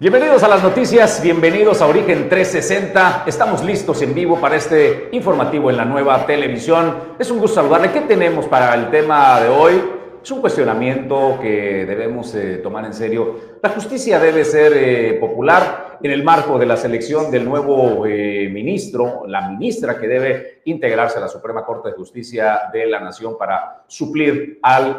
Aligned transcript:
Bienvenidos 0.00 0.42
a 0.42 0.48
las 0.48 0.60
noticias, 0.60 1.22
bienvenidos 1.22 1.80
a 1.80 1.86
Origen 1.86 2.28
360. 2.28 3.22
Estamos 3.28 3.62
listos 3.62 4.02
en 4.02 4.12
vivo 4.12 4.40
para 4.40 4.56
este 4.56 5.08
informativo 5.12 5.70
en 5.70 5.76
la 5.76 5.84
nueva 5.84 6.26
televisión. 6.26 6.96
Es 7.16 7.30
un 7.30 7.38
gusto 7.38 7.54
saludarle. 7.54 7.92
¿Qué 7.92 8.00
tenemos 8.00 8.46
para 8.46 8.74
el 8.74 8.90
tema 8.90 9.40
de 9.40 9.48
hoy? 9.48 9.80
Es 10.20 10.28
un 10.32 10.40
cuestionamiento 10.40 11.38
que 11.40 11.86
debemos 11.86 12.34
eh, 12.34 12.58
tomar 12.60 12.84
en 12.86 12.92
serio. 12.92 13.38
La 13.62 13.68
justicia 13.68 14.18
debe 14.18 14.44
ser 14.44 14.72
eh, 14.74 15.12
popular 15.20 15.83
en 16.02 16.10
el 16.10 16.22
marco 16.22 16.58
de 16.58 16.66
la 16.66 16.76
selección 16.76 17.30
del 17.30 17.44
nuevo 17.44 18.06
eh, 18.06 18.48
ministro, 18.50 19.24
la 19.26 19.48
ministra 19.48 19.98
que 19.98 20.08
debe 20.08 20.62
integrarse 20.64 21.18
a 21.18 21.22
la 21.22 21.28
Suprema 21.28 21.64
Corte 21.64 21.88
de 21.88 21.94
Justicia 21.94 22.62
de 22.72 22.86
la 22.86 23.00
Nación 23.00 23.36
para 23.38 23.84
suplir 23.86 24.58
al 24.62 24.98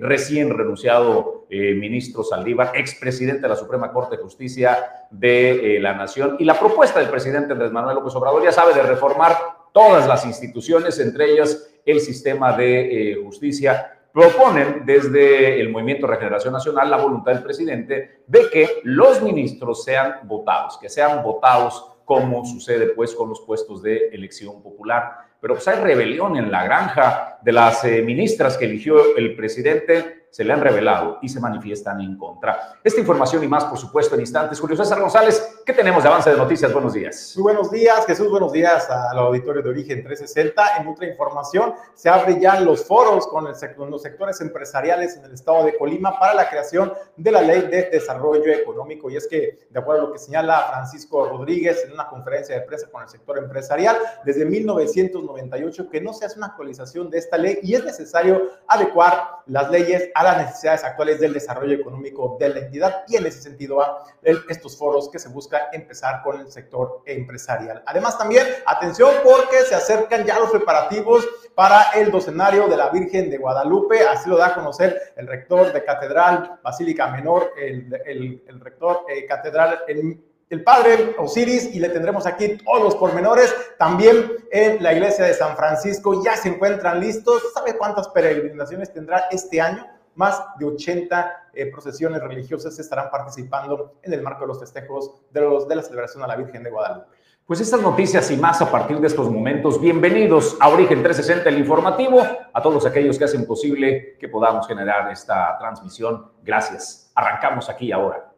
recién 0.00 0.50
renunciado 0.50 1.46
ministro 1.50 2.24
Saldívar, 2.24 2.72
expresidente 2.74 3.42
de 3.42 3.48
la 3.48 3.56
Suprema 3.56 3.92
Corte 3.92 4.16
de 4.16 4.22
Justicia 4.22 5.06
de 5.10 5.78
la 5.80 5.94
Nación. 5.94 6.36
Y 6.40 6.44
la 6.44 6.58
propuesta 6.58 6.98
del 6.98 7.10
presidente 7.10 7.52
Andrés 7.52 7.70
Manuel 7.70 7.96
López 7.96 8.14
Obrador 8.16 8.42
ya 8.42 8.50
sabe 8.50 8.74
de 8.74 8.82
reformar 8.82 9.36
todas 9.72 10.08
las 10.08 10.24
instituciones, 10.26 10.98
entre 10.98 11.32
ellas 11.32 11.70
el 11.86 12.00
sistema 12.00 12.56
de 12.56 13.20
justicia 13.24 13.94
proponen 14.14 14.86
desde 14.86 15.60
el 15.60 15.70
Movimiento 15.70 16.06
Regeneración 16.06 16.52
Nacional 16.52 16.88
la 16.88 16.98
voluntad 16.98 17.32
del 17.32 17.42
presidente 17.42 18.22
de 18.28 18.48
que 18.48 18.68
los 18.84 19.20
ministros 19.20 19.82
sean 19.82 20.20
votados, 20.22 20.78
que 20.78 20.88
sean 20.88 21.20
votados 21.20 21.84
como 22.04 22.46
sucede 22.46 22.90
pues 22.90 23.12
con 23.12 23.28
los 23.28 23.40
puestos 23.40 23.82
de 23.82 24.10
elección 24.12 24.62
popular. 24.62 25.32
Pero 25.40 25.54
pues 25.54 25.66
hay 25.66 25.80
rebelión 25.80 26.36
en 26.36 26.52
la 26.52 26.62
granja 26.62 27.40
de 27.42 27.52
las 27.52 27.84
eh, 27.84 28.02
ministras 28.02 28.56
que 28.56 28.66
eligió 28.66 29.16
el 29.16 29.34
presidente 29.34 30.23
se 30.34 30.42
le 30.42 30.52
han 30.52 30.60
revelado 30.60 31.18
y 31.22 31.28
se 31.28 31.38
manifiestan 31.38 32.00
en 32.00 32.18
contra. 32.18 32.76
Esta 32.82 32.98
información 32.98 33.44
y 33.44 33.46
más, 33.46 33.66
por 33.66 33.78
supuesto, 33.78 34.16
en 34.16 34.22
instantes. 34.22 34.58
Julio 34.58 34.76
César 34.76 35.00
González, 35.00 35.60
¿qué 35.64 35.72
tenemos 35.72 36.02
de 36.02 36.08
avance 36.08 36.28
de 36.28 36.36
noticias? 36.36 36.72
Buenos 36.72 36.92
días. 36.92 37.34
Muy 37.36 37.44
buenos 37.44 37.70
días, 37.70 38.04
Jesús. 38.04 38.28
Buenos 38.28 38.50
días 38.50 38.90
al 38.90 39.16
auditorio 39.16 39.62
de 39.62 39.70
Origen 39.70 40.02
360. 40.02 40.78
En 40.80 40.88
otra 40.88 41.06
información, 41.06 41.74
se 41.94 42.08
abren 42.08 42.40
ya 42.40 42.58
los 42.58 42.84
foros 42.84 43.28
con, 43.28 43.46
el, 43.46 43.54
los 43.88 44.02
sectores 44.02 44.40
empresariales 44.40 45.16
en 45.16 45.24
el 45.24 45.34
estado 45.34 45.66
de 45.66 45.78
Colima 45.78 46.18
para 46.18 46.34
la 46.34 46.50
creación 46.50 46.92
de 47.16 47.30
la 47.30 47.40
ley 47.40 47.60
de 47.68 47.90
desarrollo 47.90 48.52
económico. 48.52 49.08
Y 49.10 49.16
es 49.16 49.28
que, 49.28 49.68
de 49.70 49.78
acuerdo 49.78 50.02
a 50.02 50.04
lo 50.06 50.12
que 50.14 50.18
señala 50.18 50.66
Francisco 50.72 51.28
Rodríguez 51.28 51.84
en 51.86 51.92
una 51.92 52.08
conferencia 52.08 52.56
de 52.56 52.62
prensa 52.62 52.88
con 52.90 53.04
el 53.04 53.08
sector 53.08 53.38
empresarial, 53.38 53.96
desde 54.24 54.44
1998 54.44 55.88
que 55.88 56.00
no 56.00 56.12
se 56.12 56.24
hace 56.24 56.38
una 56.38 56.48
actualización 56.48 57.08
de 57.08 57.18
esta 57.18 57.38
ley 57.38 57.60
y 57.62 57.76
es 57.76 57.84
necesario 57.84 58.50
adecuar 58.66 59.44
las 59.46 59.70
leyes 59.70 60.10
a 60.16 60.23
las 60.24 60.38
necesidades 60.38 60.84
actuales 60.84 61.20
del 61.20 61.32
desarrollo 61.32 61.74
económico 61.74 62.36
de 62.38 62.48
la 62.48 62.58
entidad 62.60 63.04
y 63.08 63.16
en 63.16 63.26
ese 63.26 63.42
sentido 63.42 63.80
a 63.80 64.04
estos 64.22 64.76
foros 64.76 65.08
que 65.08 65.18
se 65.18 65.28
busca 65.28 65.68
empezar 65.72 66.22
con 66.22 66.40
el 66.40 66.50
sector 66.50 67.02
empresarial. 67.06 67.82
Además 67.86 68.18
también, 68.18 68.46
atención 68.66 69.10
porque 69.22 69.60
se 69.62 69.74
acercan 69.74 70.24
ya 70.24 70.38
los 70.38 70.50
preparativos 70.50 71.26
para 71.54 71.90
el 71.94 72.10
docenario 72.10 72.68
de 72.68 72.76
la 72.76 72.90
Virgen 72.90 73.30
de 73.30 73.38
Guadalupe, 73.38 74.06
así 74.06 74.28
lo 74.28 74.36
da 74.36 74.48
a 74.48 74.54
conocer 74.54 75.14
el 75.16 75.26
rector 75.26 75.72
de 75.72 75.84
Catedral 75.84 76.58
Basílica 76.62 77.08
Menor, 77.08 77.52
el, 77.56 77.94
el, 78.06 78.60
rector 78.60 79.04
eh, 79.08 79.26
Catedral 79.26 79.80
el, 79.86 80.20
el 80.50 80.62
padre 80.62 81.14
Osiris 81.18 81.74
y 81.74 81.80
le 81.80 81.88
tendremos 81.88 82.26
aquí 82.26 82.58
todos 82.58 82.82
los 82.82 82.94
pormenores. 82.96 83.54
También 83.78 84.32
en 84.50 84.82
la 84.82 84.92
iglesia 84.92 85.24
de 85.24 85.34
San 85.34 85.56
Francisco 85.56 86.22
ya 86.24 86.36
se 86.36 86.48
encuentran 86.48 87.00
listos. 87.00 87.42
¿Sabe 87.52 87.76
cuántas 87.76 88.08
peregrinaciones 88.08 88.92
tendrá 88.92 89.26
este 89.30 89.60
año? 89.60 89.86
Más 90.14 90.42
de 90.58 90.66
80 90.66 91.50
eh, 91.52 91.66
procesiones 91.70 92.22
religiosas 92.22 92.78
estarán 92.78 93.10
participando 93.10 93.94
en 94.02 94.12
el 94.12 94.22
marco 94.22 94.42
de 94.42 94.48
los 94.48 94.60
festejos 94.60 95.12
de, 95.30 95.40
los, 95.40 95.68
de 95.68 95.76
la 95.76 95.82
celebración 95.82 96.22
a 96.22 96.26
la 96.26 96.36
Virgen 96.36 96.62
de 96.62 96.70
Guadalupe. 96.70 97.06
Pues 97.46 97.60
estas 97.60 97.82
noticias 97.82 98.30
y 98.30 98.38
más 98.38 98.62
a 98.62 98.70
partir 98.70 98.98
de 99.00 99.06
estos 99.06 99.30
momentos, 99.30 99.78
bienvenidos 99.78 100.56
a 100.60 100.70
Origen 100.70 101.02
360, 101.02 101.50
el 101.50 101.58
informativo, 101.58 102.22
a 102.52 102.62
todos 102.62 102.86
aquellos 102.86 103.18
que 103.18 103.24
hacen 103.24 103.46
posible 103.46 104.16
que 104.18 104.28
podamos 104.28 104.66
generar 104.66 105.12
esta 105.12 105.58
transmisión. 105.58 106.32
Gracias. 106.42 107.12
Arrancamos 107.14 107.68
aquí 107.68 107.92
ahora. 107.92 108.32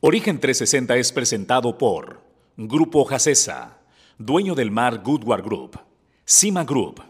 Origen 0.00 0.40
360 0.40 0.96
es 0.96 1.12
presentado 1.12 1.76
por 1.76 2.20
Grupo 2.56 3.04
Jacesa, 3.04 3.78
dueño 4.16 4.54
del 4.54 4.70
mar 4.70 5.02
Goodward 5.02 5.42
Group, 5.42 5.78
Cima 6.24 6.64
Group, 6.64 7.02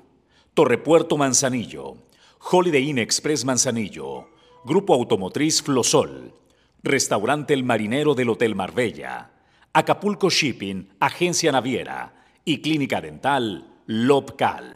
Torrepuerto 0.54 1.16
Manzanillo, 1.16 1.98
Holiday 2.46 2.90
Inn 2.90 2.98
Express 2.98 3.42
Manzanillo, 3.46 4.28
Grupo 4.66 4.92
Automotriz 4.92 5.62
Flosol, 5.62 6.34
Restaurante 6.82 7.54
El 7.54 7.64
Marinero 7.64 8.14
del 8.14 8.28
Hotel 8.28 8.54
Marbella, 8.54 9.30
Acapulco 9.72 10.28
Shipping, 10.28 10.90
Agencia 11.00 11.50
Naviera 11.50 12.12
y 12.44 12.60
Clínica 12.60 13.00
Dental 13.00 13.64
Lobcal. 13.86 14.74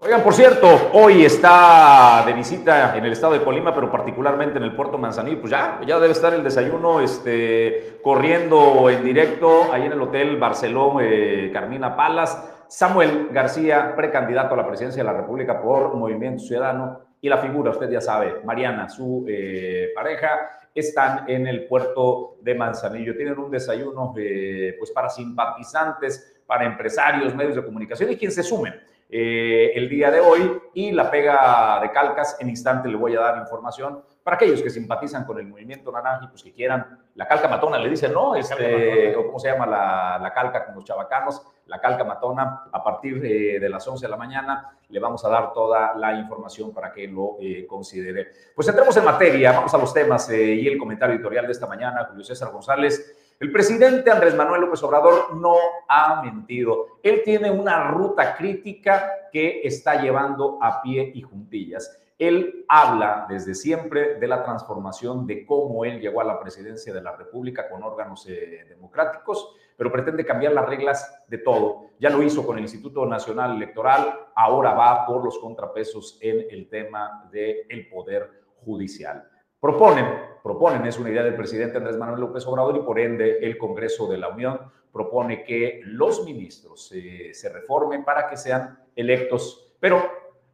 Oigan, 0.00 0.22
por 0.22 0.34
cierto, 0.34 0.90
hoy 0.92 1.24
está 1.24 2.24
de 2.26 2.34
visita 2.34 2.94
en 2.94 3.06
el 3.06 3.12
estado 3.12 3.32
de 3.32 3.42
Colima, 3.42 3.74
pero 3.74 3.90
particularmente 3.90 4.58
en 4.58 4.64
el 4.64 4.76
puerto 4.76 4.98
Manzanillo. 4.98 5.40
Pues 5.40 5.50
ya, 5.50 5.80
ya 5.86 5.98
debe 5.98 6.12
estar 6.12 6.34
el 6.34 6.44
desayuno 6.44 7.00
este, 7.00 8.00
corriendo 8.02 8.90
en 8.90 9.02
directo 9.02 9.72
ahí 9.72 9.86
en 9.86 9.92
el 9.92 10.00
Hotel 10.00 10.36
Barceló 10.36 11.00
eh, 11.00 11.50
Carmina 11.54 11.96
Palas 11.96 12.59
Samuel 12.70 13.30
García, 13.32 13.94
precandidato 13.96 14.54
a 14.54 14.58
la 14.58 14.66
presidencia 14.66 15.02
de 15.02 15.10
la 15.10 15.16
República 15.16 15.60
por 15.60 15.92
Movimiento 15.96 16.44
Ciudadano, 16.44 17.00
y 17.20 17.28
la 17.28 17.38
figura, 17.38 17.72
usted 17.72 17.90
ya 17.90 18.00
sabe, 18.00 18.40
Mariana, 18.44 18.88
su 18.88 19.24
eh, 19.28 19.90
pareja, 19.92 20.60
están 20.72 21.28
en 21.28 21.48
el 21.48 21.66
puerto 21.66 22.36
de 22.40 22.54
Manzanillo. 22.54 23.16
Tienen 23.16 23.36
un 23.40 23.50
desayuno 23.50 24.14
eh, 24.16 24.76
pues 24.78 24.92
para 24.92 25.08
simpatizantes, 25.08 26.42
para 26.46 26.64
empresarios, 26.64 27.34
medios 27.34 27.56
de 27.56 27.64
comunicación 27.64 28.12
y 28.12 28.16
quien 28.16 28.30
se 28.30 28.44
sumen. 28.44 28.74
Eh, 29.12 29.72
el 29.74 29.88
día 29.88 30.08
de 30.10 30.20
hoy 30.20 30.56
y 30.72 30.92
la 30.92 31.10
pega 31.10 31.80
de 31.82 31.90
calcas. 31.90 32.36
En 32.38 32.48
instante 32.48 32.88
le 32.88 32.96
voy 32.96 33.16
a 33.16 33.20
dar 33.20 33.38
información 33.38 34.04
para 34.22 34.36
aquellos 34.36 34.62
que 34.62 34.70
simpatizan 34.70 35.24
con 35.24 35.38
el 35.40 35.48
movimiento 35.48 35.90
naranja 35.90 36.26
y 36.26 36.28
pues 36.28 36.44
que 36.44 36.52
quieran 36.52 37.00
la 37.16 37.26
calca 37.26 37.48
matona, 37.48 37.78
le 37.78 37.90
dicen, 37.90 38.12
¿no? 38.12 38.36
Este, 38.36 39.16
o 39.16 39.26
cómo 39.26 39.40
se 39.40 39.50
llama 39.50 39.66
la, 39.66 40.32
calca 40.32 40.64
con 40.64 40.76
los 40.76 40.84
chavacanos, 40.84 41.42
la 41.66 41.80
calca 41.80 42.04
matona, 42.04 42.64
a 42.70 42.84
partir 42.84 43.20
de, 43.20 43.68
las 43.68 43.86
11 43.86 44.06
de 44.06 44.10
la 44.10 44.16
mañana 44.16 44.76
le 44.88 45.00
vamos 45.00 45.24
a 45.24 45.28
dar 45.28 45.52
toda 45.52 45.94
la 45.96 46.14
información 46.14 46.72
para 46.72 46.92
que 46.92 47.08
lo 47.08 47.36
eh, 47.40 47.66
considere. 47.66 48.28
Pues 48.54 48.68
entremos 48.68 48.96
en 48.96 49.04
materia, 49.04 49.52
vamos 49.52 49.74
a 49.74 49.78
los 49.78 49.92
temas 49.92 50.30
eh, 50.30 50.54
y 50.54 50.68
el 50.68 50.78
comentario 50.78 51.16
editorial 51.16 51.46
de 51.46 51.52
esta 51.52 51.66
mañana, 51.66 52.06
Julio 52.08 52.24
César 52.24 52.52
González. 52.52 53.19
El 53.40 53.52
presidente 53.52 54.10
Andrés 54.10 54.34
Manuel 54.34 54.60
López 54.60 54.82
Obrador 54.82 55.34
no 55.34 55.54
ha 55.88 56.20
mentido. 56.22 56.98
Él 57.02 57.22
tiene 57.24 57.50
una 57.50 57.90
ruta 57.90 58.36
crítica 58.36 59.10
que 59.32 59.62
está 59.64 60.02
llevando 60.02 60.58
a 60.60 60.82
pie 60.82 61.10
y 61.14 61.22
juntillas. 61.22 61.98
Él 62.18 62.66
habla 62.68 63.24
desde 63.30 63.54
siempre 63.54 64.16
de 64.16 64.28
la 64.28 64.44
transformación 64.44 65.26
de 65.26 65.46
cómo 65.46 65.86
él 65.86 66.00
llegó 66.00 66.20
a 66.20 66.24
la 66.24 66.38
presidencia 66.38 66.92
de 66.92 67.00
la 67.00 67.16
República 67.16 67.66
con 67.70 67.82
órganos 67.82 68.26
eh, 68.28 68.66
democráticos, 68.68 69.56
pero 69.74 69.90
pretende 69.90 70.26
cambiar 70.26 70.52
las 70.52 70.68
reglas 70.68 71.24
de 71.26 71.38
todo. 71.38 71.86
Ya 71.98 72.10
lo 72.10 72.22
hizo 72.22 72.46
con 72.46 72.58
el 72.58 72.64
Instituto 72.64 73.06
Nacional 73.06 73.56
Electoral, 73.56 74.20
ahora 74.34 74.74
va 74.74 75.06
por 75.06 75.24
los 75.24 75.38
contrapesos 75.38 76.18
en 76.20 76.44
el 76.50 76.68
tema 76.68 77.26
del 77.32 77.88
poder 77.88 78.42
judicial. 78.66 79.29
Proponen, 79.60 80.06
proponen, 80.42 80.86
es 80.86 80.98
una 80.98 81.10
idea 81.10 81.22
del 81.22 81.36
presidente 81.36 81.76
Andrés 81.76 81.98
Manuel 81.98 82.20
López 82.20 82.46
Obrador 82.46 82.78
y 82.78 82.80
por 82.80 82.98
ende 82.98 83.40
el 83.40 83.58
Congreso 83.58 84.06
de 84.06 84.16
la 84.16 84.28
Unión 84.28 84.58
propone 84.90 85.44
que 85.44 85.82
los 85.84 86.24
ministros 86.24 86.90
eh, 86.94 87.30
se 87.34 87.48
reformen 87.50 88.02
para 88.02 88.26
que 88.26 88.38
sean 88.38 88.78
electos, 88.96 89.74
pero 89.78 90.02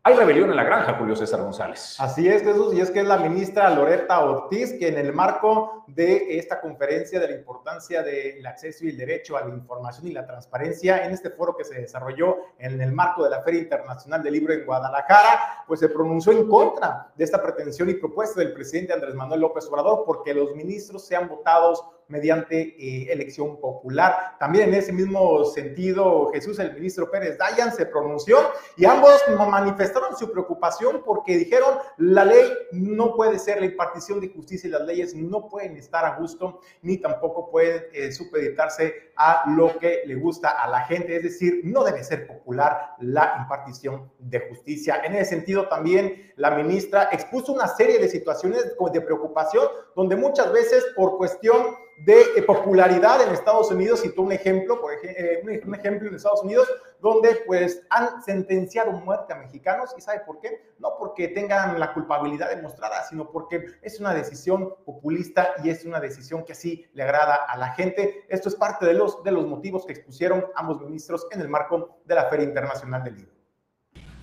hay 0.06 0.15
rebelión 0.15 0.50
en 0.50 0.55
la 0.55 0.62
granja, 0.62 0.94
Julio 1.00 1.17
César 1.17 1.43
González. 1.43 1.97
Así 1.99 2.28
es, 2.28 2.44
Jesús, 2.44 2.72
y 2.72 2.81
es 2.81 2.93
que 2.93 3.00
es 3.00 3.06
la 3.09 3.17
ministra 3.17 3.69
Loreta 3.71 4.25
Ortiz 4.25 4.75
que 4.78 4.87
en 4.87 4.99
el 4.99 5.12
marco 5.12 5.83
de 5.89 6.39
esta 6.39 6.61
conferencia 6.61 7.19
de 7.19 7.26
la 7.26 7.35
importancia 7.35 8.05
del 8.05 8.47
acceso 8.47 8.85
y 8.85 8.91
el 8.91 8.99
derecho 8.99 9.37
a 9.37 9.44
la 9.44 9.53
información 9.53 10.06
y 10.06 10.12
la 10.12 10.25
transparencia, 10.25 11.05
en 11.05 11.11
este 11.11 11.31
foro 11.31 11.56
que 11.56 11.64
se 11.64 11.81
desarrolló 11.81 12.37
en 12.56 12.81
el 12.81 12.93
marco 12.93 13.25
de 13.25 13.31
la 13.31 13.43
Feria 13.43 13.62
Internacional 13.62 14.23
del 14.23 14.35
Libro 14.35 14.55
en 14.55 14.64
Guadalajara, 14.64 15.64
pues 15.67 15.81
se 15.81 15.88
pronunció 15.88 16.31
en 16.31 16.49
contra 16.49 17.11
de 17.17 17.25
esta 17.25 17.43
pretensión 17.43 17.91
y 17.91 17.94
propuesta 17.94 18.38
del 18.38 18.52
presidente 18.52 18.93
Andrés 18.93 19.17
Manuel 19.17 19.41
López 19.41 19.67
Obrador 19.67 20.05
porque 20.06 20.32
los 20.32 20.55
ministros 20.55 21.05
sean 21.05 21.29
votados 21.29 21.85
mediante 22.08 22.76
eh, 22.79 23.12
elección 23.12 23.61
popular. 23.61 24.37
También 24.38 24.69
en 24.69 24.75
ese 24.75 24.93
mismo 24.93 25.44
sentido, 25.44 26.31
Jesús, 26.32 26.58
el 26.58 26.75
ministro 26.75 27.11
Pérez 27.11 27.37
Dayan, 27.38 27.75
se 27.75 27.87
pronunció 27.87 28.38
y 28.76 28.85
ambos 28.85 29.23
manifestaron 29.29 30.17
su 30.17 30.31
preocupación 30.31 31.03
porque 31.05 31.37
dijeron 31.37 31.79
la 31.99 32.25
ley 32.25 32.53
no 32.73 33.14
puede 33.14 33.38
ser 33.38 33.61
la 33.61 33.67
impartición 33.67 34.20
de 34.20 34.29
justicia 34.29 34.69
y 34.69 34.70
las 34.70 34.82
leyes 34.82 35.14
no 35.14 35.49
pueden 35.49 35.76
estar 35.76 36.05
a 36.05 36.17
gusto 36.17 36.61
ni 36.82 36.99
tampoco 36.99 37.50
pueden 37.50 37.85
eh, 37.93 38.12
supeditarse 38.12 39.12
a 39.17 39.44
lo 39.56 39.79
que 39.79 40.02
le 40.06 40.14
gusta 40.14 40.50
a 40.50 40.69
la 40.69 40.81
gente, 40.82 41.17
es 41.17 41.23
decir, 41.23 41.61
no 41.64 41.85
debe 41.85 42.05
ser 42.05 42.26
popular 42.26 42.94
la 43.00 43.37
impartición 43.41 44.11
de 44.19 44.41
justicia. 44.49 45.00
En 45.05 45.14
ese 45.14 45.31
sentido, 45.31 45.69
también 45.69 46.32
la 46.37 46.50
ministra 46.50 47.09
expuso 47.11 47.52
una 47.52 47.69
serie 47.69 47.99
de 47.99 48.09
situaciones 48.09 48.75
de 48.93 49.00
preocupación 49.00 49.67
donde 49.94 50.17
muchas 50.17 50.52
veces 50.52 50.85
por 50.94 51.17
cuestión 51.17 51.76
de 51.98 52.20
eh, 52.37 52.43
popularidad 52.43 53.22
en 53.22 53.32
Estados 53.32 53.70
Unidos, 53.70 54.02
citó 54.02 54.22
un 54.22 54.32
ejemplo, 54.32 54.81
por 54.81 54.93
eh, 55.02 55.40
un 55.64 55.75
ejemplo 55.75 56.08
en 56.08 56.14
Estados 56.14 56.43
Unidos, 56.43 56.69
donde 57.00 57.43
pues 57.46 57.82
han 57.90 58.22
sentenciado 58.22 58.93
muerte 58.93 59.32
a 59.32 59.37
mexicanos, 59.37 59.94
¿y 59.96 60.00
sabe 60.00 60.20
por 60.26 60.40
qué? 60.40 60.75
No 60.78 60.96
porque 60.98 61.28
tengan 61.28 61.78
la 61.81 61.94
culpabilidad 61.94 62.50
demostrada, 62.54 63.02
sino 63.08 63.31
porque 63.31 63.64
es 63.82 63.98
una 63.98 64.12
decisión 64.12 64.75
populista 64.84 65.54
y 65.64 65.70
es 65.70 65.84
una 65.84 66.00
decisión 66.00 66.44
que 66.44 66.52
así 66.52 66.87
le 66.93 67.02
agrada 67.02 67.34
a 67.34 67.56
la 67.56 67.72
gente. 67.75 68.25
Esto 68.28 68.49
es 68.49 68.54
parte 68.54 68.84
de 68.84 68.94
los, 68.94 69.22
de 69.22 69.32
los 69.32 69.46
motivos 69.46 69.87
que 69.87 69.92
expusieron 69.92 70.46
ambos 70.54 70.81
ministros 70.81 71.26
en 71.31 71.40
el 71.40 71.49
marco 71.49 71.99
de 72.04 72.14
la 72.14 72.25
Feria 72.26 72.44
Internacional 72.44 73.04
del 73.04 73.16
Libro. 73.16 73.32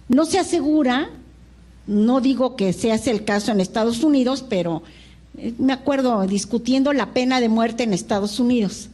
No 0.10 0.26
se 0.26 0.38
asegura, 0.38 1.10
no 1.88 2.22
digo 2.22 2.56
que 2.56 2.72
sea 2.74 2.96
el 3.06 3.26
caso 3.26 3.52
en 3.52 3.62
Estados 3.62 4.04
Unidos, 4.04 4.46
pero 4.48 4.84
me 5.58 5.74
acuerdo 5.74 6.26
discutiendo 6.28 6.94
la 6.94 7.14
pena 7.14 7.40
de 7.40 7.50
muerte 7.50 7.84
en 7.84 7.94
Estados 7.94 8.40
Unidos 8.40 8.90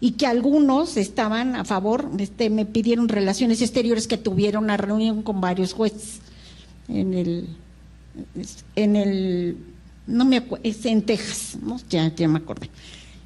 y 0.00 0.12
que 0.12 0.26
algunos 0.26 0.96
estaban 0.96 1.56
a 1.56 1.64
favor, 1.64 2.10
este, 2.18 2.50
me 2.50 2.66
pidieron 2.66 3.08
relaciones 3.08 3.62
exteriores 3.62 4.06
que 4.06 4.18
tuvieron 4.18 4.64
una 4.64 4.76
reunión 4.76 5.22
con 5.22 5.40
varios 5.40 5.72
jueces 5.72 6.20
en 6.88 7.14
el, 7.14 7.48
en 8.76 8.96
el, 8.96 9.56
no 10.06 10.24
me 10.24 10.38
acuerdo, 10.38 10.64
es 10.64 10.84
en 10.84 11.02
Texas, 11.02 11.56
ya, 11.88 12.14
ya 12.14 12.28
me 12.28 12.38
acordé. 12.38 12.70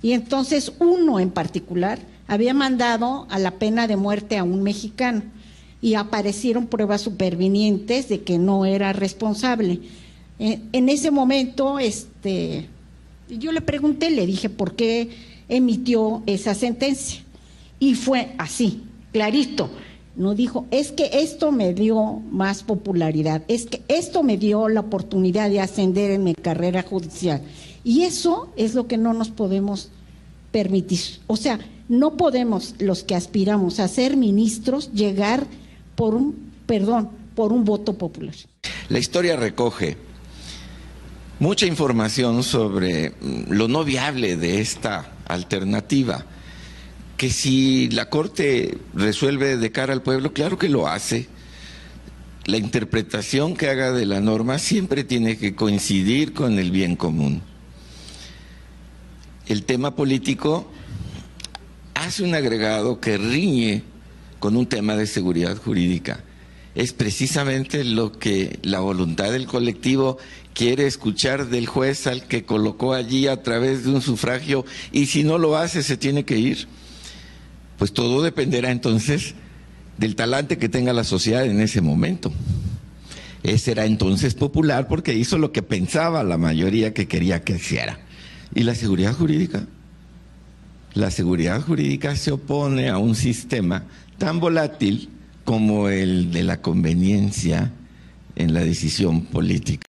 Y 0.03 0.13
entonces 0.13 0.73
uno 0.79 1.19
en 1.19 1.31
particular 1.31 1.99
había 2.29 2.55
mandado 2.55 3.27
a 3.31 3.39
la 3.39 3.53
pena 3.53 3.87
de 3.87 3.97
muerte 3.97 4.39
a 4.39 4.45
un 4.45 4.63
mexicano 4.63 5.23
y 5.81 5.95
aparecieron 5.95 6.67
pruebas 6.67 7.01
supervinientes 7.01 8.09
de 8.09 8.23
que 8.23 8.39
no 8.39 8.65
era 8.65 8.93
responsable. 8.93 9.81
En, 10.39 10.89
ese 10.89 11.11
momento, 11.11 11.79
este, 11.79 12.69
yo 13.29 13.51
le 13.53 13.61
pregunté, 13.61 14.11
le 14.11 14.25
dije 14.27 14.49
por 14.49 14.77
qué 14.77 15.11
emitió 15.49 16.23
esa 16.27 16.55
sentencia. 16.55 17.23
Y 17.81 17.95
fue 17.95 18.33
así, 18.39 18.83
clarito. 19.13 19.71
No 20.15 20.35
dijo, 20.35 20.67
es 20.71 20.91
que 20.91 21.11
esto 21.13 21.53
me 21.53 21.75
dio 21.75 22.21
más 22.31 22.65
popularidad, 22.65 23.43
es 23.47 23.67
que 23.67 23.83
esto 23.87 24.25
me 24.25 24.37
dio 24.37 24.69
la 24.69 24.81
oportunidad 24.81 25.49
de 25.49 25.61
ascender 25.61 26.11
en 26.11 26.25
mi 26.25 26.35
carrera 26.35 26.83
judicial. 26.83 27.41
Y 27.85 28.03
eso 28.03 28.53
es 28.57 28.75
lo 28.75 28.89
que 28.89 28.97
no 28.97 29.15
nos 29.15 29.29
podemos 29.29 29.91
permitir. 30.51 31.01
O 31.29 31.37
sea, 31.37 31.61
no 31.89 32.17
podemos 32.17 32.75
los 32.79 33.05
que 33.05 33.15
aspiramos 33.15 33.79
a 33.79 33.87
ser 33.87 34.17
ministros 34.17 34.93
llegar 34.93 35.47
por 35.95 36.15
un, 36.15 36.35
perdón, 36.67 37.11
por 37.35 37.53
un 37.53 37.65
voto 37.65 37.95
popular. 37.95 38.35
La 38.89 38.99
historia 38.99 39.37
recoge 39.37 39.97
mucha 41.39 41.67
información 41.67 42.43
sobre 42.43 43.11
mm, 43.11 43.51
lo 43.51 43.69
no 43.69 43.85
viable 43.85 44.37
de 44.37 44.61
esta 44.61 45.13
alternativa, 45.27 46.25
que 47.17 47.31
si 47.31 47.89
la 47.91 48.09
Corte 48.09 48.79
resuelve 48.95 49.57
de 49.57 49.73
cara 49.73 49.93
al 49.93 50.03
pueblo, 50.03 50.33
claro 50.33 50.59
que 50.59 50.69
lo 50.69 50.87
hace. 50.87 51.29
La 52.47 52.57
interpretación 52.57 53.57
que 53.57 53.69
haga 53.69 53.93
de 53.93 54.07
la 54.07 54.21
norma 54.21 54.59
siempre 54.59 55.05
tiene 55.05 55.37
que 55.37 55.55
coincidir 55.55 56.33
con 56.33 56.59
el 56.59 56.71
bien 56.71 56.97
común. 56.97 57.43
El 59.47 59.65
tema 59.65 59.95
político 59.97 60.71
hace 61.95 62.23
un 62.23 62.35
agregado 62.35 63.01
que 63.01 63.19
riñe 63.19 63.83
con 64.39 64.57
un 64.57 64.67
tema 64.67 64.95
de 64.95 65.07
seguridad 65.07 65.57
jurídica 65.57 66.25
es 66.79 66.93
precisamente 66.93 67.83
lo 67.83 68.13
que 68.13 68.61
la 68.63 68.79
voluntad 68.79 69.33
del 69.33 69.47
colectivo 69.47 70.17
quiere 70.55 70.87
escuchar 70.87 71.49
del 71.49 71.67
juez 71.67 72.07
al 72.07 72.23
que 72.23 72.45
colocó 72.45 72.95
allí 72.95 73.27
a 73.27 73.43
través 73.43 73.83
de 73.83 73.91
un 73.91 74.01
sufragio 74.01 74.65
y 74.93 75.07
si 75.07 75.25
no 75.25 75.39
lo 75.39 75.57
hace 75.57 75.83
se 75.83 75.97
tiene 75.97 76.25
que 76.25 76.39
ir. 76.39 76.69
Pues 77.79 77.93
todo 77.93 78.23
dependerá 78.23 78.71
entonces 78.71 79.35
del 79.97 80.15
talante 80.15 80.57
que 80.57 80.69
tenga 80.69 80.93
la 80.93 81.03
sociedad 81.03 81.45
en 81.45 81.61
ese 81.61 81.81
momento. 81.81 82.33
Ese 83.43 83.73
era 83.73 83.85
entonces 83.85 84.35
popular 84.35 84.87
porque 84.87 85.15
hizo 85.15 85.37
lo 85.37 85.51
que 85.51 85.63
pensaba 85.63 86.23
la 86.23 86.39
mayoría 86.39 86.95
que 86.95 87.09
quería 87.09 87.43
que 87.43 87.57
hiciera. 87.57 87.99
¿Y 88.55 88.63
la 88.63 88.77
seguridad 88.77 89.15
jurídica? 89.15 89.67
La 90.95 91.11
seguridad 91.11 91.61
jurídica 91.61 92.15
se 92.15 92.31
opone 92.31 92.89
a 92.89 92.99
un 92.99 93.17
sistema 93.17 93.83
tan 94.17 94.39
volátil 94.39 95.18
como 95.49 95.89
el 95.89 96.31
de 96.31 96.43
la 96.43 96.61
conveniencia 96.61 97.73
en 98.37 98.53
la 98.53 98.61
decisión 98.61 99.23
política. 99.25 99.88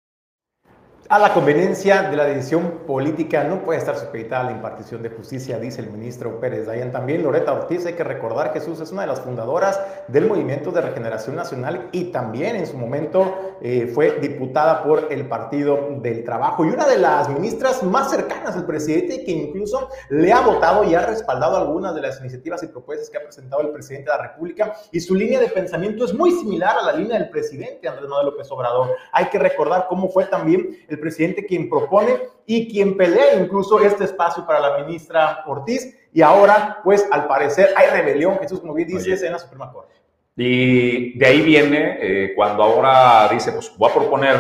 A 1.14 1.20
la 1.20 1.32
conveniencia 1.32 2.10
de 2.10 2.18
la 2.18 2.26
decisión 2.26 2.80
política 2.88 3.44
no 3.44 3.62
puede 3.62 3.78
estar 3.78 3.96
supeditada 3.96 4.42
a 4.42 4.46
la 4.46 4.52
impartición 4.54 5.04
de 5.04 5.12
justicia, 5.12 5.60
dice 5.60 5.82
el 5.82 5.92
ministro 5.92 6.40
Pérez 6.40 6.66
Dayan. 6.66 6.92
También 6.92 7.22
Loreta 7.22 7.54
Ortiz, 7.54 7.86
hay 7.86 7.94
que 7.94 8.04
recordar, 8.04 8.52
Jesús 8.52 8.80
es 8.80 8.92
una 8.92 9.02
de 9.02 9.10
las 9.10 9.22
fundadoras 9.22 9.80
del 10.08 10.26
Movimiento 10.26 10.72
de 10.72 10.82
Regeneración 10.82 11.36
Nacional 11.36 11.88
y 11.92 12.06
también 12.06 12.56
en 12.56 12.66
su 12.66 12.80
momento 12.80 13.60
eh, 13.62 13.92
fue 13.94 14.18
diputada 14.22 14.84
por 14.84 15.10
el 15.12 15.28
Partido 15.28 16.00
del 16.02 16.24
Trabajo 16.24 16.66
y 16.66 16.70
una 16.70 16.88
de 16.88 16.98
las 16.98 17.30
ministras 17.30 17.84
más 17.84 18.10
cercanas 18.10 18.56
al 18.56 18.66
presidente 18.66 19.24
que 19.24 19.32
incluso 19.32 19.90
le 20.10 20.34
ha 20.34 20.42
votado 20.42 20.84
y 20.84 20.96
ha 20.96 21.06
respaldado 21.06 21.58
algunas 21.58 21.94
de 21.94 22.02
las 22.02 22.20
iniciativas 22.22 22.64
y 22.64 22.68
propuestas 22.70 23.12
que 23.12 23.20
ha 23.20 23.24
presentado 23.24 23.62
el 23.62 23.70
presidente 23.70 24.10
de 24.10 24.18
la 24.18 24.30
República 24.30 24.74
y 24.92 25.00
su 25.00 25.14
línea 25.14 25.40
de 25.40 25.50
pensamiento 25.50 26.06
es 26.06 26.14
muy 26.16 26.32
similar 26.32 26.76
a 26.76 26.86
la 26.88 26.94
línea 26.94 27.20
del 27.20 27.30
presidente 27.30 27.88
Andrés 27.88 28.10
Manuel 28.10 28.32
López 28.32 28.50
Obrador. 28.50 28.96
Hay 29.12 29.26
que 29.26 29.38
recordar 29.38 29.86
cómo 29.88 30.10
fue 30.10 30.26
también 30.26 30.76
el 30.90 31.03
presidente 31.04 31.46
quien 31.46 31.70
propone 31.70 32.18
y 32.46 32.72
quien 32.72 32.96
pelea 32.96 33.36
incluso 33.36 33.80
este 33.80 34.06
espacio 34.06 34.46
para 34.46 34.60
la 34.60 34.86
ministra 34.86 35.44
Ortiz. 35.46 35.96
Y 36.14 36.22
ahora, 36.22 36.80
pues 36.84 37.08
al 37.12 37.28
parecer 37.28 37.70
hay 37.76 37.90
rebelión, 37.90 38.40
Jesús, 38.40 38.62
como 38.62 38.74
bien 38.74 38.88
dices, 38.88 39.22
en 39.24 39.34
la 39.34 39.40
Suprema 39.40 39.72
Corte. 39.72 39.94
Y 40.36 41.18
de 41.18 41.26
ahí 41.26 41.42
viene 41.42 41.98
eh, 42.00 42.34
cuando 42.36 42.64
ahora 42.64 43.28
dice, 43.32 43.52
pues 43.52 43.72
voy 43.78 43.90
a 43.90 43.94
proponer 43.94 44.36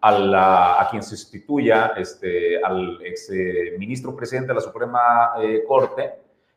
a, 0.00 0.12
la, 0.12 0.80
a 0.80 0.88
quien 0.90 1.02
sustituya 1.02 1.92
este, 1.96 2.62
al 2.62 3.00
ex 3.04 3.30
eh, 3.30 3.74
ministro 3.78 4.14
presidente 4.14 4.48
de 4.48 4.54
la 4.54 4.60
Suprema 4.60 5.32
eh, 5.40 5.64
Corte 5.66 6.12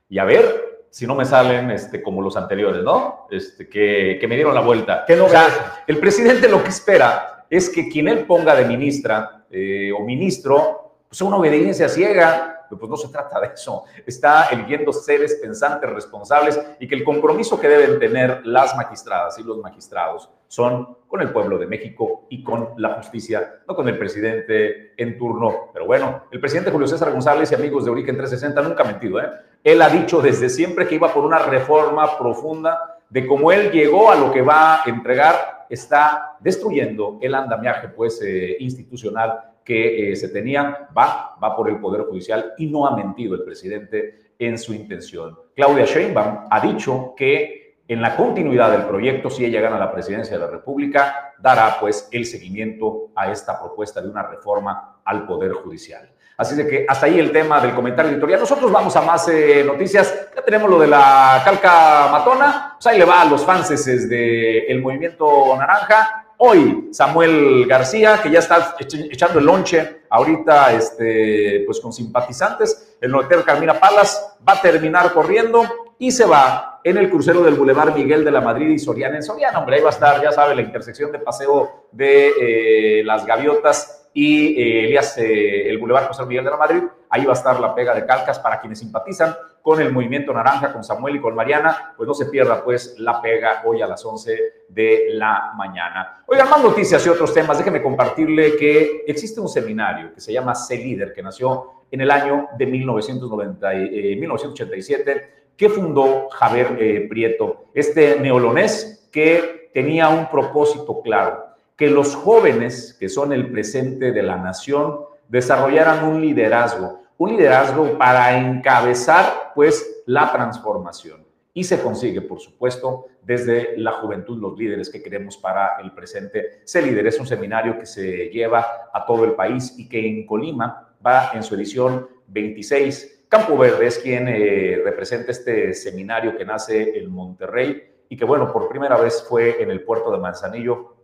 y 0.09 0.19
a 0.19 0.25
ver 0.25 0.85
si 0.89 1.07
no 1.07 1.15
me 1.15 1.25
salen 1.25 1.71
este, 1.71 2.01
como 2.01 2.21
los 2.21 2.37
anteriores, 2.37 2.83
¿no? 2.83 3.27
Este, 3.31 3.67
que, 3.67 4.17
que 4.19 4.27
me 4.27 4.35
dieron 4.35 4.53
la 4.53 4.61
vuelta. 4.61 5.03
¿Qué 5.05 5.15
no 5.15 5.25
o 5.25 5.29
sea, 5.29 5.83
el 5.85 5.97
presidente 5.97 6.47
lo 6.47 6.63
que 6.63 6.69
espera 6.69 7.45
es 7.49 7.69
que 7.69 7.87
quien 7.89 8.07
él 8.07 8.25
ponga 8.25 8.55
de 8.55 8.65
ministra 8.65 9.36
eh, 9.49 9.91
o 9.91 10.03
ministro, 10.03 11.03
pues 11.07 11.21
una 11.21 11.37
obediencia 11.37 11.87
ciega, 11.87 12.57
pues 12.75 12.89
no 12.89 12.97
se 12.97 13.07
trata 13.09 13.39
de 13.39 13.47
eso. 13.53 13.85
Está 14.05 14.47
eligiendo 14.49 14.91
seres 14.91 15.35
pensantes, 15.35 15.89
responsables 15.89 16.59
y 16.79 16.87
que 16.87 16.95
el 16.95 17.03
compromiso 17.03 17.59
que 17.59 17.69
deben 17.69 17.99
tener 17.99 18.45
las 18.45 18.75
magistradas 18.75 19.39
y 19.39 19.43
los 19.43 19.57
magistrados 19.59 20.29
son 20.47 20.97
con 21.07 21.21
el 21.21 21.31
pueblo 21.31 21.57
de 21.57 21.65
México 21.65 22.25
y 22.29 22.43
con 22.43 22.73
la 22.77 22.95
justicia, 22.95 23.61
no 23.67 23.75
con 23.75 23.87
el 23.87 23.97
presidente 23.97 24.93
en 24.97 25.17
turno. 25.17 25.69
Pero 25.73 25.85
bueno, 25.85 26.23
el 26.31 26.39
presidente 26.39 26.71
Julio 26.71 26.87
César 26.87 27.11
González 27.11 27.51
y 27.51 27.55
amigos 27.55 27.85
de 27.85 27.91
Origen 27.91 28.17
360 28.17 28.61
nunca 28.61 28.83
ha 28.83 28.87
mentido. 28.87 29.19
¿eh? 29.21 29.29
Él 29.63 29.81
ha 29.81 29.89
dicho 29.89 30.21
desde 30.21 30.49
siempre 30.49 30.87
que 30.87 30.95
iba 30.95 31.13
por 31.13 31.25
una 31.25 31.39
reforma 31.39 32.17
profunda 32.17 32.96
de 33.09 33.25
cómo 33.25 33.51
él 33.51 33.71
llegó 33.71 34.11
a 34.11 34.15
lo 34.15 34.31
que 34.31 34.41
va 34.41 34.83
a 34.83 34.89
entregar, 34.89 35.65
está 35.69 36.37
destruyendo 36.39 37.17
el 37.21 37.35
andamiaje 37.35 37.89
pues, 37.89 38.21
eh, 38.21 38.57
institucional 38.59 39.39
que 39.63 40.11
eh, 40.11 40.15
se 40.15 40.29
tenía, 40.29 40.87
va, 40.97 41.35
va 41.43 41.55
por 41.55 41.69
el 41.69 41.79
Poder 41.79 42.03
Judicial 42.03 42.53
y 42.57 42.67
no 42.67 42.87
ha 42.87 42.95
mentido 42.95 43.35
el 43.35 43.43
presidente 43.43 44.31
en 44.39 44.57
su 44.57 44.73
intención. 44.73 45.37
Claudia 45.55 45.85
Sheinbaum 45.85 46.47
ha 46.49 46.59
dicho 46.61 47.13
que 47.17 47.56
en 47.87 48.01
la 48.01 48.15
continuidad 48.15 48.71
del 48.71 48.83
proyecto, 48.83 49.29
si 49.29 49.45
ella 49.45 49.61
gana 49.61 49.79
la 49.79 49.91
presidencia 49.91 50.37
de 50.37 50.43
la 50.43 50.51
República, 50.51 51.33
dará 51.39 51.79
pues 51.79 52.09
el 52.11 52.25
seguimiento 52.25 53.11
a 53.15 53.31
esta 53.31 53.57
propuesta 53.59 54.01
de 54.01 54.09
una 54.09 54.23
reforma 54.23 54.99
al 55.05 55.25
Poder 55.25 55.53
Judicial. 55.53 56.11
Así 56.37 56.55
de 56.55 56.67
que 56.67 56.85
hasta 56.87 57.07
ahí 57.07 57.17
el 57.17 57.31
tema 57.31 57.59
del 57.59 57.73
comentario 57.73 58.11
editorial. 58.11 58.39
Nosotros 58.39 58.71
vamos 58.71 58.95
a 58.95 59.01
más 59.01 59.27
eh, 59.27 59.63
noticias. 59.65 60.29
Ya 60.35 60.43
tenemos 60.43 60.69
lo 60.69 60.79
de 60.79 60.87
la 60.87 61.41
calca 61.43 62.09
matona. 62.11 62.75
Pues 62.75 62.85
ahí 62.85 62.99
le 62.99 63.05
va 63.05 63.21
a 63.21 63.25
los 63.25 63.43
fans 63.43 63.69
del 64.07 64.79
movimiento 64.79 65.55
naranja. 65.57 66.25
Hoy 66.37 66.89
Samuel 66.91 67.65
García, 67.65 68.19
que 68.21 68.29
ya 68.29 68.37
está 68.37 68.75
echando 68.79 69.39
el 69.39 69.45
lonche 69.45 70.03
ahorita 70.11 70.73
este, 70.73 71.63
pues 71.65 71.79
con 71.79 71.91
simpatizantes, 71.91 72.97
el 73.01 73.09
notero 73.09 73.43
Carmina 73.43 73.73
Palas 73.79 74.37
va 74.47 74.53
a 74.53 74.61
terminar 74.61 75.11
corriendo 75.13 75.63
y 75.97 76.11
se 76.11 76.25
va 76.25 76.76
en 76.89 76.97
el 76.97 77.09
crucero 77.09 77.43
del 77.43 77.55
Boulevard 77.55 77.93
Miguel 77.93 78.23
de 78.23 78.31
la 78.31 78.39
Madrid 78.39 78.69
y 78.69 78.79
Soriana 78.79 79.17
en 79.17 79.23
Soriana. 79.23 79.59
Hombre, 79.59 79.75
ahí 79.75 79.81
va 79.81 79.89
a 79.89 79.91
estar, 79.91 80.21
ya 80.21 80.31
sabe, 80.31 80.55
la 80.55 80.61
intersección 80.61 81.11
de 81.11 81.19
paseo 81.19 81.87
de 81.91 82.31
eh, 82.39 83.03
las 83.03 83.25
gaviotas 83.25 84.09
y 84.13 84.59
eh, 84.59 84.95
eh, 84.95 85.69
el 85.69 85.77
Boulevard 85.79 86.07
José 86.07 86.25
Miguel 86.25 86.45
de 86.45 86.51
la 86.51 86.55
Madrid. 86.55 86.83
Ahí 87.09 87.25
va 87.25 87.33
a 87.33 87.35
estar 87.35 87.59
la 87.59 87.75
pega 87.75 87.93
de 87.93 88.05
calcas 88.05 88.39
para 88.39 88.61
quienes 88.61 88.79
simpatizan 88.79 89.35
con 89.61 89.81
el 89.81 89.91
Movimiento 89.91 90.31
Naranja, 90.31 90.71
con 90.71 90.81
Samuel 90.81 91.17
y 91.17 91.19
con 91.19 91.35
Mariana. 91.35 91.93
Pues 91.97 92.07
no 92.07 92.13
se 92.13 92.27
pierda, 92.27 92.63
pues, 92.63 92.97
la 92.99 93.21
pega 93.21 93.63
hoy 93.65 93.81
a 93.81 93.87
las 93.87 94.05
11 94.05 94.39
de 94.69 95.07
la 95.09 95.51
mañana. 95.57 96.23
Oigan, 96.25 96.49
más 96.49 96.63
noticias 96.63 97.05
y 97.05 97.09
otros 97.09 97.33
temas. 97.33 97.57
Déjenme 97.57 97.81
compartirle 97.81 98.55
que 98.55 99.03
existe 99.05 99.41
un 99.41 99.49
seminario 99.49 100.13
que 100.13 100.21
se 100.21 100.31
llama 100.31 100.55
C-Líder, 100.55 101.11
que 101.11 101.21
nació 101.21 101.83
en 101.91 102.01
el 102.01 102.11
año 102.11 102.47
de 102.57 102.65
1990, 102.65 103.69
1987, 103.71 105.11
eh, 105.11 105.36
que 105.57 105.69
fundó 105.69 106.29
Javier 106.29 107.07
Prieto, 107.09 107.65
este 107.73 108.19
neolonés 108.19 109.09
que 109.11 109.69
tenía 109.73 110.09
un 110.09 110.29
propósito 110.29 111.01
claro 111.01 111.47
que 111.77 111.89
los 111.89 112.15
jóvenes, 112.15 112.97
que 112.99 113.07
son 113.07 113.31
el 113.31 113.51
presente 113.51 114.11
de 114.11 114.23
la 114.23 114.37
nación, 114.37 114.99
desarrollaran 115.29 116.05
un 116.05 116.19
liderazgo, 116.19 117.01
un 117.19 117.29
liderazgo 117.29 117.97
para 117.97 118.37
encabezar 118.37 119.51
pues 119.53 120.03
la 120.07 120.31
transformación. 120.31 121.23
Y 121.53 121.63
se 121.63 121.81
consigue, 121.81 122.21
por 122.21 122.39
supuesto, 122.39 123.05
desde 123.21 123.77
la 123.77 123.93
juventud, 123.93 124.39
los 124.39 124.57
líderes 124.57 124.89
que 124.89 125.01
queremos 125.01 125.37
para 125.37 125.77
el 125.81 125.91
presente. 125.91 126.61
Se 126.65 126.81
líder 126.81 127.07
es 127.07 127.19
un 127.19 127.27
seminario 127.27 127.79
que 127.79 127.85
se 127.85 128.29
lleva 128.29 128.89
a 128.93 129.05
todo 129.05 129.25
el 129.25 129.33
país 129.33 129.73
y 129.77 129.87
que 129.87 130.07
en 130.07 130.25
Colima 130.25 130.93
va 131.05 131.31
en 131.33 131.43
su 131.43 131.55
edición 131.55 132.07
26. 132.27 133.16
Campo 133.29 133.57
Verde 133.57 133.87
es 133.87 133.99
quien 133.99 134.27
eh, 134.27 134.81
representa 134.83 135.31
este 135.31 135.73
seminario 135.73 136.37
que 136.37 136.45
nace 136.45 136.97
en 136.97 137.09
Monterrey 137.11 137.97
y 138.09 138.15
que, 138.15 138.25
bueno, 138.25 138.51
por 138.51 138.69
primera 138.69 138.97
vez 138.97 139.25
fue 139.27 139.61
en 139.61 139.69
el 139.69 139.83
puerto 139.83 140.11
de 140.11 140.17
Manzanillo 140.17 140.95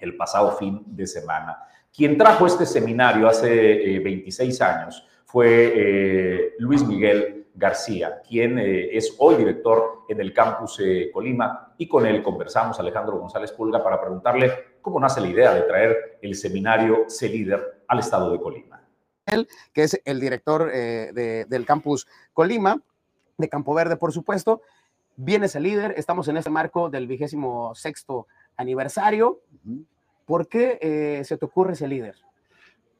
el 0.00 0.16
pasado 0.16 0.52
fin 0.56 0.82
de 0.86 1.06
semana. 1.06 1.58
Quien 1.94 2.16
trajo 2.16 2.46
este 2.46 2.66
seminario 2.66 3.28
hace 3.28 4.00
26 4.00 4.60
eh, 4.60 4.64
años 4.64 5.06
fue 5.24 5.72
eh, 5.74 6.54
Luis 6.58 6.84
Miguel 6.86 7.46
García, 7.54 8.20
quien 8.26 8.58
eh, 8.58 8.96
es 8.96 9.14
hoy 9.18 9.36
director 9.36 10.04
en 10.08 10.20
el 10.20 10.32
campus 10.32 10.80
Colima, 11.12 11.74
y 11.76 11.88
con 11.88 12.06
él 12.06 12.22
conversamos, 12.22 12.78
Alejandro 12.78 13.18
González 13.18 13.52
Pulga, 13.52 13.82
para 13.82 14.00
preguntarle 14.00 14.52
cómo 14.80 15.00
nace 15.00 15.20
la 15.20 15.28
idea 15.28 15.54
de 15.54 15.62
traer 15.62 16.18
el 16.22 16.34
seminario 16.34 17.04
C-Líder 17.08 17.82
al 17.88 17.98
estado 17.98 18.30
de 18.30 18.38
Colima. 18.38 18.80
Él, 19.28 19.48
que 19.72 19.84
es 19.84 20.00
el 20.04 20.20
director 20.20 20.70
del 20.70 21.66
campus 21.66 22.06
Colima, 22.32 22.82
de 23.38 23.48
Campo 23.48 23.72
Verde, 23.72 23.96
por 23.96 24.12
supuesto, 24.12 24.62
viene 25.16 25.46
ese 25.46 25.60
líder, 25.60 25.94
estamos 25.96 26.28
en 26.28 26.36
ese 26.36 26.50
marco 26.50 26.90
del 26.90 27.06
vigésimo 27.06 27.74
sexto 27.74 28.26
aniversario. 28.56 29.40
¿Por 30.26 30.48
qué 30.48 30.78
eh, 30.80 31.24
se 31.24 31.36
te 31.36 31.44
ocurre 31.44 31.72
ese 31.72 31.88
líder? 31.88 32.16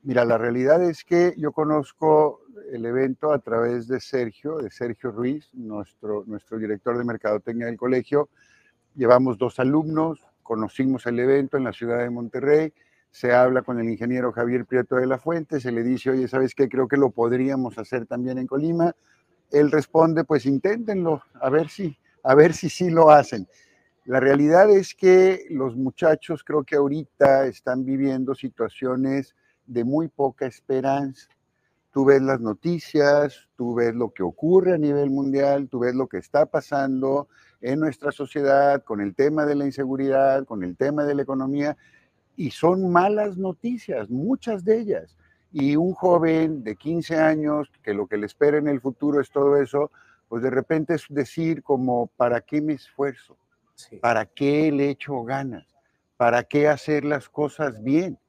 Mira, 0.02 0.25
la 0.25 0.38
realidad 0.38 0.82
es 0.82 1.04
que 1.04 1.35
yo 1.37 1.52
conozco 1.52 2.40
el 2.73 2.87
evento 2.87 3.32
a 3.32 3.38
través 3.40 3.88
de 3.88 4.00
Sergio, 4.00 4.58
de 4.58 4.70
Sergio 4.70 5.11
Ruiz, 5.11 5.49
nuestro, 5.52 6.25
nuestro 6.26 6.58
director 6.58 6.97
de 6.97 7.04
Mercadotecnia 7.04 7.66
del 7.66 7.76
colegio. 7.76 8.28
Llevamos 8.94 9.38
dos 9.38 9.58
alumnos, 9.58 10.20
conocimos 10.42 11.06
el 11.06 11.18
evento 11.18 11.56
en 11.56 11.64
la 11.64 11.73
ciudad 11.73 11.99
de 11.99 12.11
Monterrey, 12.11 12.73
se 13.11 13.33
habla 13.33 13.62
con 13.62 13.81
el 13.81 13.88
ingeniero 13.88 14.33
Javier 14.33 14.67
Prieto 14.67 14.97
de 14.97 15.07
la 15.07 15.19
Fuente, 15.19 15.61
se 15.61 15.73
le 15.73 15.83
dice, 15.83 16.11
oye, 16.11 16.29
¿sabes 16.29 16.55
qué? 16.55 16.69
Creo 16.69 16.88
que 16.88 16.97
lo 16.97 17.11
podríamos 17.11 17.79
hacer 17.79 18.07
también 18.07 18.38
en 18.38 18.47
Colima. 18.47 18.95
Él 19.50 19.71
responde, 19.71 20.25
pues 20.25 20.47
inténtenlo, 20.47 21.23
a 21.41 21.49
ver 21.50 21.69
si, 21.69 21.97
a 22.23 22.35
ver 22.35 22.53
si 22.53 22.69
sí 22.69 22.91
lo 22.91 23.11
hacen. 23.11 23.49
La 24.05 24.21
realidad 24.21 24.71
es 24.71 24.95
que 24.95 25.47
los 25.50 25.77
muchachos 25.77 26.43
creo 26.43 26.65
que 26.65 26.77
ahorita 26.77 27.47
están 27.47 27.85
viviendo 27.85 28.35
situaciones 28.35 29.35
de 29.67 29.85
muy 29.85 30.09
poca 30.09 30.47
esperanza. 30.47 31.29
Tú 31.93 32.05
ves 32.05 32.23
las 32.23 32.41
noticias, 32.41 33.49
tú 33.57 33.75
ves 33.75 33.95
lo 33.95 34.12
que 34.12 34.23
ocurre 34.23 34.75
a 34.75 34.79
nivel 34.79 35.11
mundial, 35.11 35.69
tú 35.69 35.81
ves 35.81 35.95
lo 35.95 36.07
que 36.07 36.19
está 36.19 36.47
pasando 36.47 37.29
en 37.61 37.81
nuestra 37.81 38.12
sociedad 38.12 38.83
con 38.83 39.00
el 39.00 39.15
tema 39.15 39.45
de 39.45 39.55
la 39.55 39.67
inseguridad, 39.67 40.45
con 40.45 40.62
el 40.62 40.77
tema 40.77 41.05
de 41.05 41.15
la 41.15 41.23
economía, 41.23 41.77
y 42.38 42.52
son 42.52 42.88
malas 42.92 43.37
noticias, 43.37 44.09
muchas 44.09 44.64
de 44.64 44.78
ellas. 44.78 45.16
Y 45.50 45.75
un 45.75 45.92
joven 45.92 46.62
de 46.62 46.76
15 46.76 47.16
años, 47.16 47.68
que 47.83 47.92
lo 47.92 48.07
que 48.07 48.16
le 48.16 48.26
espera 48.26 48.59
en 48.59 48.68
el 48.68 48.80
futuro 48.80 49.21
es 49.21 49.28
todo 49.33 49.61
eso, 49.61 49.90
pues 50.28 50.45
de 50.45 50.50
repente 50.50 50.95
es 50.95 51.07
decir 51.09 51.64
como, 51.64 52.07
¿para 52.16 52.40
qué 52.40 52.61
me 52.62 52.75
esfuerzo? 52.75 53.37
¿Para 54.00 54.25
qué 54.25 54.71
le 54.71 54.90
echo 54.90 55.25
ganas? 55.25 55.66
¿Para 56.16 56.45
qué 56.45 56.68
hacer 56.68 57.04
las 57.04 57.28
cosas 57.28 57.83
bien? 57.83 58.21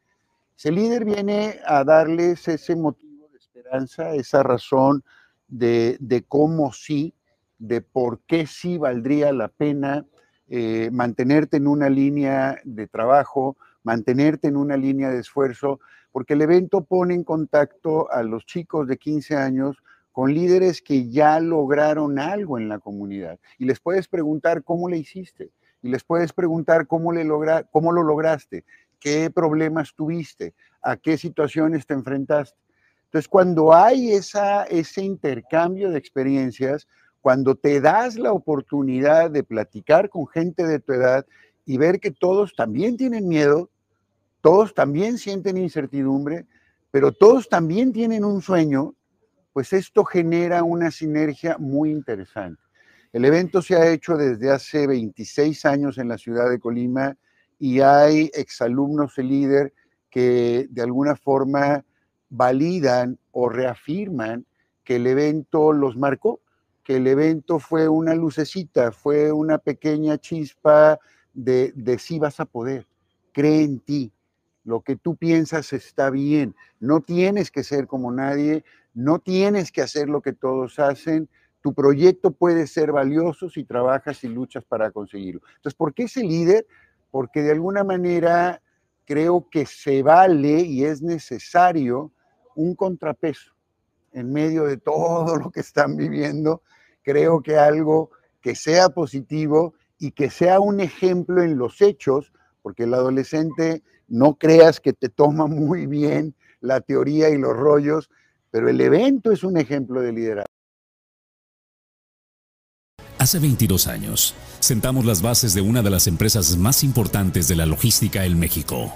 Ese 0.58 0.72
líder 0.72 1.06
viene 1.06 1.60
a 1.68 1.84
darles 1.84 2.48
ese 2.48 2.76
motivo 2.76 3.28
de 3.32 3.38
esperanza, 3.38 4.16
esa 4.16 4.42
razón 4.42 5.04
de, 5.48 6.26
cómo 6.28 6.74
sí, 6.74 7.14
de 7.60 7.82
por 7.82 8.22
qué 8.22 8.48
sí 8.48 8.80
valdría 8.80 9.32
la 9.34 9.50
pena 9.50 10.04
eh, 10.48 10.90
mantenerte 10.92 11.58
en 11.58 11.68
una 11.68 11.90
línea 11.90 12.60
de 12.64 12.88
trabajo, 12.88 13.56
mantenerte 13.90 14.48
en 14.48 14.56
una 14.56 14.78
línea 14.78 15.10
de 15.10 15.18
esfuerzo, 15.18 15.80
porque 16.12 16.34
el 16.34 16.44
evento 16.44 16.82
pone 16.82 17.16
en 17.16 17.24
contacto 17.24 18.12
a 18.12 18.22
los 18.22 18.46
chicos 18.46 18.88
de 18.88 18.98
15 18.98 19.36
años 19.36 19.78
con 20.12 20.32
líderes 20.32 20.84
que 20.84 21.10
ya 21.10 21.40
lograron 21.40 22.20
algo 22.20 22.60
en 22.60 22.70
la 22.70 22.78
comunidad. 22.78 23.40
Y 23.58 23.66
les 23.66 23.80
puedes 23.80 24.08
preguntar 24.08 24.64
cómo 24.64 24.90
le 24.90 25.00
hiciste. 25.00 25.50
Y 25.82 25.90
les 25.90 26.04
puedes 26.04 26.32
preguntar 26.34 26.86
cómo, 26.86 27.12
le 27.12 27.24
logra, 27.24 27.64
cómo 27.64 27.92
lo 27.92 28.04
lograste, 28.04 28.64
qué 29.00 29.32
problemas 29.32 29.96
tuviste, 29.96 30.54
a 30.84 30.96
qué 30.96 31.18
situaciones 31.18 31.88
te 31.88 31.96
enfrentaste. 31.96 32.60
Entonces, 33.06 33.28
cuando 33.28 33.74
hay 33.74 34.12
esa, 34.12 34.66
ese 34.66 35.02
intercambio 35.02 35.90
de 35.90 35.98
experiencias, 35.98 36.88
cuando 37.22 37.56
te 37.56 37.82
das 37.82 38.20
la 38.20 38.34
oportunidad 38.34 39.32
de 39.32 39.44
platicar 39.44 40.10
con 40.10 40.28
gente 40.28 40.68
de 40.68 40.80
tu 40.80 40.94
edad 40.94 41.26
y 41.66 41.78
ver 41.78 42.00
que 42.00 42.12
todos 42.12 42.56
también 42.56 42.98
tienen 42.98 43.28
miedo, 43.28 43.70
todos 44.42 44.74
también 44.74 45.18
sienten 45.18 45.58
incertidumbre, 45.58 46.46
pero 46.92 47.12
todos 47.12 47.50
también 47.50 47.94
tienen 47.94 48.24
un 48.24 48.42
sueño 48.42 48.96
pues 49.54 49.74
esto 49.74 50.06
genera 50.06 50.64
una 50.64 50.92
sinergia 50.92 51.58
muy 51.58 51.92
interesante. 51.92 52.62
El 53.12 53.26
evento 53.26 53.62
se 53.62 53.76
ha 53.76 53.92
hecho 53.92 54.16
desde 54.16 54.52
hace 54.52 54.86
26 54.88 55.66
años 55.66 55.98
en 55.98 56.08
la 56.08 56.18
ciudad 56.18 56.50
de 56.50 56.60
Colima 56.60 57.18
y 57.58 57.82
hay 57.82 58.30
exalumnos 58.34 59.18
y 59.18 59.24
líder 59.24 59.74
que 60.10 60.68
de 60.70 60.82
alguna 60.82 61.16
forma 61.16 61.84
validan 62.30 63.18
o 63.32 63.50
reafirman 63.50 64.46
que 64.84 64.98
el 64.98 65.08
evento 65.08 65.74
los 65.74 65.98
marcó, 65.98 66.42
que 66.84 66.98
el 66.98 67.08
evento 67.08 67.60
fue 67.60 67.90
una 67.90 68.14
lucecita, 68.16 68.92
fue 68.92 69.32
una 69.32 69.58
pequeña 69.58 70.20
chispa 70.20 71.00
de, 71.34 71.74
de 71.76 72.00
sí 72.00 72.20
vas 72.20 72.40
a 72.40 72.46
poder, 72.46 72.88
cree 73.34 73.64
en 73.64 73.80
ti, 73.80 74.12
lo 74.70 74.82
que 74.82 74.96
tú 74.96 75.16
piensas 75.16 75.74
está 75.74 76.12
bien, 76.12 76.56
no 76.80 77.02
tienes 77.02 77.50
que 77.50 77.64
ser 77.64 77.88
como 77.88 78.12
nadie, 78.12 78.64
no 78.94 79.18
tienes 79.18 79.72
que 79.72 79.82
hacer 79.82 80.10
lo 80.10 80.22
que 80.22 80.32
todos 80.32 80.78
hacen. 80.78 81.28
Tu 81.62 81.74
proyecto 81.74 82.30
puede 82.30 82.68
ser 82.68 82.92
valioso 82.92 83.50
si 83.50 83.64
trabajas 83.64 84.24
y 84.24 84.28
luchas 84.28 84.64
para 84.64 84.92
conseguirlo. 84.92 85.42
Entonces, 85.56 85.74
¿por 85.74 85.96
qué 85.96 86.04
ese 86.04 86.24
líder? 86.24 86.68
Porque 87.10 87.42
de 87.42 87.52
alguna 87.52 87.84
manera 87.84 88.62
creo 89.06 89.48
que 89.50 89.66
se 89.66 90.04
vale 90.04 90.62
y 90.62 90.84
es 90.84 91.02
necesario 91.02 92.12
un 92.56 92.76
contrapeso 92.76 93.52
en 94.14 94.32
medio 94.32 94.66
de 94.66 94.78
todo 94.78 95.36
lo 95.36 95.50
que 95.50 95.62
están 95.62 95.98
viviendo. 95.98 96.62
Creo 97.02 97.42
que 97.42 97.58
algo 97.58 98.12
que 98.40 98.54
sea 98.54 98.90
positivo 98.90 99.74
y 99.98 100.12
que 100.12 100.30
sea 100.30 100.60
un 100.60 100.80
ejemplo 100.80 101.42
en 101.42 101.58
los 101.58 101.82
hechos, 101.82 102.32
porque 102.62 102.84
el 102.84 102.94
adolescente 102.94 103.82
no 104.10 104.36
creas 104.36 104.80
que 104.80 104.94
te 104.94 105.10
toma 105.10 105.48
muy 105.48 105.86
bien 105.86 106.36
la 106.62 106.82
teoría 106.82 107.30
y 107.30 107.38
los 107.38 107.56
rollos, 107.56 108.10
pero 108.52 108.70
el 108.70 108.82
evento 108.82 109.32
es 109.32 109.44
un 109.44 109.58
ejemplo 109.58 110.02
de 110.02 110.12
liderazgo. 110.12 110.50
Hace 113.18 113.40
22 113.40 113.88
años, 113.88 114.34
sentamos 114.60 115.06
las 115.06 115.22
bases 115.22 115.54
de 115.54 115.62
una 115.62 115.82
de 115.82 115.90
las 115.90 116.08
empresas 116.08 116.56
más 116.58 116.84
importantes 116.84 117.48
de 117.48 117.56
la 117.56 117.66
logística 117.66 118.26
en 118.26 118.40
México, 118.40 118.94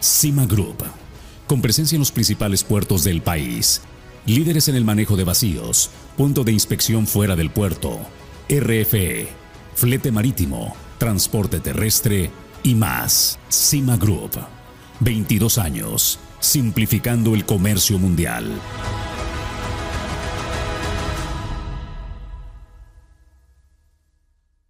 Cima 0.00 0.46
Group, 0.46 0.84
con 1.46 1.60
presencia 1.60 1.96
en 1.96 2.00
los 2.00 2.10
principales 2.10 2.64
puertos 2.64 3.04
del 3.04 3.20
país, 3.20 3.82
líderes 4.24 4.68
en 4.68 4.74
el 4.74 4.84
manejo 4.84 5.16
de 5.16 5.24
vacíos, 5.24 5.90
punto 6.16 6.44
de 6.44 6.52
inspección 6.52 7.06
fuera 7.06 7.36
del 7.36 7.50
puerto, 7.50 7.98
RFE, 8.48 9.28
flete 9.74 10.12
marítimo, 10.12 10.74
transporte 10.98 11.60
terrestre 11.60 12.30
y 12.62 12.74
más. 12.74 13.38
Cima 13.48 13.96
Group. 13.96 14.38
22 15.00 15.58
años. 15.58 16.18
Simplificando 16.40 17.34
el 17.34 17.44
comercio 17.44 17.98
mundial. 17.98 18.46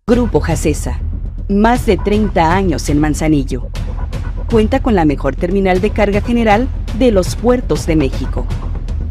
Grupo 0.07 0.41
Jacesa. 0.41 1.01
Más 1.49 1.85
de 1.87 1.97
30 1.97 2.55
años 2.55 2.89
en 2.89 2.99
Manzanillo. 2.99 3.69
Cuenta 4.51 4.81
con 4.81 4.95
la 4.95 5.05
mejor 5.05 5.37
terminal 5.37 5.81
de 5.81 5.91
carga 5.91 6.23
general 6.23 6.69
de 6.99 7.13
los 7.13 7.37
puertos 7.37 7.87
de 7.87 7.97
México. 7.97 8.47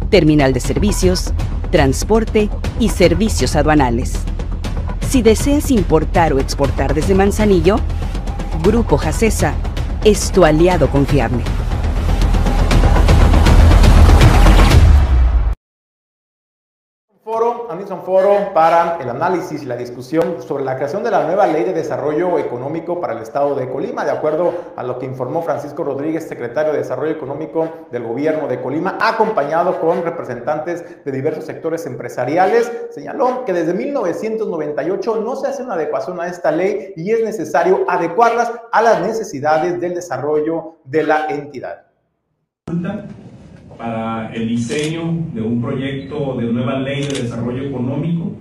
Terminal 0.10 0.54
de 0.54 0.60
servicios, 0.60 1.34
transporte 1.72 2.50
y 2.80 2.90
servicios 2.90 3.56
aduanales. 3.56 4.14
Si 5.08 5.22
deseas 5.22 5.72
importar 5.72 6.34
o 6.34 6.40
exportar 6.40 6.94
desde 6.94 7.16
Manzanillo, 7.16 7.78
Grupo 8.64 8.98
Jacesa 8.98 9.54
es 10.04 10.32
tu 10.32 10.44
aliado 10.44 10.90
confiable. 10.90 11.44
Foro, 17.68 17.96
un 17.96 18.02
foro 18.04 18.54
para 18.54 18.98
el 19.02 19.10
análisis 19.10 19.62
y 19.62 19.66
la 19.66 19.76
discusión 19.76 20.42
sobre 20.42 20.64
la 20.64 20.78
creación 20.78 21.04
de 21.04 21.12
la 21.12 21.26
nueva 21.26 21.48
ley 21.48 21.66
de 21.66 21.74
desarrollo 21.74 22.40
económico 22.40 23.02
para 23.02 23.12
el 23.12 23.22
estado 23.22 23.56
de 23.56 23.70
Colima, 23.70 24.06
de 24.06 24.12
acuerdo 24.12 24.54
a 24.78 24.84
lo 24.84 24.98
que 24.98 25.06
informó 25.06 25.42
Francisco 25.42 25.84
Rodríguez, 25.84 26.26
secretario 26.30 26.72
de 26.72 26.80
Desarrollo 26.80 27.12
Económico 27.12 27.68
del 27.92 28.04
gobierno 28.04 28.48
de 28.48 28.62
Colima, 28.62 28.98
acompañado 29.02 29.82
con 29.82 30.02
representantes 30.02 31.04
de 31.04 31.12
diversos 31.12 31.44
sectores 31.44 31.86
empresariales. 31.86 32.72
Señaló 32.92 33.44
que 33.44 33.52
desde 33.52 33.74
1998 33.74 35.18
no 35.18 35.36
se 35.36 35.48
hace 35.48 35.64
una 35.64 35.74
adecuación 35.74 36.22
a 36.22 36.28
esta 36.28 36.52
ley 36.52 36.94
y 36.96 37.12
es 37.12 37.22
necesario 37.22 37.84
adecuarlas 37.90 38.50
a 38.72 38.82
las 38.82 39.02
necesidades 39.02 39.82
del 39.82 39.94
desarrollo 39.94 40.78
de 40.86 41.04
la 41.04 41.26
entidad 41.28 41.84
para 43.78 44.34
el 44.34 44.48
diseño 44.48 45.26
de 45.34 45.42
un 45.42 45.62
proyecto 45.62 46.36
de 46.38 46.52
nueva 46.52 46.80
ley 46.80 47.02
de 47.02 47.22
desarrollo 47.22 47.64
económico, 47.64 48.32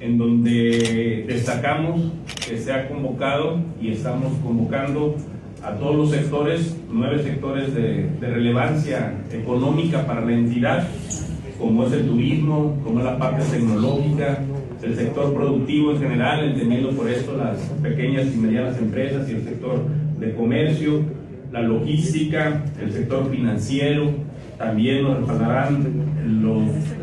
en 0.00 0.16
donde 0.16 1.24
destacamos 1.26 2.12
que 2.46 2.56
se 2.56 2.72
ha 2.72 2.88
convocado 2.88 3.60
y 3.80 3.92
estamos 3.92 4.32
convocando 4.42 5.16
a 5.62 5.72
todos 5.72 5.96
los 5.96 6.10
sectores, 6.10 6.76
nueve 6.90 7.22
sectores 7.22 7.74
de, 7.74 8.08
relevancia 8.20 9.14
económica 9.32 10.06
para 10.06 10.20
la 10.20 10.32
entidad, 10.32 10.88
como 11.58 11.84
es 11.84 11.92
el 11.92 12.06
turismo, 12.06 12.78
como 12.84 13.00
es 13.00 13.04
la 13.04 13.18
parte 13.18 13.42
tecnológica, 13.50 14.38
el 14.82 14.94
sector 14.94 15.34
productivo 15.34 15.90
en 15.92 15.98
general, 15.98 16.44
entendiendo 16.44 16.90
por 16.90 17.10
esto 17.10 17.36
las 17.36 17.58
pequeñas 17.82 18.26
y 18.32 18.38
medianas 18.38 18.78
empresas 18.78 19.28
y 19.28 19.32
el 19.32 19.44
sector 19.44 19.84
de 20.18 20.34
comercio, 20.34 21.02
la 21.50 21.62
logística, 21.62 22.64
el 22.80 22.92
sector 22.92 23.28
financiero, 23.30 24.12
también 24.58 25.04
nos 25.04 25.18
respaldarán 25.18 25.86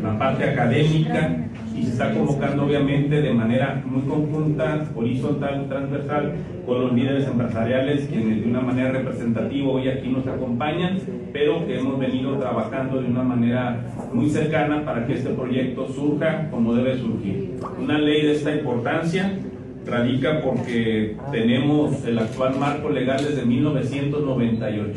la 0.02 0.18
parte 0.18 0.44
académica 0.44 1.46
y 1.74 1.82
se 1.82 1.92
está 1.92 2.12
convocando 2.12 2.64
obviamente 2.64 3.20
de 3.20 3.32
manera 3.32 3.82
muy 3.84 4.02
conjunta, 4.02 4.86
horizontal, 4.94 5.66
transversal, 5.68 6.34
con 6.64 6.82
los 6.82 6.92
líderes 6.92 7.26
empresariales 7.26 8.06
quienes 8.08 8.42
de 8.42 8.48
una 8.48 8.60
manera 8.60 8.92
representativa 8.92 9.68
hoy 9.68 9.88
aquí 9.88 10.08
nos 10.08 10.26
acompañan, 10.26 10.98
pero 11.32 11.66
que 11.66 11.78
hemos 11.78 11.98
venido 11.98 12.38
trabajando 12.38 13.00
de 13.00 13.08
una 13.08 13.22
manera 13.22 13.80
muy 14.12 14.30
cercana 14.30 14.84
para 14.84 15.06
que 15.06 15.14
este 15.14 15.30
proyecto 15.30 15.88
surja 15.88 16.48
como 16.50 16.74
debe 16.74 16.98
surgir. 16.98 17.56
Una 17.78 17.98
ley 17.98 18.26
de 18.26 18.32
esta 18.32 18.54
importancia 18.54 19.32
radica 19.86 20.40
porque 20.42 21.16
tenemos 21.30 22.04
el 22.04 22.18
actual 22.18 22.58
marco 22.58 22.90
legal 22.90 23.18
desde 23.18 23.44
1998 23.44 24.92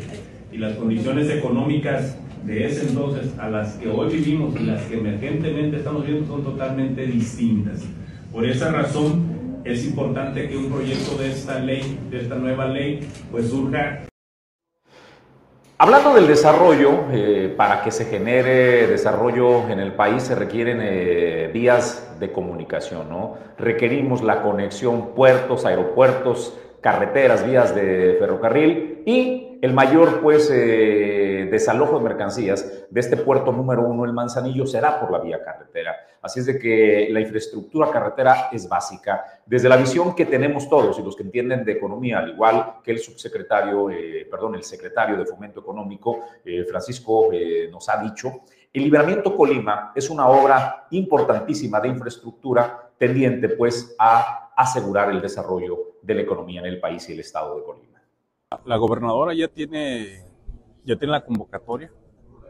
y 0.52 0.58
las 0.58 0.74
condiciones 0.74 1.30
económicas 1.30 2.18
de 2.44 2.66
ese 2.66 2.88
entonces 2.88 3.30
a 3.38 3.48
las 3.48 3.74
que 3.74 3.88
hoy 3.88 4.08
vivimos 4.08 4.54
y 4.58 4.64
las 4.64 4.82
que 4.82 4.98
emergentemente 4.98 5.78
estamos 5.78 6.06
viendo 6.06 6.26
son 6.26 6.42
totalmente 6.42 7.06
distintas. 7.06 7.82
Por 8.32 8.44
esa 8.44 8.70
razón 8.70 9.62
es 9.64 9.84
importante 9.84 10.48
que 10.48 10.56
un 10.56 10.70
proyecto 10.70 11.16
de 11.16 11.30
esta 11.30 11.58
ley, 11.58 11.98
de 12.10 12.20
esta 12.20 12.36
nueva 12.36 12.66
ley, 12.66 13.00
pues 13.30 13.50
surja. 13.50 14.00
Hablando 15.78 16.14
del 16.14 16.26
desarrollo, 16.26 17.06
eh, 17.10 17.54
para 17.56 17.82
que 17.82 17.90
se 17.90 18.04
genere 18.04 18.86
desarrollo 18.86 19.68
en 19.70 19.80
el 19.80 19.92
país 19.92 20.24
se 20.24 20.34
requieren 20.34 20.78
eh, 20.82 21.50
vías 21.52 22.16
de 22.20 22.30
comunicación, 22.32 23.08
¿no? 23.08 23.38
Requerimos 23.58 24.22
la 24.22 24.42
conexión 24.42 25.14
puertos, 25.14 25.64
aeropuertos, 25.64 26.58
carreteras, 26.82 27.46
vías 27.46 27.74
de 27.74 28.16
ferrocarril 28.18 29.02
y 29.06 29.49
el 29.60 29.74
mayor 29.74 30.20
pues 30.20 30.50
eh, 30.52 31.48
desalojo 31.50 31.98
de 31.98 32.04
mercancías 32.04 32.86
de 32.88 33.00
este 33.00 33.16
puerto 33.16 33.52
número 33.52 33.82
uno, 33.82 34.04
el 34.04 34.12
Manzanillo, 34.12 34.66
será 34.66 34.98
por 34.98 35.10
la 35.10 35.18
vía 35.18 35.42
carretera. 35.42 35.94
Así 36.22 36.40
es 36.40 36.46
de 36.46 36.58
que 36.58 37.08
la 37.10 37.20
infraestructura 37.20 37.90
carretera 37.90 38.48
es 38.52 38.68
básica. 38.68 39.42
Desde 39.46 39.68
la 39.68 39.76
visión 39.76 40.14
que 40.14 40.26
tenemos 40.26 40.68
todos 40.68 40.98
y 40.98 41.02
los 41.02 41.16
que 41.16 41.22
entienden 41.22 41.64
de 41.64 41.72
economía, 41.72 42.18
al 42.18 42.30
igual 42.30 42.76
que 42.82 42.92
el 42.92 42.98
subsecretario, 42.98 43.90
eh, 43.90 44.26
perdón, 44.30 44.54
el 44.54 44.62
secretario 44.62 45.16
de 45.16 45.26
Fomento 45.26 45.60
Económico, 45.60 46.20
eh, 46.44 46.64
Francisco, 46.64 47.30
nos 47.70 47.88
ha 47.88 48.02
dicho, 48.02 48.42
el 48.72 48.84
Liberamiento 48.84 49.36
Colima 49.36 49.92
es 49.94 50.08
una 50.10 50.28
obra 50.28 50.86
importantísima 50.90 51.80
de 51.80 51.88
infraestructura 51.88 52.90
tendiente 52.96 53.48
pues 53.48 53.96
a 53.98 54.52
asegurar 54.56 55.10
el 55.10 55.20
desarrollo 55.20 55.94
de 56.02 56.14
la 56.14 56.22
economía 56.22 56.60
en 56.60 56.66
el 56.66 56.80
país 56.80 57.08
y 57.08 57.12
el 57.12 57.20
estado 57.20 57.56
de 57.56 57.64
Colima. 57.64 57.99
La 58.64 58.78
gobernadora 58.78 59.32
ya 59.32 59.46
tiene, 59.46 60.24
ya 60.84 60.96
tiene 60.96 61.12
la 61.12 61.24
convocatoria 61.24 61.92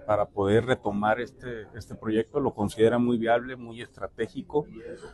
para 0.07 0.25
poder 0.25 0.65
retomar 0.65 1.21
este, 1.21 1.67
este 1.75 1.95
proyecto, 1.95 2.41
lo 2.41 2.55
considera 2.55 2.99
muy 2.99 3.19
viable, 3.19 3.55
muy 3.55 3.83
estratégico, 3.83 4.65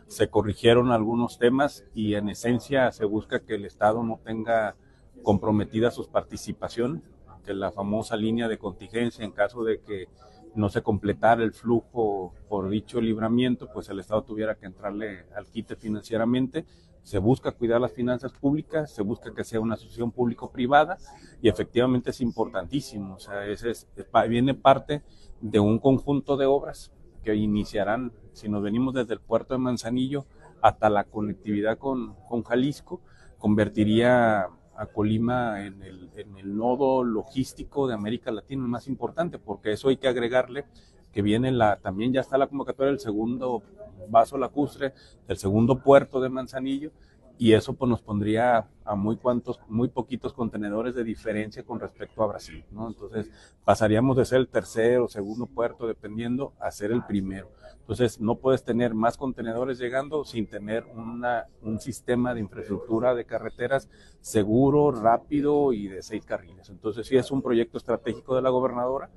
se 0.07 0.29
corrigieron 0.29 0.93
algunos 0.93 1.39
temas 1.39 1.83
y 1.93 2.13
en 2.13 2.29
esencia 2.29 2.89
se 2.93 3.03
busca 3.03 3.41
que 3.41 3.55
el 3.55 3.65
Estado 3.65 4.01
no 4.01 4.21
tenga 4.23 4.77
comprometida 5.23 5.91
sus 5.91 6.07
participaciones, 6.07 7.03
que 7.43 7.53
la 7.53 7.73
famosa 7.73 8.15
línea 8.15 8.47
de 8.47 8.57
contingencia 8.57 9.25
en 9.25 9.31
caso 9.31 9.65
de 9.65 9.81
que 9.81 10.07
no 10.55 10.69
se 10.69 10.83
completara 10.83 11.43
el 11.43 11.51
flujo 11.51 12.33
por 12.47 12.69
dicho 12.69 13.01
libramiento, 13.01 13.69
pues 13.73 13.89
el 13.89 13.99
Estado 13.99 14.23
tuviera 14.23 14.55
que 14.55 14.67
entrarle 14.67 15.25
al 15.35 15.47
quite 15.47 15.75
financieramente 15.75 16.65
se 17.03 17.19
busca 17.19 17.51
cuidar 17.51 17.79
las 17.79 17.91
finanzas 17.91 18.33
públicas, 18.33 18.91
se 18.93 19.01
busca 19.01 19.33
que 19.33 19.43
sea 19.43 19.59
una 19.59 19.75
asociación 19.75 20.11
público-privada 20.11 20.97
y 21.41 21.49
efectivamente 21.49 22.09
es 22.09 22.21
importantísimo. 22.21 23.15
O 23.15 23.19
sea, 23.19 23.45
ese 23.45 23.71
es, 23.71 23.87
viene 24.29 24.53
parte 24.53 25.03
de 25.41 25.59
un 25.59 25.79
conjunto 25.79 26.37
de 26.37 26.45
obras 26.45 26.91
que 27.23 27.35
iniciarán, 27.35 28.11
si 28.33 28.49
nos 28.49 28.61
venimos 28.63 28.93
desde 28.93 29.13
el 29.13 29.19
puerto 29.19 29.53
de 29.53 29.59
Manzanillo 29.59 30.25
hasta 30.61 30.89
la 30.89 31.03
conectividad 31.03 31.77
con, 31.77 32.15
con 32.27 32.43
Jalisco, 32.43 33.01
convertiría 33.37 34.47
a 34.75 34.85
Colima 34.85 35.65
en 35.65 35.81
el, 35.81 36.09
en 36.15 36.37
el 36.37 36.55
nodo 36.55 37.03
logístico 37.03 37.87
de 37.87 37.95
América 37.95 38.31
Latina 38.31 38.67
más 38.67 38.87
importante, 38.87 39.39
porque 39.39 39.71
eso 39.71 39.89
hay 39.89 39.97
que 39.97 40.07
agregarle 40.07 40.65
que 41.11 41.21
viene 41.23 41.51
la, 41.51 41.77
también 41.77 42.13
ya 42.13 42.21
está 42.21 42.37
la 42.37 42.47
convocatoria 42.47 42.91
del 42.91 42.99
segundo 42.99 43.63
vaso 44.09 44.37
lacustre, 44.37 44.93
del 45.27 45.37
segundo 45.37 45.79
puerto 45.79 46.19
de 46.19 46.29
Manzanillo, 46.29 46.91
y 47.39 47.53
eso 47.53 47.73
pues 47.73 47.89
nos 47.89 48.01
pondría 48.01 48.67
a 48.83 48.95
muy 48.95 49.17
cuantos, 49.17 49.59
muy 49.67 49.89
poquitos 49.89 50.33
contenedores 50.33 50.95
de 50.95 51.03
diferencia 51.03 51.63
con 51.63 51.79
respecto 51.79 52.23
a 52.23 52.27
Brasil, 52.27 52.65
¿no? 52.71 52.87
Entonces 52.87 53.29
pasaríamos 53.63 54.17
de 54.17 54.25
ser 54.25 54.39
el 54.39 54.47
tercero 54.47 55.05
o 55.05 55.07
segundo 55.07 55.45
puerto, 55.45 55.87
dependiendo, 55.87 56.53
a 56.59 56.71
ser 56.71 56.91
el 56.91 57.03
primero. 57.05 57.51
Entonces 57.79 58.19
no 58.19 58.35
puedes 58.35 58.63
tener 58.63 58.95
más 58.95 59.17
contenedores 59.17 59.77
llegando 59.77 60.25
sin 60.25 60.47
tener 60.47 60.85
una, 60.85 61.45
un 61.61 61.79
sistema 61.79 62.33
de 62.33 62.39
infraestructura 62.39 63.13
de 63.13 63.25
carreteras 63.25 63.87
seguro, 64.19 64.91
rápido 64.91 65.73
y 65.73 65.87
de 65.87 66.01
seis 66.01 66.25
carriles. 66.25 66.69
Entonces 66.69 67.05
sí 67.05 67.17
es 67.17 67.29
un 67.29 67.41
proyecto 67.41 67.77
estratégico 67.77 68.35
de 68.35 68.41
la 68.41 68.49
gobernadora 68.49 69.09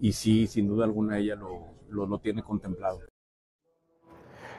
y 0.00 0.12
sí, 0.12 0.46
sin 0.46 0.66
duda 0.66 0.84
alguna, 0.84 1.18
ella 1.18 1.36
lo, 1.36 1.66
lo, 1.88 2.18
tiene 2.18 2.42
contemplado. 2.42 3.00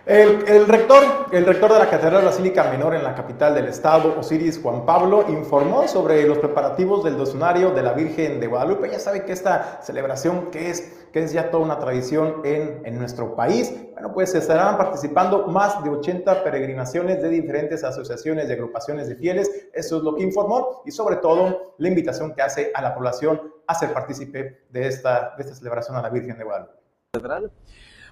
El, 0.07 0.47
el, 0.47 0.65
rector, 0.69 1.03
el 1.33 1.45
rector 1.45 1.73
de 1.73 1.79
la 1.79 1.89
Catedral 1.89 2.23
Basílica 2.23 2.63
Menor 2.71 2.95
en 2.95 3.03
la 3.03 3.13
capital 3.13 3.53
del 3.53 3.65
estado, 3.65 4.17
Osiris 4.17 4.57
Juan 4.63 4.85
Pablo, 4.85 5.25
informó 5.27 5.85
sobre 5.85 6.25
los 6.25 6.37
preparativos 6.37 7.03
del 7.03 7.17
docenario 7.17 7.71
de 7.71 7.83
la 7.83 7.91
Virgen 7.91 8.39
de 8.39 8.47
Guadalupe. 8.47 8.89
Ya 8.89 8.99
sabe 8.99 9.25
que 9.25 9.33
esta 9.33 9.81
celebración, 9.81 10.49
que 10.49 10.69
es, 10.69 11.07
que 11.11 11.23
es 11.23 11.33
ya 11.33 11.51
toda 11.51 11.65
una 11.65 11.77
tradición 11.77 12.35
en, 12.45 12.83
en 12.85 12.97
nuestro 12.97 13.35
país, 13.35 13.75
bueno, 13.91 14.13
pues 14.13 14.33
estarán 14.33 14.77
participando 14.77 15.47
más 15.47 15.83
de 15.83 15.89
80 15.89 16.41
peregrinaciones 16.41 17.21
de 17.21 17.27
diferentes 17.27 17.83
asociaciones 17.83 18.47
y 18.49 18.53
agrupaciones 18.53 19.09
de 19.09 19.17
fieles. 19.17 19.67
Eso 19.73 19.97
es 19.97 20.03
lo 20.03 20.15
que 20.15 20.23
informó 20.23 20.83
y 20.85 20.91
sobre 20.91 21.17
todo 21.17 21.73
la 21.79 21.87
invitación 21.89 22.33
que 22.33 22.41
hace 22.41 22.71
a 22.73 22.81
la 22.81 22.95
población 22.95 23.41
a 23.67 23.75
ser 23.75 23.91
partícipe 23.91 24.61
de 24.69 24.87
esta, 24.87 25.33
de 25.35 25.43
esta 25.43 25.55
celebración 25.55 25.97
a 25.97 26.01
la 26.01 26.09
Virgen 26.09 26.37
de 26.37 26.45
Guadalupe. 26.45 26.75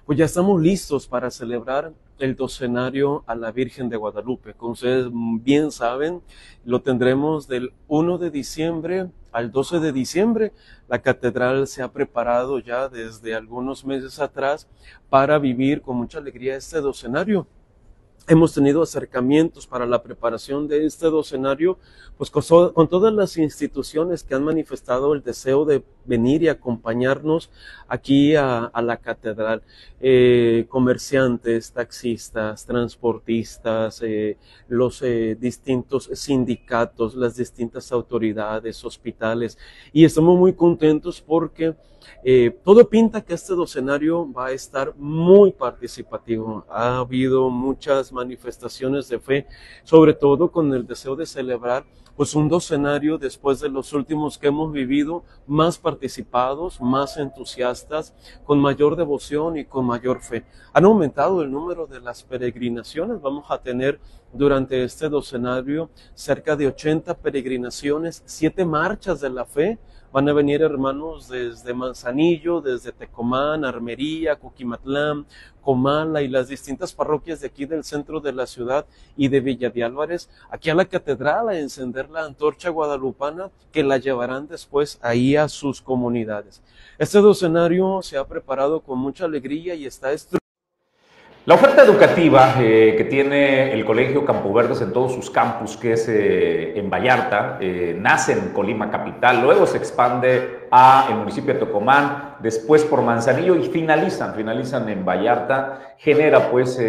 Pues 0.06 0.18
ya 0.20 0.24
estamos 0.24 0.62
listos 0.62 1.08
para 1.08 1.32
celebrar 1.32 1.92
el 2.20 2.36
docenario 2.36 3.24
a 3.26 3.34
la 3.34 3.50
Virgen 3.50 3.88
de 3.88 3.96
Guadalupe. 3.96 4.54
Como 4.54 4.72
ustedes 4.72 5.08
bien 5.12 5.72
saben, 5.72 6.22
lo 6.64 6.80
tendremos 6.80 7.48
del 7.48 7.72
1 7.88 8.16
de 8.18 8.30
diciembre 8.30 9.10
al 9.32 9.50
12 9.50 9.80
de 9.80 9.92
diciembre. 9.92 10.52
La 10.88 11.02
catedral 11.02 11.66
se 11.66 11.82
ha 11.82 11.90
preparado 11.90 12.60
ya 12.60 12.88
desde 12.88 13.34
algunos 13.34 13.84
meses 13.84 14.20
atrás 14.20 14.68
para 15.10 15.40
vivir 15.40 15.82
con 15.82 15.96
mucha 15.96 16.18
alegría 16.18 16.54
este 16.54 16.80
docenario. 16.80 17.48
Hemos 18.28 18.54
tenido 18.54 18.82
acercamientos 18.82 19.68
para 19.68 19.86
la 19.86 20.02
preparación 20.02 20.66
de 20.66 20.84
este 20.84 21.06
docenario, 21.06 21.78
pues 22.18 22.28
con, 22.28 22.88
todas 22.88 23.12
las 23.12 23.36
instituciones 23.36 24.24
que 24.24 24.34
han 24.34 24.42
manifestado 24.42 25.14
el 25.14 25.22
deseo 25.22 25.64
de 25.64 25.84
venir 26.04 26.42
y 26.42 26.48
acompañarnos 26.48 27.50
aquí 27.86 28.34
a, 28.34 28.64
a 28.64 28.82
la 28.82 28.96
catedral. 28.96 29.62
Eh, 30.00 30.66
comerciantes, 30.68 31.70
taxistas, 31.70 32.66
transportistas, 32.66 34.02
eh, 34.02 34.36
los 34.68 35.02
eh, 35.02 35.36
distintos 35.40 36.10
sindicatos, 36.12 37.14
las 37.14 37.36
distintas 37.36 37.92
autoridades, 37.92 38.84
hospitales. 38.84 39.56
Y 39.92 40.04
estamos 40.04 40.36
muy 40.36 40.52
contentos 40.52 41.20
porque 41.20 41.76
eh, 42.24 42.56
todo 42.64 42.88
pinta 42.88 43.20
que 43.20 43.34
este 43.34 43.54
docenario 43.54 44.30
va 44.32 44.46
a 44.46 44.52
estar 44.52 44.94
muy 44.96 45.52
participativo. 45.52 46.64
Ha 46.68 46.98
habido 46.98 47.50
muchas 47.50 48.12
manifestaciones 48.12 49.08
de 49.08 49.18
fe, 49.18 49.46
sobre 49.84 50.14
todo 50.14 50.50
con 50.50 50.72
el 50.72 50.86
deseo 50.86 51.16
de 51.16 51.26
celebrar 51.26 51.84
pues 52.16 52.34
un 52.34 52.48
docenario 52.48 53.18
después 53.18 53.60
de 53.60 53.68
los 53.68 53.92
últimos 53.92 54.38
que 54.38 54.46
hemos 54.46 54.72
vivido, 54.72 55.22
más 55.46 55.78
participados, 55.78 56.80
más 56.80 57.18
entusiastas, 57.18 58.14
con 58.44 58.58
mayor 58.58 58.96
devoción 58.96 59.58
y 59.58 59.66
con 59.66 59.84
mayor 59.84 60.22
fe. 60.22 60.44
Han 60.72 60.86
aumentado 60.86 61.42
el 61.42 61.50
número 61.50 61.86
de 61.86 62.00
las 62.00 62.22
peregrinaciones. 62.22 63.20
Vamos 63.20 63.44
a 63.50 63.58
tener 63.58 64.00
durante 64.32 64.82
este 64.82 65.08
docenario 65.10 65.90
cerca 66.14 66.56
de 66.56 66.68
80 66.68 67.14
peregrinaciones, 67.18 68.22
siete 68.24 68.64
marchas 68.64 69.20
de 69.20 69.30
la 69.30 69.44
fe, 69.44 69.78
Van 70.12 70.28
a 70.28 70.32
venir 70.32 70.62
hermanos 70.62 71.28
desde 71.28 71.74
Manzanillo, 71.74 72.60
desde 72.60 72.92
Tecomán, 72.92 73.64
Armería, 73.64 74.36
Coquimatlán, 74.36 75.26
Comala 75.60 76.22
y 76.22 76.28
las 76.28 76.48
distintas 76.48 76.92
parroquias 76.92 77.40
de 77.40 77.48
aquí 77.48 77.66
del 77.66 77.84
centro 77.84 78.20
de 78.20 78.32
la 78.32 78.46
ciudad 78.46 78.86
y 79.16 79.28
de 79.28 79.40
Villa 79.40 79.68
de 79.68 79.82
Álvarez, 79.82 80.30
aquí 80.48 80.70
a 80.70 80.74
la 80.74 80.84
catedral 80.84 81.48
a 81.48 81.58
encender 81.58 82.08
la 82.08 82.24
antorcha 82.24 82.70
guadalupana 82.70 83.50
que 83.72 83.82
la 83.82 83.98
llevarán 83.98 84.46
después 84.46 84.98
ahí 85.02 85.36
a 85.36 85.48
sus 85.48 85.82
comunidades. 85.82 86.62
Este 86.98 87.18
docenario 87.18 88.00
se 88.02 88.16
ha 88.16 88.26
preparado 88.26 88.80
con 88.80 88.98
mucha 88.98 89.24
alegría 89.24 89.74
y 89.74 89.86
está 89.86 90.12
estructurado 90.12 90.45
la 91.46 91.54
oferta 91.54 91.84
educativa 91.84 92.56
eh, 92.58 92.96
que 92.98 93.04
tiene 93.04 93.72
el 93.72 93.84
Colegio 93.84 94.24
Campo 94.24 94.52
Verdes 94.52 94.80
en 94.80 94.92
todos 94.92 95.12
sus 95.14 95.30
campus, 95.30 95.76
que 95.76 95.92
es 95.92 96.08
eh, 96.08 96.76
en 96.76 96.90
Vallarta, 96.90 97.58
eh, 97.60 97.96
nace 97.96 98.32
en 98.32 98.48
Colima 98.48 98.90
Capital, 98.90 99.42
luego 99.42 99.64
se 99.64 99.78
expande 99.78 100.66
a 100.72 101.06
el 101.08 101.14
municipio 101.14 101.54
de 101.54 101.60
Tocomán, 101.60 102.34
después 102.40 102.84
por 102.84 103.00
Manzanillo 103.02 103.54
y 103.54 103.62
finalizan, 103.62 104.34
finalizan 104.34 104.88
en 104.88 105.04
Vallarta, 105.04 105.94
genera 105.98 106.50
pues 106.50 106.80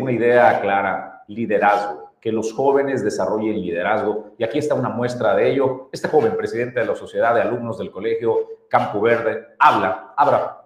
una 0.00 0.12
idea 0.12 0.60
clara, 0.60 1.24
liderazgo, 1.26 2.12
que 2.20 2.30
los 2.30 2.52
jóvenes 2.52 3.02
desarrollen 3.02 3.60
liderazgo. 3.60 4.36
Y 4.38 4.44
aquí 4.44 4.60
está 4.60 4.76
una 4.76 4.90
muestra 4.90 5.34
de 5.34 5.50
ello. 5.50 5.88
Este 5.90 6.06
joven 6.06 6.36
presidente 6.36 6.78
de 6.78 6.86
la 6.86 6.94
Sociedad 6.94 7.34
de 7.34 7.42
Alumnos 7.42 7.78
del 7.78 7.90
Colegio 7.90 8.46
Campo 8.68 9.00
Verde 9.00 9.56
habla, 9.58 10.14
habla 10.16 10.63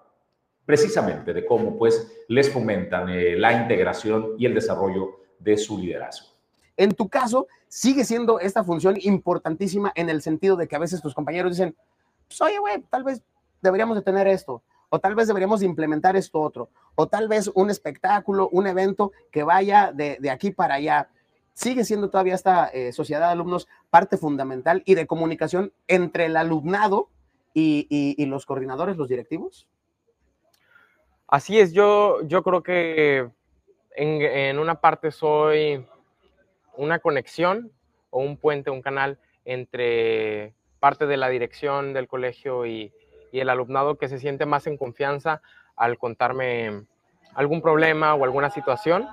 precisamente 0.69 1.33
de 1.33 1.47
cómo 1.47 1.79
pues 1.79 2.13
les 2.29 2.53
fomentan 2.53 3.09
eh, 3.09 3.37
la 3.37 3.55
integración 3.55 4.35
y 4.37 4.45
el 4.45 4.53
desarrollo 4.53 5.21
de 5.39 5.57
su 5.57 5.79
liderazgo. 5.79 6.29
En 6.77 6.93
tu 6.93 7.09
caso, 7.09 7.47
sigue 7.69 8.05
siendo 8.05 8.39
esta 8.39 8.63
función 8.63 8.99
importantísima 9.01 9.91
en 9.95 10.11
el 10.11 10.21
sentido 10.21 10.57
de 10.57 10.69
que 10.69 10.77
a 10.77 10.79
veces 10.79 11.01
tus 11.01 11.15
compañeros 11.15 11.53
dicen, 11.53 11.75
pues, 12.29 12.39
oye, 12.43 12.59
güey, 12.59 12.83
tal 12.91 13.03
vez 13.03 13.23
deberíamos 13.63 13.97
de 13.97 14.03
tener 14.03 14.27
esto, 14.29 14.63
o 14.91 14.99
tal 14.99 15.15
vez 15.15 15.27
deberíamos 15.27 15.61
de 15.61 15.67
implementar 15.67 16.17
esto 16.17 16.39
otro, 16.39 16.69
o 16.97 17.07
tal 17.07 17.29
vez 17.29 17.51
un 17.55 17.71
espectáculo, 17.71 18.51
un 18.53 18.67
evento 18.67 19.13
que 19.33 19.45
vaya 19.45 19.91
de, 19.91 20.19
aquí 20.31 20.51
para 20.51 20.75
allá. 20.75 21.09
Sigue 21.55 21.83
siendo 21.83 22.11
todavía 22.11 22.35
esta 22.35 22.67
eh, 22.67 22.93
sociedad 22.93 23.29
de 23.29 23.33
alumnos 23.33 23.69
parte 23.89 24.19
fundamental 24.19 24.83
y 24.85 24.97
de 24.97 25.07
comunicación 25.07 25.73
entre 25.87 26.27
el 26.27 26.37
alumnado 26.37 27.09
y 27.55 28.27
los 28.27 28.45
coordinadores, 28.45 28.99
los 28.99 29.09
directivos. 29.09 29.67
Así 31.29 31.61
es, 31.61 31.75
yo, 31.75 32.23
yo 32.23 32.43
creo 32.43 32.63
que 32.63 33.29
en, 33.95 34.23
en, 34.23 34.59
una 34.59 34.81
parte 34.81 35.11
soy 35.11 35.87
una 36.75 37.01
conexión 37.01 37.71
o 38.09 38.21
un 38.21 38.39
puente, 38.39 38.71
un 38.71 38.81
canal 38.81 39.19
entre 39.45 40.55
parte 40.81 41.07
de 41.07 41.19
la 41.19 41.29
dirección 41.29 41.93
del 41.93 42.09
colegio 42.09 42.65
y, 42.65 42.93
y, 43.31 43.41
el 43.41 43.51
alumnado 43.51 43.99
que 43.99 44.09
se 44.09 44.19
siente 44.19 44.47
más 44.47 44.67
en 44.67 44.79
confianza 44.79 45.43
al 45.77 45.99
contarme 45.99 46.87
algún 47.35 47.61
problema 47.61 48.15
o 48.15 48.25
alguna 48.25 48.49
situación. 48.49 49.07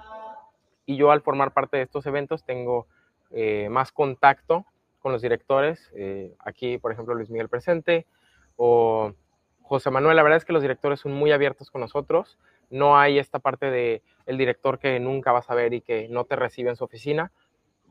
Y 0.86 0.96
yo 0.96 1.12
al 1.12 1.22
formar 1.22 1.52
parte 1.52 1.76
de 1.78 1.84
estos 1.84 2.06
eventos 2.06 2.46
tengo 2.46 2.88
eh, 3.32 3.68
más 3.70 3.92
contacto 3.92 4.66
con 5.00 5.12
los 5.12 5.22
directores. 5.22 5.92
Eh, 5.96 6.34
aquí, 6.40 6.78
por 6.78 6.94
ejemplo, 6.94 7.14
Luis 7.14 7.30
Miguel 7.30 7.50
presente 7.50 8.06
o 8.56 9.12
José 9.68 9.90
Manuel, 9.90 10.16
la 10.16 10.24
verdad 10.24 10.38
es 10.38 10.46
que 10.46 10.54
los 10.54 10.62
directores 10.62 11.00
son 11.00 11.14
muy 11.14 11.32
abiertos 11.32 11.72
con 11.72 11.82
nosotros. 11.82 12.38
No 12.70 12.98
hay 12.98 13.18
esta 13.18 13.40
parte 13.40 13.72
de 13.72 14.04
el 14.28 14.38
director 14.38 14.78
que 14.78 15.00
nunca 15.00 15.32
vas 15.32 15.50
a 15.50 15.56
ver 15.56 15.74
y 15.74 15.82
que 15.82 16.08
no 16.08 16.26
te 16.26 16.36
recibe 16.36 16.70
en 16.70 16.76
su 16.76 16.84
oficina. 16.84 17.32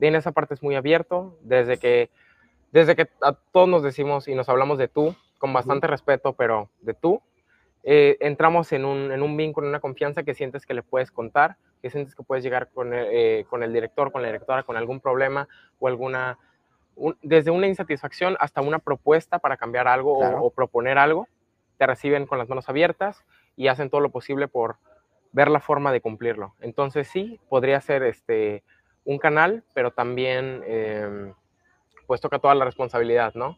En 0.00 0.14
esa 0.14 0.32
parte 0.32 0.54
es 0.54 0.62
muy 0.62 0.76
abierto, 0.76 1.36
desde 1.42 1.78
que, 1.78 2.10
desde 2.70 2.94
que 2.94 3.08
a 3.20 3.32
todos 3.52 3.68
nos 3.68 3.82
decimos 3.82 4.28
y 4.28 4.34
nos 4.34 4.48
hablamos 4.48 4.78
de 4.78 4.88
tú, 4.88 5.16
con 5.38 5.52
bastante 5.52 5.86
respeto, 5.88 6.32
pero 6.32 6.68
de 6.80 6.94
tú, 6.94 7.20
eh, 7.82 8.16
entramos 8.20 8.72
en 8.72 8.84
un, 8.84 9.10
en 9.10 9.22
un 9.22 9.36
vínculo, 9.36 9.66
en 9.66 9.70
una 9.70 9.80
confianza 9.80 10.22
que 10.22 10.34
sientes 10.34 10.66
que 10.66 10.74
le 10.74 10.82
puedes 10.82 11.10
contar, 11.10 11.56
que 11.82 11.90
sientes 11.90 12.14
que 12.14 12.22
puedes 12.22 12.44
llegar 12.44 12.70
con 12.72 12.94
el, 12.94 13.06
eh, 13.10 13.46
con 13.50 13.62
el 13.62 13.72
director, 13.72 14.12
con 14.12 14.22
la 14.22 14.28
directora, 14.28 14.62
con 14.62 14.76
algún 14.76 15.00
problema 15.00 15.48
o 15.80 15.88
alguna, 15.88 16.38
un, 16.94 17.16
desde 17.22 17.50
una 17.50 17.66
insatisfacción 17.66 18.36
hasta 18.38 18.60
una 18.60 18.78
propuesta 18.78 19.38
para 19.38 19.56
cambiar 19.56 19.88
algo 19.88 20.18
claro. 20.18 20.38
o, 20.38 20.46
o 20.46 20.50
proponer 20.50 20.98
algo 20.98 21.28
te 21.78 21.86
reciben 21.86 22.26
con 22.26 22.38
las 22.38 22.48
manos 22.48 22.68
abiertas 22.68 23.24
y 23.56 23.68
hacen 23.68 23.90
todo 23.90 24.00
lo 24.00 24.10
posible 24.10 24.48
por 24.48 24.76
ver 25.32 25.48
la 25.50 25.60
forma 25.60 25.92
de 25.92 26.00
cumplirlo. 26.00 26.54
Entonces 26.60 27.08
sí, 27.08 27.40
podría 27.48 27.80
ser 27.80 28.02
este, 28.04 28.62
un 29.04 29.18
canal, 29.18 29.64
pero 29.74 29.90
también 29.90 30.62
eh, 30.66 31.32
pues 32.06 32.20
toca 32.20 32.38
toda 32.38 32.54
la 32.54 32.64
responsabilidad, 32.64 33.34
¿no? 33.34 33.56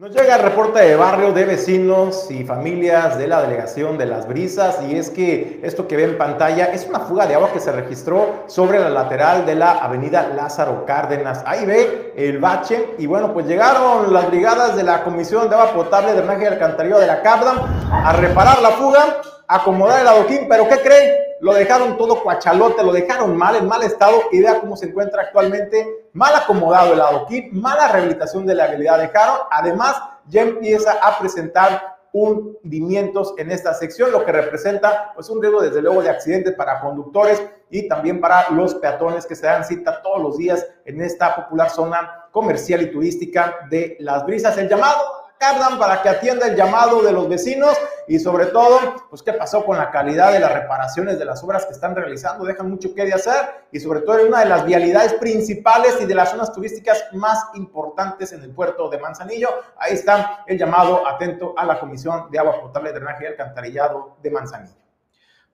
Nos 0.00 0.12
llega 0.12 0.36
el 0.36 0.42
reporte 0.42 0.78
de 0.78 0.94
barrio 0.94 1.32
de 1.32 1.44
vecinos 1.44 2.30
y 2.30 2.44
familias 2.44 3.18
de 3.18 3.26
la 3.26 3.42
delegación 3.42 3.98
de 3.98 4.06
Las 4.06 4.28
Brisas 4.28 4.78
y 4.88 4.94
es 4.94 5.10
que 5.10 5.58
esto 5.64 5.88
que 5.88 5.96
ve 5.96 6.04
en 6.04 6.16
pantalla 6.16 6.66
es 6.66 6.86
una 6.86 7.00
fuga 7.00 7.26
de 7.26 7.34
agua 7.34 7.52
que 7.52 7.58
se 7.58 7.72
registró 7.72 8.44
sobre 8.46 8.78
la 8.78 8.90
lateral 8.90 9.44
de 9.44 9.56
la 9.56 9.72
avenida 9.72 10.28
Lázaro 10.36 10.86
Cárdenas. 10.86 11.42
Ahí 11.44 11.66
ve 11.66 12.12
el 12.16 12.38
bache 12.38 12.90
y 12.96 13.06
bueno, 13.06 13.34
pues 13.34 13.46
llegaron 13.46 14.12
las 14.12 14.30
brigadas 14.30 14.76
de 14.76 14.84
la 14.84 15.02
Comisión 15.02 15.48
de 15.48 15.56
Agua 15.56 15.72
Potable, 15.72 16.12
Drenaje 16.12 16.44
y 16.44 16.46
Alcantarillado 16.46 17.00
de 17.00 17.08
la 17.08 17.20
CAPDAM 17.20 17.58
a 17.90 18.12
reparar 18.12 18.62
la 18.62 18.70
fuga, 18.70 19.20
acomodar 19.48 20.02
el 20.02 20.06
adoquín, 20.06 20.46
pero 20.48 20.68
¿qué 20.68 20.78
creen? 20.78 21.17
Lo 21.40 21.54
dejaron 21.54 21.96
todo 21.96 22.22
cuachalote, 22.22 22.82
lo 22.82 22.92
dejaron 22.92 23.36
mal, 23.36 23.56
en 23.56 23.66
mal 23.66 23.82
estado 23.82 24.22
y 24.32 24.40
vea 24.40 24.60
cómo 24.60 24.76
se 24.76 24.86
encuentra 24.86 25.22
actualmente 25.22 26.08
mal 26.12 26.34
acomodado 26.34 26.94
el 26.94 27.00
adoquín, 27.00 27.50
mala 27.52 27.88
rehabilitación 27.88 28.44
de 28.44 28.54
la 28.54 28.64
habilidad 28.64 28.98
dejaron, 28.98 29.38
además 29.50 29.96
ya 30.26 30.42
empieza 30.42 30.92
a 31.00 31.18
presentar 31.18 31.98
hundimientos 32.12 33.34
en 33.38 33.50
esta 33.50 33.74
sección, 33.74 34.10
lo 34.10 34.24
que 34.24 34.32
representa 34.32 35.12
pues 35.14 35.28
un 35.28 35.40
riesgo 35.40 35.60
desde 35.60 35.82
luego 35.82 36.02
de 36.02 36.10
accidentes 36.10 36.54
para 36.54 36.80
conductores 36.80 37.42
y 37.70 37.86
también 37.86 38.20
para 38.20 38.50
los 38.50 38.74
peatones 38.76 39.26
que 39.26 39.36
se 39.36 39.46
dan 39.46 39.64
cita 39.64 40.02
todos 40.02 40.22
los 40.22 40.38
días 40.38 40.66
en 40.84 41.02
esta 41.02 41.36
popular 41.36 41.70
zona 41.70 42.26
comercial 42.32 42.82
y 42.82 42.90
turística 42.90 43.58
de 43.70 43.96
Las 44.00 44.24
Brisas. 44.24 44.56
El 44.58 44.68
llamado 44.68 44.98
Cardan 45.38 45.78
para 45.78 46.02
que 46.02 46.08
atienda 46.08 46.48
el 46.48 46.56
llamado 46.56 47.00
de 47.02 47.12
los 47.12 47.28
vecinos 47.28 47.76
y 48.08 48.18
sobre 48.18 48.46
todo, 48.46 48.78
pues 49.08 49.22
qué 49.22 49.32
pasó 49.32 49.64
con 49.64 49.76
la 49.76 49.90
calidad 49.90 50.32
de 50.32 50.40
las 50.40 50.52
reparaciones 50.52 51.18
de 51.18 51.24
las 51.24 51.44
obras 51.44 51.66
que 51.66 51.74
están 51.74 51.94
realizando, 51.94 52.44
dejan 52.44 52.68
mucho 52.68 52.94
que 52.94 53.04
de 53.04 53.12
hacer 53.12 53.66
y 53.70 53.78
sobre 53.78 54.00
todo 54.00 54.18
en 54.18 54.28
una 54.28 54.40
de 54.40 54.46
las 54.46 54.64
vialidades 54.64 55.14
principales 55.14 55.96
y 56.00 56.06
de 56.06 56.14
las 56.14 56.30
zonas 56.30 56.52
turísticas 56.52 57.04
más 57.12 57.50
importantes 57.54 58.32
en 58.32 58.42
el 58.42 58.50
puerto 58.50 58.88
de 58.88 58.98
Manzanillo. 58.98 59.48
Ahí 59.76 59.92
está 59.92 60.42
el 60.46 60.58
llamado 60.58 61.06
atento 61.06 61.54
a 61.56 61.64
la 61.64 61.78
Comisión 61.78 62.30
de 62.30 62.38
Agua 62.38 62.60
Potable, 62.60 62.92
Drenaje 62.92 63.24
y 63.24 63.26
Alcantarillado 63.28 64.16
de 64.22 64.30
Manzanillo. 64.30 64.74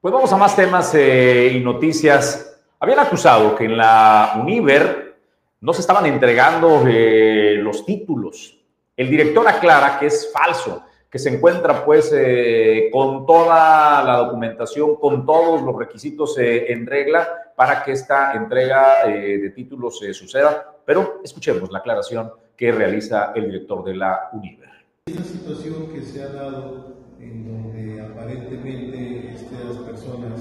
Pues 0.00 0.14
vamos 0.14 0.32
a 0.32 0.36
más 0.36 0.54
temas 0.56 0.94
eh, 0.94 1.50
y 1.54 1.60
noticias. 1.60 2.58
Habían 2.78 3.00
acusado 3.00 3.54
que 3.54 3.64
en 3.64 3.76
la 3.76 4.34
Univer 4.36 5.16
no 5.60 5.72
se 5.72 5.80
estaban 5.80 6.06
entregando 6.06 6.84
eh, 6.86 7.56
los 7.58 7.84
títulos 7.84 8.63
el 8.96 9.10
director 9.10 9.46
aclara 9.48 9.98
que 9.98 10.06
es 10.06 10.30
falso, 10.32 10.84
que 11.10 11.18
se 11.18 11.28
encuentra 11.28 11.84
pues 11.84 12.12
eh, 12.14 12.88
con 12.92 13.26
toda 13.26 14.02
la 14.04 14.16
documentación, 14.18 14.96
con 14.96 15.24
todos 15.26 15.62
los 15.62 15.76
requisitos 15.76 16.38
eh, 16.38 16.72
en 16.72 16.86
regla 16.86 17.52
para 17.56 17.82
que 17.82 17.92
esta 17.92 18.34
entrega 18.34 19.08
eh, 19.08 19.38
de 19.38 19.50
títulos 19.50 20.00
suceda. 20.12 20.74
Pero 20.84 21.20
escuchemos 21.24 21.70
la 21.70 21.78
aclaración 21.78 22.32
que 22.56 22.72
realiza 22.72 23.32
el 23.34 23.46
director 23.46 23.84
de 23.84 23.94
la 23.94 24.28
UNIVER. 24.32 24.70
Esta 25.06 25.22
situación 25.24 25.92
que 25.92 26.02
se 26.02 26.22
ha 26.22 26.28
dado 26.28 26.94
en 27.20 27.44
donde 27.46 28.00
aparentemente 28.00 29.32
estas 29.34 29.76
personas 29.78 30.40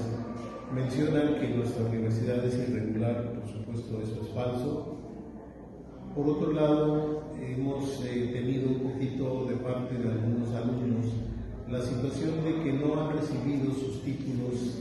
mencionan 0.72 1.36
que 1.40 1.48
nuestra 1.48 1.84
universidad 1.84 2.44
es 2.44 2.54
irregular, 2.54 3.32
por 3.32 3.48
supuesto 3.48 4.00
eso 4.02 4.20
es 4.22 4.28
falso. 4.34 4.93
Por 6.14 6.28
otro 6.28 6.52
lado, 6.52 7.22
hemos 7.42 8.00
eh, 8.04 8.30
tenido 8.32 8.70
un 8.70 8.92
poquito 8.92 9.46
de 9.46 9.56
parte 9.56 9.98
de 9.98 10.12
algunos 10.12 10.54
alumnos 10.54 11.06
la 11.68 11.82
situación 11.82 12.44
de 12.44 12.62
que 12.62 12.72
no 12.72 13.00
han 13.00 13.16
recibido 13.16 13.74
sus 13.74 14.00
títulos, 14.04 14.78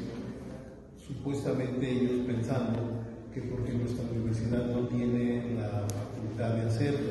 supuestamente 0.96 1.90
ellos 1.90 2.28
pensando 2.28 2.80
que 3.34 3.42
porque 3.42 3.74
nuestra 3.74 4.06
universidad 4.12 4.68
no 4.68 4.88
tiene 4.90 5.56
la 5.56 5.88
facultad 5.90 6.54
de 6.54 6.68
hacerlo. 6.68 7.10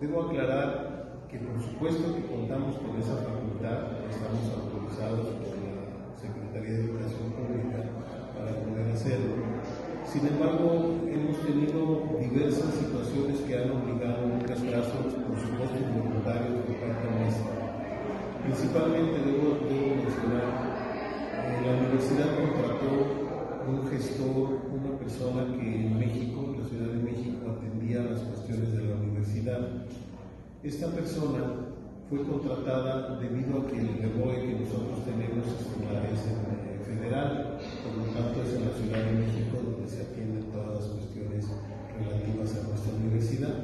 Debo 0.00 0.22
aclarar 0.22 1.26
que 1.28 1.38
por 1.38 1.60
supuesto 1.60 2.14
que 2.14 2.26
contamos 2.26 2.76
con 2.76 3.02
esa 3.02 3.16
facultad, 3.16 3.98
estamos 4.14 4.46
autorizados 4.54 5.26
por 5.42 5.58
la 5.58 6.14
Secretaría 6.22 6.78
de 6.78 6.84
Educación 6.84 7.32
Pública 7.32 7.82
para 8.38 8.62
poder 8.62 8.92
hacerlo. 8.92 9.63
Sin 10.04 10.26
embargo, 10.26 11.00
hemos 11.08 11.40
tenido 11.40 12.04
diversas 12.20 12.74
situaciones 12.74 13.40
que 13.40 13.56
han 13.56 13.70
obligado 13.72 14.24
en 14.24 14.38
muchos 14.38 14.60
casos, 14.60 15.16
por 15.16 15.38
supuesto, 15.40 15.80
voluntarios 15.96 16.60
de 16.68 16.74
parte 16.76 17.08
nuestra. 17.18 17.50
Principalmente 18.44 19.16
debo, 19.24 19.64
debo 19.64 19.96
mencionar, 19.96 20.46
eh, 21.40 21.60
la 21.64 21.72
universidad 21.80 22.36
contrató 22.36 23.24
un 23.66 23.88
gestor, 23.88 24.60
una 24.76 24.92
persona 24.98 25.48
que 25.56 25.86
en 25.86 25.98
México, 25.98 26.52
en 26.52 26.62
la 26.62 26.68
Ciudad 26.68 26.92
de 26.92 27.02
México, 27.02 27.50
atendía 27.50 28.02
las 28.04 28.20
cuestiones 28.20 28.72
de 28.76 28.84
la 28.84 28.94
universidad. 28.96 29.68
Esta 30.62 30.88
persona 30.88 31.72
fue 32.10 32.22
contratada 32.22 33.18
debido 33.18 33.58
a 33.58 33.66
que 33.66 33.80
el 33.80 33.88
REBOE 33.98 34.36
que 34.36 34.60
nosotros 34.60 35.00
tenemos 35.08 35.48
es, 35.48 36.20
en, 36.28 36.84
federal, 36.84 37.58
por 37.82 37.96
lo 37.96 38.12
tanto 38.12 38.42
es 38.42 38.54
en 38.54 38.68
la 38.68 38.74
Ciudad 38.76 39.02
de 39.10 39.12
México 39.24 39.73
todas 40.64 40.80
las 40.80 40.90
cuestiones 40.90 41.46
relativas 41.98 42.56
a 42.56 42.68
nuestra 42.68 42.92
universidad. 42.94 43.54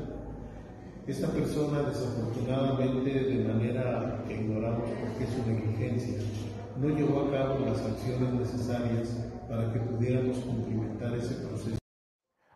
Esta 1.07 1.29
persona 1.29 1.83
desafortunadamente, 1.83 3.11
de 3.11 3.45
manera 3.45 4.23
que 4.29 4.35
ignoramos 4.35 4.89
porque 4.89 5.25
es 5.25 5.31
su 5.31 5.51
negligencia, 5.51 6.19
no 6.81 6.89
llevó 6.89 7.27
a 7.27 7.31
cabo 7.31 7.59
las 7.65 7.81
acciones 7.81 8.33
necesarias 8.35 9.09
para 9.49 9.73
que 9.73 9.81
pudiéramos 9.81 10.39
cumplimentar 10.39 11.15
ese 11.17 11.35
proceso. 11.35 11.80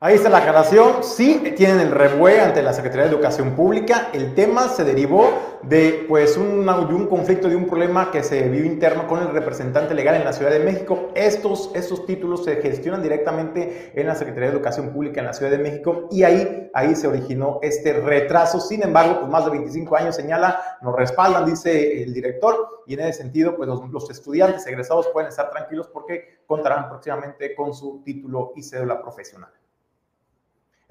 Ahí 0.05 0.17
está 0.17 0.29
la 0.29 0.37
aclaración. 0.37 1.03
Sí, 1.03 1.55
tienen 1.57 1.81
el 1.81 1.91
rebue 1.91 2.39
ante 2.39 2.63
la 2.63 2.75
Secretaría 2.75 3.07
de 3.07 3.13
Educación 3.15 3.57
Pública. 3.57 4.11
El 4.13 4.35
tema 4.35 4.69
se 4.69 4.85
derivó 4.85 5.31
de, 5.63 6.05
pues, 6.07 6.37
un, 6.37 6.69
un 6.69 7.07
conflicto, 7.07 7.49
de 7.49 7.57
un 7.57 7.67
problema 7.67 8.11
que 8.11 8.23
se 8.23 8.47
vio 8.51 8.67
interno 8.67 9.09
con 9.09 9.21
el 9.21 9.31
representante 9.31 9.95
legal 9.95 10.17
en 10.17 10.25
la 10.27 10.35
Ciudad 10.35 10.51
de 10.51 10.59
México. 10.59 11.09
Estos, 11.15 11.71
estos 11.75 12.05
títulos 12.05 12.45
se 12.45 12.57
gestionan 12.57 13.03
directamente 13.03 13.93
en 13.95 14.07
la 14.07 14.15
Secretaría 14.15 14.51
de 14.51 14.57
Educación 14.57 14.91
Pública 14.91 15.21
en 15.21 15.27
la 15.27 15.33
Ciudad 15.33 15.51
de 15.51 15.57
México 15.57 16.07
y 16.11 16.23
ahí, 16.23 16.71
ahí 16.75 16.95
se 16.95 17.09
originó 17.09 17.61
este 17.63 17.95
retraso. 17.95 18.61
Sin 18.61 18.83
embargo, 18.83 19.21
pues 19.21 19.33
más 19.33 19.47
de 19.47 19.53
25 19.53 19.97
años 19.97 20.17
señala, 20.17 20.61
nos 20.83 20.95
respaldan, 20.95 21.47
dice 21.47 22.03
el 22.03 22.13
director, 22.13 22.83
y 22.87 22.93
en 22.93 23.01
ese 23.01 23.23
sentido, 23.23 23.57
pues 23.57 23.71
los 23.71 24.11
estudiantes 24.11 24.67
egresados 24.67 25.09
pueden 25.15 25.31
estar 25.31 25.49
tranquilos 25.49 25.89
porque 25.89 26.41
contarán 26.47 26.91
próximamente 26.91 27.55
con 27.55 27.73
su 27.73 28.03
título 28.05 28.53
y 28.55 28.63
cédula 28.63 29.01
profesional. 29.01 29.49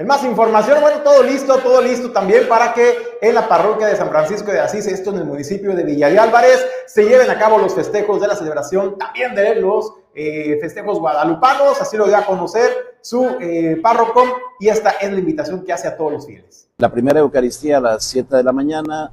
Más 0.06 0.24
información, 0.24 0.82
bueno, 0.82 1.02
todo 1.02 1.24
listo, 1.24 1.58
todo 1.60 1.82
listo 1.82 2.12
también 2.12 2.48
para 2.48 2.74
que 2.74 3.18
en 3.22 3.36
la 3.36 3.48
parroquia 3.48 3.88
de 3.88 3.96
San 3.96 4.10
Francisco 4.10 4.52
de 4.52 4.60
Asís, 4.60 4.88
esto 4.88 5.12
en 5.12 5.18
el 5.18 5.26
municipio 5.26 5.76
de 5.76 5.84
Villa 5.84 6.08
Álvarez, 6.08 6.66
se 6.88 7.04
lleven 7.04 7.30
a 7.30 7.38
cabo 7.38 7.58
los 7.58 7.74
festejos 7.74 8.20
de 8.20 8.28
la 8.28 8.36
celebración 8.36 8.98
también 8.98 9.34
de 9.34 9.56
los 9.56 9.94
eh, 10.14 10.58
festejos 10.60 11.00
guadalupanos, 11.00 11.82
así 11.82 11.96
lo 11.96 12.06
dio 12.06 12.18
a 12.18 12.26
conocer 12.26 12.98
su 13.02 13.26
eh, 13.40 13.80
párroco 13.82 14.24
y 14.60 14.68
esta 14.70 14.92
es 14.92 15.12
la 15.12 15.20
invitación 15.20 15.64
que 15.64 15.74
hace 15.74 15.88
a 15.88 15.96
todos 15.96 16.12
los 16.12 16.26
fieles. 16.26 16.68
La 16.78 16.92
primera 16.92 17.20
Eucaristía 17.20 17.78
a 17.78 17.82
las 17.82 18.04
7 18.04 18.36
de 18.36 18.44
la 18.44 18.52
mañana, 18.52 19.12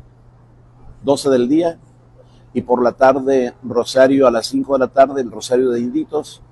12 1.03 1.31
del 1.31 1.49
día, 1.49 1.79
y 2.53 2.63
por 2.63 2.83
la 2.83 2.93
tarde 2.93 3.55
Rosario 3.63 4.27
a 4.27 4.31
las 4.31 4.47
5 4.47 4.73
de 4.73 4.79
la 4.79 4.89
tarde, 4.89 5.21
el 5.21 5.31
Rosario 5.31 5.71
de 5.71 5.81
Inditos, 5.81 6.43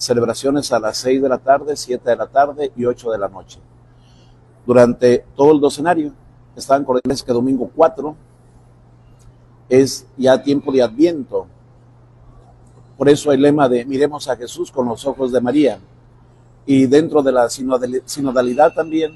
celebraciones 0.00 0.72
a 0.72 0.80
las 0.80 0.96
6 0.96 1.20
de 1.20 1.28
la 1.28 1.38
tarde, 1.38 1.76
7 1.76 2.08
de 2.08 2.16
la 2.16 2.26
tarde 2.26 2.72
y 2.74 2.86
8 2.86 3.10
de 3.10 3.18
la 3.18 3.28
noche. 3.28 3.60
Durante 4.66 5.26
todo 5.36 5.52
el 5.52 5.60
docenario, 5.60 6.12
estaban 6.56 6.84
coordinados 6.84 7.22
que 7.22 7.32
domingo 7.32 7.70
4 7.74 8.16
es 9.68 10.06
ya 10.16 10.42
tiempo 10.42 10.72
de 10.72 10.82
Adviento. 10.82 11.46
Por 12.96 13.10
eso 13.10 13.30
el 13.30 13.42
lema 13.42 13.68
de 13.68 13.84
miremos 13.84 14.26
a 14.28 14.36
Jesús 14.36 14.70
con 14.72 14.88
los 14.88 15.06
ojos 15.06 15.32
de 15.32 15.40
María. 15.40 15.78
Y 16.64 16.86
dentro 16.86 17.22
de 17.22 17.32
la 17.32 17.48
sinodalidad 17.50 18.72
también, 18.72 19.12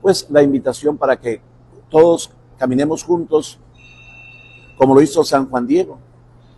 pues 0.00 0.26
la 0.30 0.42
invitación 0.42 0.96
para 0.96 1.16
que 1.16 1.42
todos 1.90 2.30
caminemos 2.58 3.04
juntos, 3.04 3.58
como 4.78 4.94
lo 4.94 5.02
hizo 5.02 5.24
San 5.24 5.48
Juan 5.50 5.66
Diego, 5.66 5.98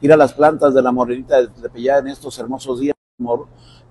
ir 0.00 0.12
a 0.12 0.16
las 0.16 0.32
plantas 0.32 0.74
de 0.74 0.82
la 0.82 0.92
morenita 0.92 1.40
de 1.40 1.48
Tepeyá 1.48 1.98
en 1.98 2.08
estos 2.08 2.38
hermosos 2.38 2.78
días 2.78 2.93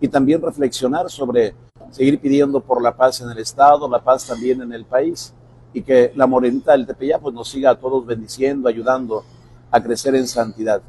y 0.01 0.07
también 0.09 0.41
reflexionar 0.41 1.09
sobre 1.09 1.55
seguir 1.91 2.19
pidiendo 2.19 2.59
por 2.59 2.81
la 2.81 2.93
paz 2.93 3.21
en 3.21 3.29
el 3.29 3.37
Estado, 3.37 3.89
la 3.89 4.03
paz 4.03 4.27
también 4.27 4.61
en 4.61 4.73
el 4.73 4.83
país 4.83 5.33
y 5.71 5.81
que 5.81 6.11
la 6.15 6.27
morenita 6.27 6.73
del 6.73 6.85
Tepeyac 6.85 7.21
pues 7.21 7.33
nos 7.33 7.47
siga 7.47 7.71
a 7.71 7.79
todos 7.79 8.05
bendiciendo, 8.05 8.67
ayudando 8.67 9.23
a 9.71 9.81
crecer 9.81 10.15
en 10.15 10.27
santidad. 10.27 10.81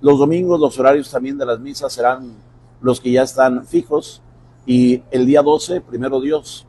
Los 0.00 0.18
domingos 0.18 0.58
los 0.58 0.76
horarios 0.76 1.08
también 1.08 1.38
de 1.38 1.46
las 1.46 1.60
misas 1.60 1.92
serán 1.92 2.34
los 2.80 3.00
que 3.00 3.12
ya 3.12 3.22
están 3.22 3.64
fijos 3.64 4.22
y 4.66 5.04
el 5.12 5.24
día 5.24 5.40
12, 5.40 5.82
primero 5.82 6.20
Dios, 6.20 6.66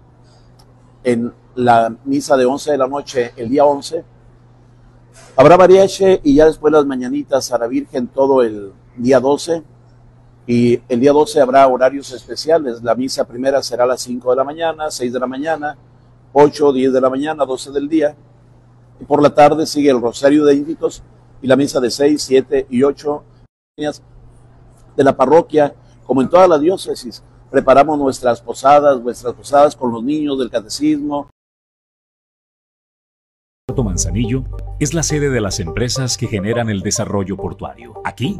en 1.03 1.34
la 1.56 1.95
misa 2.06 2.38
de 2.38 2.45
11 2.45 2.71
de 2.71 2.77
la 2.77 2.88
noche, 2.88 3.32
el 3.36 3.49
día 3.49 3.65
11, 3.65 4.06
habrá 5.36 5.58
mariache 5.58 6.21
y 6.23 6.36
ya 6.36 6.45
después 6.45 6.71
las 6.71 6.86
mañanitas 6.86 7.51
a 7.51 7.58
la 7.58 7.65
Virgen 7.65 8.10
todo 8.10 8.43
el 8.43 8.73
día 8.95 9.19
12 9.19 9.73
y 10.45 10.82
el 10.89 10.99
día 10.99 11.13
12 11.13 11.39
habrá 11.39 11.67
horarios 11.67 12.12
especiales. 12.12 12.84
La 12.84 12.95
misa 12.95 13.25
primera 13.25 13.62
será 13.63 13.86
a 13.86 13.88
las 13.88 14.01
5 14.01 14.29
de 14.32 14.36
la 14.36 14.43
mañana, 14.43 14.91
6 14.91 15.13
de 15.13 15.19
la 15.19 15.27
mañana, 15.27 15.77
8, 16.34 16.73
10 16.73 16.93
de 16.93 17.01
la 17.01 17.10
mañana, 17.10 17.45
12 17.45 17.71
del 17.71 17.88
día. 17.88 18.15
Y 18.99 19.06
por 19.06 19.21
la 19.21 19.34
tarde 19.34 19.65
sigue 19.65 19.89
el 19.89 20.01
Rosario 20.01 20.43
de 20.45 20.56
Índitos 20.56 21.01
y 21.41 21.47
la 21.47 21.56
misa 21.56 21.79
de 21.79 21.89
6, 21.89 22.21
7 22.21 22.67
y 22.69 22.84
8 22.84 23.23
de 23.77 25.03
la 25.03 25.15
parroquia, 25.15 25.73
como 26.06 26.21
en 26.21 26.29
toda 26.29 26.47
la 26.47 26.60
diócesis. 26.60 27.23
Preparamos 27.49 27.97
nuestras 27.97 28.41
posadas, 28.41 28.99
nuestras 28.99 29.34
posadas 29.34 29.75
con 29.75 29.91
los 29.91 30.03
niños 30.03 30.38
del 30.39 30.49
catecismo. 30.49 31.29
Puerto 33.65 33.84
Manzanillo 33.84 34.43
es 34.79 34.93
la 34.93 35.03
sede 35.03 35.29
de 35.29 35.39
las 35.39 35.60
empresas 35.62 36.17
que 36.17 36.27
generan 36.27 36.69
el 36.69 36.82
desarrollo 36.82 37.38
portuario. 37.38 37.93
Aquí 38.03 38.39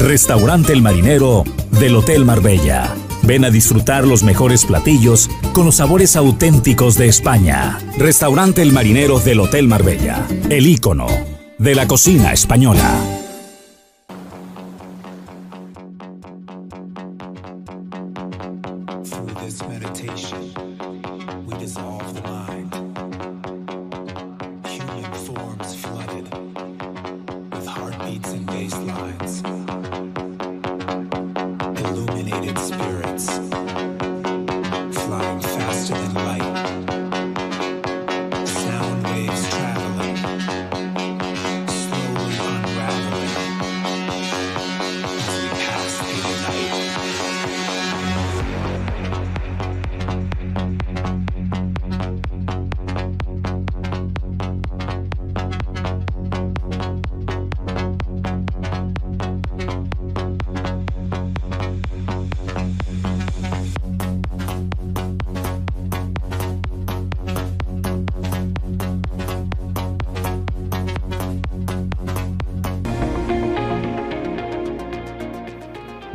Restaurante 0.00 0.72
El 0.72 0.80
Marinero 0.80 1.44
del 1.78 1.94
Hotel 1.94 2.24
Marbella 2.24 2.94
Ven 3.22 3.44
a 3.44 3.50
disfrutar 3.50 4.06
los 4.06 4.22
mejores 4.22 4.64
platillos 4.64 5.28
con 5.52 5.66
los 5.66 5.76
sabores 5.76 6.16
auténticos 6.16 6.96
de 6.96 7.06
España. 7.06 7.78
Restaurante 7.98 8.62
El 8.62 8.72
Marinero 8.72 9.20
del 9.20 9.40
Hotel 9.40 9.68
Marbella, 9.68 10.26
el 10.48 10.66
ícono 10.66 11.06
de 11.58 11.74
la 11.74 11.86
cocina 11.86 12.32
española. 12.32 13.19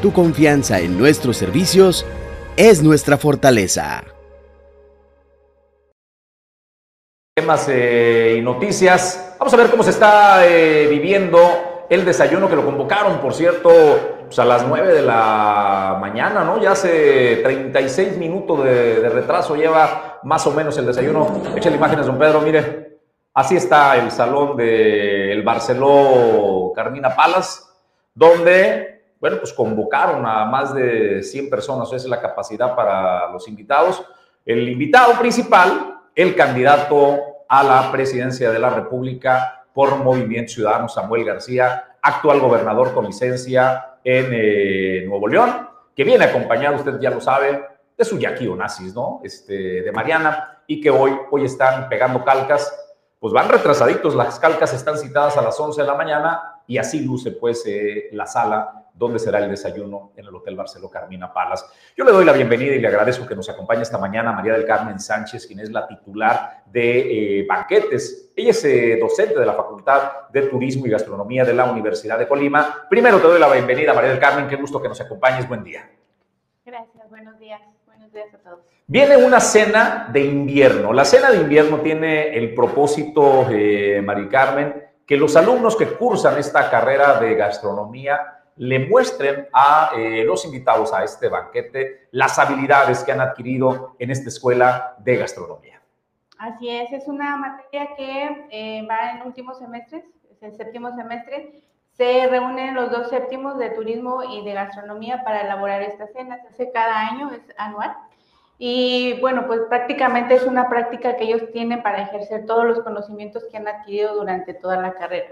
Tu 0.00 0.12
confianza 0.12 0.78
en 0.80 0.98
nuestros 0.98 1.38
servicios 1.38 2.04
es 2.54 2.82
nuestra 2.82 3.16
fortaleza. 3.16 4.04
Temas 7.34 7.66
eh, 7.70 8.36
y 8.38 8.42
noticias. 8.42 9.36
Vamos 9.38 9.54
a 9.54 9.56
ver 9.56 9.70
cómo 9.70 9.82
se 9.82 9.90
está 9.90 10.46
eh, 10.46 10.86
viviendo 10.90 11.86
el 11.88 12.04
desayuno 12.04 12.46
que 12.48 12.56
lo 12.56 12.64
convocaron, 12.64 13.20
por 13.20 13.32
cierto, 13.32 13.70
pues 14.26 14.38
a 14.38 14.44
las 14.44 14.66
9 14.66 14.92
de 14.92 15.02
la 15.02 15.96
mañana, 15.98 16.44
¿no? 16.44 16.60
Ya 16.60 16.72
hace 16.72 17.36
36 17.36 18.18
minutos 18.18 18.64
de, 18.64 19.00
de 19.00 19.08
retraso 19.08 19.56
lleva 19.56 20.20
más 20.24 20.46
o 20.46 20.50
menos 20.50 20.76
el 20.76 20.84
desayuno. 20.84 21.42
Échale 21.56 21.76
imágenes, 21.76 22.04
don 22.04 22.18
Pedro, 22.18 22.42
mire. 22.42 22.98
Así 23.32 23.56
está 23.56 23.96
el 23.96 24.10
salón 24.10 24.56
del 24.58 25.42
Barceló 25.42 26.72
Carmina 26.74 27.14
Palas, 27.14 27.70
donde 28.14 28.95
bueno, 29.26 29.40
pues 29.40 29.52
convocaron 29.52 30.24
a 30.24 30.44
más 30.44 30.72
de 30.72 31.20
100 31.20 31.50
personas, 31.50 31.88
esa 31.88 31.96
es 31.96 32.04
la 32.06 32.20
capacidad 32.20 32.76
para 32.76 33.28
los 33.32 33.48
invitados. 33.48 34.04
El 34.44 34.68
invitado 34.68 35.18
principal, 35.18 35.98
el 36.14 36.36
candidato 36.36 37.18
a 37.48 37.64
la 37.64 37.90
presidencia 37.90 38.52
de 38.52 38.60
la 38.60 38.70
República 38.70 39.66
por 39.74 39.96
Movimiento 39.96 40.52
Ciudadano, 40.52 40.88
Samuel 40.88 41.24
García, 41.24 41.96
actual 42.00 42.38
gobernador 42.38 42.94
con 42.94 43.06
licencia 43.06 43.96
en 44.04 44.28
eh, 44.30 45.04
Nuevo 45.08 45.26
León, 45.26 45.70
que 45.96 46.04
viene 46.04 46.24
acompañado, 46.24 46.76
usted 46.76 47.00
ya 47.00 47.10
lo 47.10 47.20
sabe, 47.20 47.64
de 47.98 48.04
su 48.04 48.20
Jackie 48.20 48.46
Onassis, 48.46 48.94
¿no? 48.94 49.22
Este, 49.24 49.82
de 49.82 49.90
Mariana, 49.90 50.60
y 50.68 50.80
que 50.80 50.90
hoy, 50.90 51.18
hoy 51.32 51.44
están 51.44 51.88
pegando 51.88 52.24
calcas, 52.24 52.72
pues 53.18 53.32
van 53.32 53.48
retrasaditos, 53.48 54.14
las 54.14 54.38
calcas 54.38 54.72
están 54.72 54.96
citadas 54.96 55.36
a 55.36 55.42
las 55.42 55.58
11 55.58 55.80
de 55.80 55.86
la 55.88 55.94
mañana 55.96 56.55
y 56.66 56.78
así 56.78 57.00
luce 57.00 57.32
pues 57.32 57.64
eh, 57.66 58.08
la 58.12 58.26
sala 58.26 58.86
donde 58.96 59.18
será 59.18 59.38
el 59.40 59.50
desayuno 59.50 60.12
en 60.16 60.24
el 60.24 60.34
Hotel 60.34 60.56
Barceló 60.56 60.88
Carmina 60.88 61.32
Palas. 61.32 61.66
Yo 61.94 62.04
le 62.04 62.12
doy 62.12 62.24
la 62.24 62.32
bienvenida 62.32 62.74
y 62.74 62.80
le 62.80 62.88
agradezco 62.88 63.26
que 63.26 63.36
nos 63.36 63.48
acompañe 63.48 63.82
esta 63.82 63.98
mañana 63.98 64.32
María 64.32 64.54
del 64.54 64.64
Carmen 64.64 64.98
Sánchez, 64.98 65.46
quien 65.46 65.60
es 65.60 65.70
la 65.70 65.86
titular 65.86 66.62
de 66.66 67.40
eh, 67.40 67.46
banquetes. 67.46 68.32
Ella 68.34 68.50
es 68.50 68.64
eh, 68.64 68.96
docente 68.98 69.38
de 69.38 69.44
la 69.44 69.52
Facultad 69.52 70.28
de 70.32 70.42
Turismo 70.42 70.86
y 70.86 70.90
Gastronomía 70.90 71.44
de 71.44 71.52
la 71.52 71.70
Universidad 71.70 72.18
de 72.18 72.26
Colima. 72.26 72.86
Primero 72.88 73.18
te 73.18 73.26
doy 73.26 73.38
la 73.38 73.52
bienvenida, 73.52 73.92
María 73.92 74.10
del 74.10 74.18
Carmen, 74.18 74.48
qué 74.48 74.56
gusto 74.56 74.80
que 74.80 74.88
nos 74.88 75.00
acompañes, 75.00 75.46
buen 75.46 75.62
día. 75.62 75.90
Gracias, 76.64 77.08
buenos 77.10 77.38
días. 77.38 77.60
Buenos 77.86 78.12
días 78.12 78.34
a 78.34 78.38
todos. 78.38 78.60
Viene 78.86 79.16
una 79.16 79.40
cena 79.40 80.08
de 80.12 80.20
invierno. 80.24 80.92
La 80.92 81.04
cena 81.04 81.30
de 81.30 81.38
invierno 81.38 81.80
tiene 81.80 82.36
el 82.36 82.54
propósito, 82.54 83.46
eh, 83.50 84.00
Mari 84.04 84.28
Carmen, 84.28 84.86
que 85.06 85.16
los 85.16 85.36
alumnos 85.36 85.76
que 85.76 85.86
cursan 85.86 86.36
esta 86.38 86.68
carrera 86.68 87.20
de 87.20 87.34
gastronomía 87.34 88.36
le 88.56 88.86
muestren 88.88 89.48
a 89.52 89.92
eh, 89.96 90.24
los 90.24 90.44
invitados 90.44 90.92
a 90.92 91.04
este 91.04 91.28
banquete 91.28 92.08
las 92.10 92.38
habilidades 92.38 93.04
que 93.04 93.12
han 93.12 93.20
adquirido 93.20 93.94
en 93.98 94.10
esta 94.10 94.28
escuela 94.28 94.96
de 94.98 95.16
gastronomía. 95.16 95.80
Así 96.38 96.68
es, 96.68 96.92
es 96.92 97.06
una 97.06 97.36
materia 97.36 97.94
que 97.96 98.46
eh, 98.50 98.86
va 98.88 99.12
en 99.12 99.26
últimos 99.26 99.58
semestres, 99.58 100.04
es 100.30 100.42
el 100.42 100.54
séptimo 100.56 100.94
semestre. 100.94 101.62
Se 101.92 102.26
reúnen 102.26 102.74
los 102.74 102.90
dos 102.90 103.08
séptimos 103.08 103.56
de 103.58 103.70
turismo 103.70 104.22
y 104.22 104.44
de 104.44 104.52
gastronomía 104.52 105.24
para 105.24 105.42
elaborar 105.42 105.80
esta 105.82 106.06
cena. 106.08 106.38
Se 106.42 106.48
hace 106.48 106.72
cada 106.72 107.08
año, 107.08 107.30
es 107.32 107.40
anual. 107.56 107.96
Y 108.58 109.18
bueno, 109.20 109.46
pues 109.46 109.60
prácticamente 109.68 110.34
es 110.34 110.44
una 110.44 110.68
práctica 110.68 111.16
que 111.16 111.24
ellos 111.24 111.42
tienen 111.52 111.82
para 111.82 112.02
ejercer 112.02 112.46
todos 112.46 112.64
los 112.64 112.80
conocimientos 112.80 113.44
que 113.50 113.56
han 113.58 113.68
adquirido 113.68 114.14
durante 114.14 114.54
toda 114.54 114.80
la 114.80 114.94
carrera. 114.94 115.28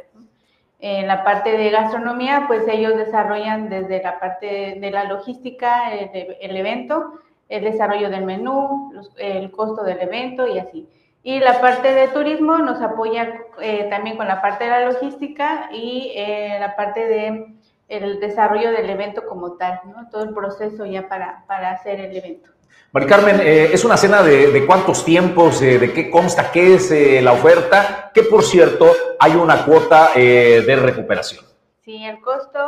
En 0.81 1.07
la 1.07 1.25
parte 1.25 1.57
de 1.57 1.71
gastronomía, 1.71 2.45
pues 2.47 2.69
ellos 2.69 2.97
desarrollan 2.97 3.71
desde 3.71 4.03
la 4.03 4.21
parte 4.21 4.77
de 4.79 4.91
la 4.91 5.05
logística, 5.05 5.95
el, 5.95 6.37
el 6.41 6.57
evento, 6.57 7.21
el 7.49 7.65
desarrollo 7.65 8.11
del 8.11 8.25
menú, 8.25 8.93
el 9.17 9.51
costo 9.51 9.83
del 9.85 10.01
evento 10.01 10.47
y 10.47 10.59
así. 10.59 10.89
Y 11.23 11.41
la 11.41 11.59
parte 11.61 11.95
de 11.95 12.09
turismo 12.09 12.59
nos 12.59 12.83
apoya 12.83 13.41
eh, 13.63 13.87
también 13.89 14.19
con 14.19 14.29
la 14.29 14.43
parte 14.43 14.65
de 14.65 14.71
la 14.71 14.85
logística 14.85 15.71
y 15.73 16.13
eh, 16.15 16.59
la 16.61 16.77
parte 16.77 17.07
de 17.07 17.55
el 17.89 18.21
desarrollo 18.21 18.73
del 18.73 18.91
evento 18.91 19.27
como 19.27 19.53
tal, 19.53 19.81
todo 20.11 20.25
el 20.25 20.35
proceso 20.35 20.85
ya 20.85 21.09
para, 21.09 21.45
para 21.47 21.71
hacer 21.71 22.01
el 22.01 22.17
evento. 22.17 22.51
Mari 22.95 23.07
Carmen, 23.07 23.41
eh, 23.41 23.71
¿es 23.73 23.85
una 23.85 23.97
cena 23.97 24.23
de, 24.23 24.65
cuántos 24.67 25.05
tiempos? 25.05 25.61
Eh, 25.63 25.81
¿De 25.81 25.93
qué 25.93 26.09
consta? 26.09 26.53
¿Qué 26.53 26.77
es 26.77 26.93
eh, 26.93 27.21
la 27.21 27.33
oferta? 27.33 28.13
Que 28.15 28.23
por 28.23 28.45
cierto, 28.45 28.87
hay 29.19 29.33
una 29.33 29.65
cuota 29.65 30.13
eh, 30.15 30.63
de 30.65 30.77
recuperación. 30.77 31.45
Sí, 31.81 32.05
el 32.05 32.21
costo 32.21 32.61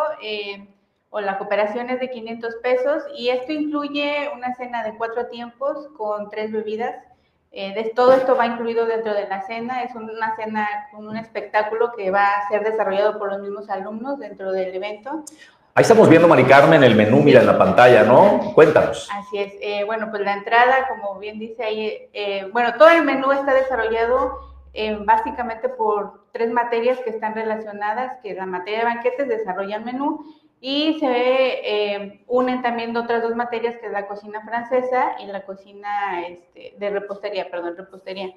o 1.10 1.20
la 1.20 1.38
cooperación 1.38 1.90
es 1.90 2.00
de 2.00 2.10
500 2.10 2.56
pesos 2.56 3.04
y 3.16 3.28
esto 3.28 3.52
incluye 3.52 4.28
una 4.34 4.52
cena 4.56 4.82
de 4.82 4.96
cuatro 4.96 5.28
tiempos 5.28 5.86
con 5.96 6.28
tres 6.28 6.50
bebidas. 6.50 6.96
Todo 7.94 8.12
esto 8.12 8.36
va 8.36 8.46
incluido 8.46 8.84
dentro 8.84 9.14
de 9.14 9.28
la 9.28 9.42
cena. 9.42 9.84
Es 9.84 9.94
una 9.94 10.34
cena 10.34 10.88
con 10.90 11.06
un 11.06 11.16
espectáculo 11.16 11.92
que 11.96 12.10
va 12.10 12.34
a 12.34 12.48
ser 12.48 12.64
desarrollado 12.64 13.16
por 13.20 13.30
los 13.30 13.40
mismos 13.40 13.70
alumnos 13.70 14.18
dentro 14.18 14.50
del 14.50 14.74
evento. 14.74 15.22
Ahí 15.76 15.82
estamos 15.82 16.08
viendo, 16.08 16.26
Mari 16.26 16.44
Carmen, 16.44 16.82
el 16.82 16.94
menú, 16.94 17.18
mira 17.18 17.40
en 17.40 17.46
la 17.46 17.58
pantalla, 17.58 18.02
¿no? 18.02 18.54
Cuéntanos. 18.54 19.10
Así 19.12 19.36
es. 19.36 19.52
Eh, 19.60 19.84
bueno, 19.84 20.06
pues 20.10 20.22
la 20.22 20.32
entrada, 20.32 20.88
como 20.88 21.18
bien 21.18 21.38
dice 21.38 21.64
ahí, 21.64 22.08
eh, 22.14 22.48
bueno, 22.50 22.78
todo 22.78 22.88
el 22.88 23.04
menú 23.04 23.30
está 23.30 23.52
desarrollado 23.52 24.40
eh, 24.72 24.96
básicamente 24.98 25.68
por 25.68 26.24
tres 26.32 26.50
materias 26.50 26.98
que 27.00 27.10
están 27.10 27.34
relacionadas, 27.34 28.16
que 28.22 28.32
la 28.32 28.46
materia 28.46 28.78
de 28.78 28.84
banquetes 28.86 29.28
desarrolla 29.28 29.76
el 29.76 29.84
menú 29.84 30.24
y 30.62 30.98
se 30.98 31.08
eh, 31.12 32.24
unen 32.26 32.62
también 32.62 32.96
otras 32.96 33.22
dos 33.22 33.36
materias, 33.36 33.76
que 33.76 33.88
es 33.88 33.92
la 33.92 34.06
cocina 34.06 34.40
francesa 34.46 35.16
y 35.18 35.26
la 35.26 35.44
cocina 35.44 36.26
este, 36.26 36.74
de 36.78 36.88
repostería, 36.88 37.50
perdón, 37.50 37.76
repostería. 37.76 38.32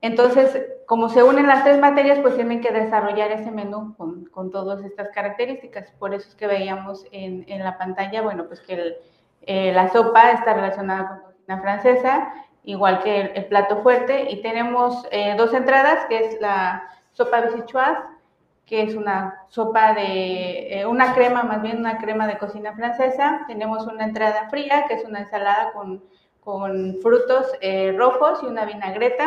Entonces, 0.00 0.66
como 0.86 1.08
se 1.08 1.22
unen 1.22 1.46
las 1.46 1.62
tres 1.62 1.78
materias, 1.78 2.18
pues 2.20 2.34
tienen 2.34 2.60
que 2.60 2.72
desarrollar 2.72 3.30
ese 3.32 3.50
menú 3.50 3.94
con, 3.96 4.24
con 4.26 4.50
todas 4.50 4.82
estas 4.84 5.10
características. 5.10 5.90
Por 5.98 6.14
eso 6.14 6.28
es 6.28 6.34
que 6.34 6.46
veíamos 6.46 7.06
en, 7.12 7.44
la 7.62 7.76
pantalla, 7.78 8.22
bueno, 8.22 8.46
pues 8.46 8.60
que 8.60 8.96
Eh, 9.42 9.72
la 9.72 9.88
sopa 9.88 10.32
está 10.32 10.52
relacionada 10.52 11.08
con 11.08 11.18
cocina 11.22 11.60
francesa, 11.62 12.34
igual 12.64 13.02
que 13.02 13.20
el, 13.22 13.46
plato 13.46 13.82
fuerte. 13.82 14.30
Y 14.30 14.42
tenemos 14.42 15.06
eh, 15.10 15.34
dos 15.36 15.54
entradas, 15.54 16.06
que 16.08 16.18
es 16.18 16.40
la 16.40 16.82
sopa 17.12 17.40
vichyssoise, 17.40 18.02
que 18.70 18.82
es 18.82 18.94
una 18.94 19.42
sopa 19.48 19.94
de, 19.94 20.80
eh, 20.80 20.86
una 20.86 21.12
crema, 21.12 21.42
más 21.42 21.60
bien 21.60 21.78
una 21.78 21.98
crema 21.98 22.28
de 22.28 22.38
cocina 22.38 22.72
francesa. 22.72 23.44
Tenemos 23.48 23.84
una 23.86 24.04
entrada 24.04 24.48
fría, 24.48 24.84
que 24.86 24.94
es 24.94 25.04
una 25.04 25.20
ensalada 25.20 25.72
con, 25.72 26.04
con 26.40 26.98
frutos 27.02 27.46
eh, 27.60 27.92
rojos 27.98 28.40
y 28.42 28.46
una 28.46 28.64
vinagreta. 28.64 29.24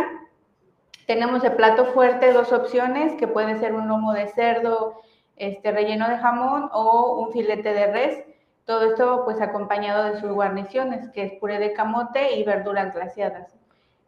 Tenemos 1.08 1.43
el 1.43 1.54
plato 1.54 1.86
fuerte, 1.86 2.32
dos 2.34 2.51
opciones, 2.51 3.14
que 3.14 3.28
puede 3.28 3.58
ser 3.60 3.74
un 3.74 3.88
lomo 3.88 4.14
de 4.14 4.28
cerdo 4.30 5.01
este, 5.36 5.72
relleno 5.72 6.08
de 6.10 6.18
jamón 6.18 6.70
o 6.74 7.20
un 7.20 7.32
filete 7.32 7.74
de 7.74 7.88
res. 7.88 8.24
Todo 8.66 8.91
esto 8.91 9.24
pues 9.26 9.41
acompañado 9.41 10.06
de 10.06 10.20
sus 10.20 10.32
guarniciones, 10.32 11.10
que 11.10 11.24
es 11.24 11.34
puré 11.34 11.60
de 11.60 11.74
camote 11.74 12.36
y 12.36 12.43
verduras 12.43 12.93
glaseadas. 12.93 13.54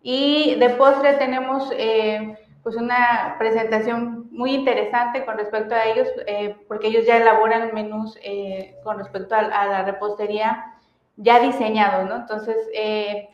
Y 0.02 0.56
de 0.56 0.70
postre 0.70 1.14
tenemos 1.14 1.70
eh, 1.74 2.38
pues 2.66 2.78
una 2.78 3.36
presentación 3.38 4.28
muy 4.32 4.56
interesante 4.56 5.24
con 5.24 5.38
respecto 5.38 5.76
a 5.76 5.86
ellos, 5.86 6.08
eh, 6.26 6.56
porque 6.68 6.88
ellos 6.88 7.06
ya 7.06 7.18
elaboran 7.18 7.74
menús 7.74 8.18
eh, 8.24 8.76
con 8.84 8.98
respecto 8.98 9.36
a, 9.36 9.40
a, 9.40 9.66
la 9.68 9.84
repostería 9.84 10.74
ya 11.16 11.40
diseñados, 11.40 12.10
¿no? 12.10 12.16
Entonces, 12.16 12.58
eh, 12.74 13.30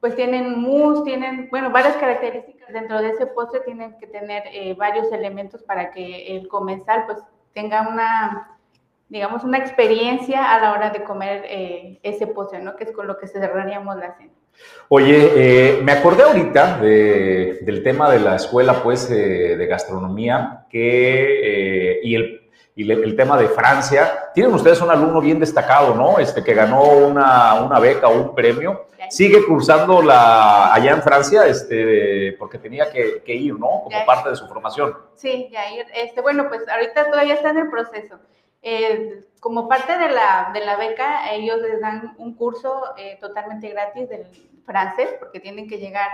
pues 0.00 0.14
tienen 0.14 0.60
mousse, 0.60 1.02
tienen, 1.04 1.48
bueno, 1.50 1.70
varias 1.70 1.96
características 1.96 2.55
dentro 2.72 3.00
de 3.00 3.10
ese 3.10 3.26
postre, 3.26 3.60
tienen 3.60 3.96
que 3.98 4.06
tener 4.06 4.44
eh, 4.52 4.74
varios 4.74 5.10
elementos 5.12 5.62
para 5.62 5.90
que 5.90 6.36
el 6.36 6.48
comensal 6.48 7.04
pues 7.06 7.18
tenga 7.52 7.88
una, 7.88 8.58
digamos, 9.08 9.44
una 9.44 9.58
experiencia 9.58 10.52
a 10.54 10.60
la 10.60 10.72
hora 10.72 10.90
de 10.90 11.04
comer 11.04 11.44
eh, 11.48 12.00
ese 12.02 12.26
postre, 12.26 12.60
¿no? 12.60 12.76
Que 12.76 12.84
es 12.84 12.92
con 12.92 13.06
lo 13.06 13.18
que 13.18 13.26
cerraríamos 13.26 13.96
la 13.96 14.16
cena. 14.16 14.32
Oye, 14.88 15.32
eh, 15.36 15.80
me 15.82 15.92
acordé 15.92 16.22
ahorita 16.22 16.78
de, 16.78 17.58
del 17.62 17.82
tema 17.82 18.10
de 18.10 18.20
la 18.20 18.36
escuela, 18.36 18.82
pues, 18.82 19.08
de 19.08 19.66
gastronomía, 19.66 20.66
que, 20.70 22.00
y, 22.02 22.14
el, 22.14 22.50
y 22.74 22.90
el 22.90 23.16
tema 23.16 23.36
de 23.36 23.48
Francia. 23.48 24.25
Tienen 24.36 24.52
ustedes 24.52 24.82
un 24.82 24.90
alumno 24.90 25.18
bien 25.22 25.40
destacado, 25.40 25.94
¿no? 25.94 26.18
Este, 26.18 26.44
que 26.44 26.52
ganó 26.52 26.82
una, 26.82 27.54
una 27.54 27.78
beca 27.78 28.08
o 28.08 28.20
un 28.20 28.34
premio. 28.34 28.84
Sigue 29.08 29.42
cursando 29.46 30.02
la, 30.02 30.74
allá 30.74 30.90
en 30.90 31.00
Francia, 31.00 31.46
este, 31.46 32.36
porque 32.38 32.58
tenía 32.58 32.92
que, 32.92 33.22
que 33.22 33.34
ir, 33.34 33.58
¿no? 33.58 33.84
Como 33.84 34.04
parte 34.04 34.28
de 34.28 34.36
su 34.36 34.46
formación. 34.46 34.94
Sí, 35.14 35.48
Jair. 35.50 35.86
Este, 35.94 36.20
bueno, 36.20 36.48
pues 36.48 36.68
ahorita 36.68 37.06
todavía 37.06 37.32
está 37.32 37.48
en 37.48 37.56
el 37.60 37.70
proceso. 37.70 38.18
Eh, 38.60 39.24
como 39.40 39.70
parte 39.70 39.96
de 39.96 40.10
la, 40.10 40.50
de 40.52 40.60
la 40.66 40.76
beca, 40.76 41.32
ellos 41.32 41.62
les 41.62 41.80
dan 41.80 42.14
un 42.18 42.34
curso 42.34 42.82
eh, 42.98 43.16
totalmente 43.18 43.70
gratis 43.70 44.06
del 44.10 44.26
francés, 44.66 45.16
porque 45.18 45.40
tienen 45.40 45.66
que 45.66 45.78
llegar 45.78 46.10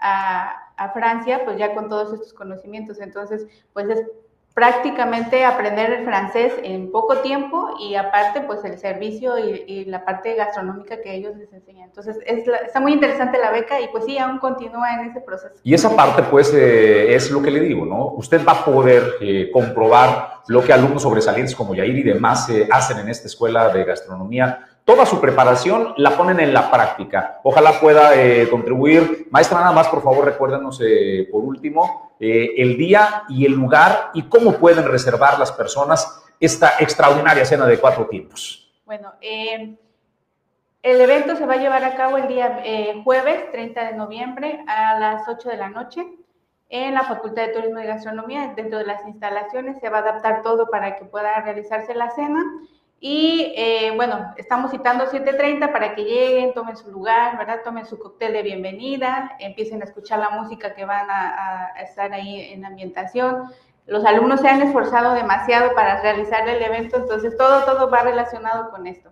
a, 0.00 0.72
a 0.76 0.88
Francia, 0.88 1.42
pues 1.44 1.56
ya 1.56 1.72
con 1.72 1.88
todos 1.88 2.12
estos 2.14 2.32
conocimientos. 2.32 3.00
Entonces, 3.00 3.46
pues 3.72 3.88
es 3.90 4.04
prácticamente 4.54 5.44
aprender 5.44 5.92
el 5.92 6.04
francés 6.04 6.52
en 6.62 6.90
poco 6.90 7.18
tiempo 7.18 7.76
y 7.78 7.94
aparte, 7.94 8.40
pues 8.42 8.64
el 8.64 8.78
servicio 8.78 9.38
y, 9.38 9.84
la 9.86 10.04
parte 10.04 10.34
gastronómica 10.34 11.00
que 11.00 11.14
ellos 11.14 11.36
les 11.36 11.52
enseñan. 11.52 11.84
Entonces, 11.88 12.18
es 12.26 12.46
la- 12.46 12.58
está 12.58 12.80
muy 12.80 12.92
interesante 12.92 13.38
la 13.38 13.50
beca 13.50 13.80
y 13.80 13.88
pues 13.88 14.04
sí, 14.04 14.18
aún 14.18 14.38
continúa 14.38 14.94
en 14.94 15.10
ese 15.10 15.20
proceso. 15.20 15.54
Y 15.62 15.74
esa 15.74 15.94
parte, 15.96 16.22
pues, 16.24 16.52
eh, 16.54 17.14
es 17.14 17.30
lo 17.30 17.42
que 17.42 17.50
le 17.50 17.60
digo, 17.60 17.86
¿no? 17.86 18.06
Usted 18.16 18.44
va 18.46 18.52
a 18.52 18.64
poder 18.64 19.14
eh, 19.20 19.50
comprobar 19.52 20.40
lo 20.48 20.62
que 20.64 20.72
alumnos 20.72 21.02
sobresalientes 21.02 21.54
como 21.54 21.74
Yair 21.74 21.96
y 21.96 22.02
demás 22.02 22.48
eh, 22.50 22.68
hacen 22.70 22.98
en 22.98 23.08
esta 23.08 23.26
escuela 23.28 23.68
de 23.68 23.84
gastronomía. 23.84 24.66
Toda 24.84 25.06
su 25.06 25.20
preparación 25.20 25.94
la 25.98 26.16
ponen 26.16 26.40
en 26.40 26.52
la 26.52 26.70
práctica. 26.70 27.40
Ojalá 27.44 27.78
pueda 27.80 28.14
eh, 28.16 28.48
contribuir. 28.48 29.28
Maestra, 29.30 29.60
nada 29.60 29.72
más, 29.72 29.88
por 29.88 30.02
favor, 30.02 30.24
recuérdenos 30.24 30.80
eh, 30.82 31.28
por 31.30 31.44
último 31.44 32.14
eh, 32.18 32.54
el 32.56 32.76
día 32.76 33.24
y 33.28 33.46
el 33.46 33.52
lugar 33.52 34.10
y 34.14 34.24
cómo 34.24 34.54
pueden 34.54 34.86
reservar 34.86 35.38
las 35.38 35.52
personas 35.52 36.22
esta 36.40 36.74
extraordinaria 36.80 37.44
cena 37.44 37.66
de 37.66 37.78
cuatro 37.78 38.06
tiempos. 38.06 38.72
Bueno, 38.86 39.12
el 39.20 39.78
evento 40.82 41.36
se 41.36 41.46
va 41.46 41.54
a 41.54 41.58
llevar 41.58 41.84
a 41.84 41.94
cabo 41.94 42.16
el 42.16 42.26
día 42.26 42.62
jueves 43.04 43.52
30 43.52 43.84
de 43.84 43.92
noviembre 43.92 44.64
a 44.66 44.98
las 44.98 45.28
8 45.28 45.50
de 45.50 45.56
la 45.56 45.68
noche 45.68 46.04
en 46.70 46.94
la 46.94 47.02
Facultad 47.02 47.46
de 47.46 47.52
Turismo 47.52 47.80
y 47.80 47.86
Gastronomía. 47.86 48.54
Dentro 48.56 48.78
de 48.78 48.86
las 48.86 49.04
instalaciones 49.06 49.78
se 49.80 49.90
va 49.90 49.98
a 49.98 50.00
adaptar 50.00 50.42
todo 50.42 50.70
para 50.70 50.96
que 50.96 51.04
pueda 51.04 51.40
realizarse 51.42 51.94
la 51.94 52.10
cena. 52.10 52.42
Y 53.02 53.54
eh, 53.56 53.92
bueno, 53.96 54.34
estamos 54.36 54.70
citando 54.70 55.06
7.30 55.06 55.72
para 55.72 55.94
que 55.94 56.04
lleguen, 56.04 56.52
tomen 56.52 56.76
su 56.76 56.90
lugar, 56.90 57.38
¿verdad? 57.38 57.62
Tomen 57.64 57.86
su 57.86 57.98
cóctel 57.98 58.34
de 58.34 58.42
bienvenida, 58.42 59.36
empiecen 59.38 59.80
a 59.80 59.86
escuchar 59.86 60.18
la 60.18 60.28
música 60.28 60.74
que 60.74 60.84
van 60.84 61.06
a, 61.10 61.72
estar 61.80 62.12
ahí 62.12 62.52
en 62.52 62.66
ambientación. 62.66 63.50
Los 63.86 64.04
alumnos 64.04 64.42
se 64.42 64.48
han 64.48 64.60
esforzado 64.60 65.14
demasiado 65.14 65.74
para 65.74 66.02
realizar 66.02 66.46
el 66.46 66.62
evento, 66.62 66.98
entonces 66.98 67.38
todo, 67.38 67.64
todo 67.64 67.88
va 67.88 68.02
relacionado 68.02 68.70
con 68.70 68.86
esto. 68.86 69.10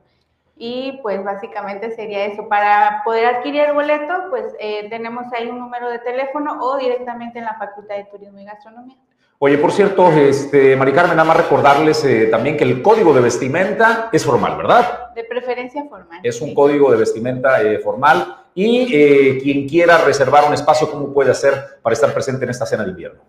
Y 0.54 0.98
pues 1.02 1.24
básicamente 1.24 1.90
sería 1.92 2.26
eso. 2.26 2.46
Para 2.46 3.00
poder 3.04 3.24
adquirir 3.24 3.62
el 3.62 3.72
boleto, 3.72 4.26
pues 4.28 4.54
eh, 4.60 4.86
tenemos 4.90 5.32
ahí 5.32 5.48
un 5.48 5.60
número 5.60 5.88
de 5.88 6.00
teléfono 6.00 6.58
o 6.60 6.76
directamente 6.76 7.38
en 7.38 7.46
la 7.46 7.54
Facultad 7.54 7.96
de 7.96 8.04
Turismo 8.04 8.38
y 8.38 8.44
Gastronomía. 8.44 8.96
Oye, 9.40 9.56
por 9.58 9.70
cierto, 9.70 10.10
este, 10.10 10.74
Mari 10.74 10.92
Carmen, 10.92 11.16
nada 11.16 11.28
más 11.28 11.36
recordarles 11.36 12.04
eh, 12.04 12.26
también 12.26 12.56
que 12.56 12.64
el 12.64 12.82
código 12.82 13.14
de 13.14 13.20
vestimenta 13.20 14.08
es 14.12 14.24
formal, 14.24 14.56
¿verdad? 14.56 15.14
De 15.14 15.22
preferencia 15.22 15.84
formal. 15.84 16.18
Es 16.24 16.40
un 16.40 16.52
código 16.54 16.90
de 16.90 16.96
vestimenta 16.96 17.62
eh, 17.62 17.78
formal 17.78 18.46
y 18.52 18.92
eh, 18.92 19.38
quien 19.40 19.68
quiera 19.68 19.98
reservar 19.98 20.48
un 20.48 20.54
espacio, 20.54 20.90
¿cómo 20.90 21.14
puede 21.14 21.30
hacer 21.30 21.78
para 21.82 21.94
estar 21.94 22.12
presente 22.12 22.44
en 22.44 22.50
esta 22.50 22.66
cena 22.66 22.82
de 22.82 22.90
invierno? 22.90 23.22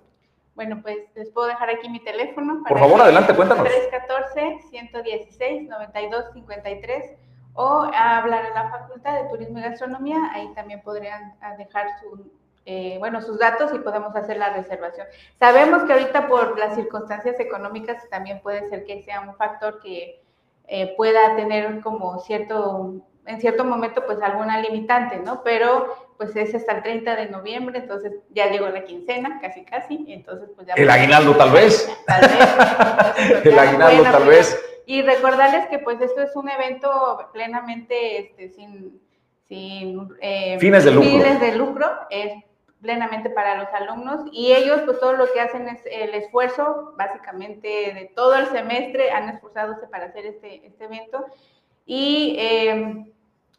Bueno, 0.56 0.80
pues 0.82 0.98
les 1.14 1.30
puedo 1.30 1.46
dejar 1.46 1.70
aquí 1.70 1.88
mi 1.88 2.04
teléfono. 2.04 2.64
Por 2.68 2.80
favor, 2.80 3.00
adelante, 3.02 3.36
cuéntanos. 3.36 3.68
314-116-9253 4.74 7.18
o 7.54 7.88
a 7.94 8.18
hablar 8.18 8.46
en 8.46 8.56
la 8.56 8.72
Facultad 8.72 9.22
de 9.22 9.30
Turismo 9.30 9.60
y 9.60 9.62
Gastronomía. 9.62 10.32
Ahí 10.34 10.52
también 10.56 10.82
podrían 10.82 11.36
ah, 11.40 11.54
dejar 11.56 11.86
su, 12.02 12.32
eh, 12.66 12.98
bueno, 13.00 13.22
sus 13.22 13.40
datos 13.40 13.72
y 13.74 13.80
podemos 13.80 14.16
hacer 14.16 14.38
la 14.38 14.54
reservación. 14.54 15.08
Sabemos 15.40 15.84
que 15.84 15.94
ahorita 15.94 16.28
por 16.28 16.58
las 16.60 16.76
circunstancias 16.76 17.40
económicas 17.40 18.08
también 18.10 18.42
puede 18.42 18.68
ser 18.70 18.86
que 18.86 19.02
sea 19.04 19.22
un 19.22 19.36
factor 19.36 19.80
que 19.82 20.22
eh, 20.68 20.94
pueda 20.96 21.36
tener 21.36 21.82
como 21.82 22.20
cierto, 22.20 23.02
en 23.26 23.42
cierto 23.42 23.66
momento 23.66 24.06
pues 24.06 24.22
alguna 24.22 24.62
limitante, 24.62 25.18
¿no? 25.18 25.42
Pero 25.44 25.88
pues 26.18 26.36
es 26.36 26.54
hasta 26.54 26.74
el 26.74 26.84
30 26.84 27.16
de 27.16 27.30
noviembre, 27.30 27.80
entonces 27.80 28.14
ya 28.30 28.52
llegó 28.52 28.68
la 28.70 28.84
quincena, 28.84 29.40
casi 29.42 29.64
casi, 29.64 30.06
entonces 30.10 30.50
pues 30.56 30.68
ya... 30.68 30.74
El 30.76 30.90
aguinaldo 30.90 31.36
tal 31.36 31.52
vez. 31.52 31.90
Tal 32.06 32.22
vez. 32.22 32.32
Entonces, 33.18 33.46
El 33.54 33.58
aguinaldo 33.60 34.04
tal 34.04 34.14
apoyar. 34.16 34.30
vez. 34.30 34.66
Y 34.86 35.02
recordarles 35.02 35.68
que 35.68 35.80
pues 35.80 36.02
esto 36.02 36.22
es 36.22 36.36
un 36.36 36.50
evento 36.50 37.30
plenamente 37.32 38.20
este, 38.20 38.50
sin, 38.50 39.00
sin 39.48 40.10
eh, 40.20 40.58
Fines 40.60 40.84
de 40.84 40.92
lucro. 40.92 41.10
fines 41.10 41.40
de 41.40 41.56
lucro, 41.56 41.88
es 42.10 42.34
plenamente 42.82 43.30
para 43.30 43.58
los 43.58 43.68
alumnos 43.74 44.22
y 44.32 44.54
ellos 44.54 44.82
pues 44.86 45.00
todo 45.00 45.14
lo 45.14 45.32
que 45.32 45.42
hacen 45.42 45.68
es 45.68 45.82
el 45.92 46.14
esfuerzo 46.14 46.94
básicamente 46.98 47.68
de 47.68 48.12
todo 48.16 48.36
el 48.36 48.48
semestre 48.48 49.12
han 49.12 49.30
esforzadose 49.30 49.88
para 49.88 50.06
hacer 50.06 50.26
este, 50.26 50.66
este 50.66 50.86
evento 50.86 51.26
y 51.86 52.36
eh, 52.40 53.06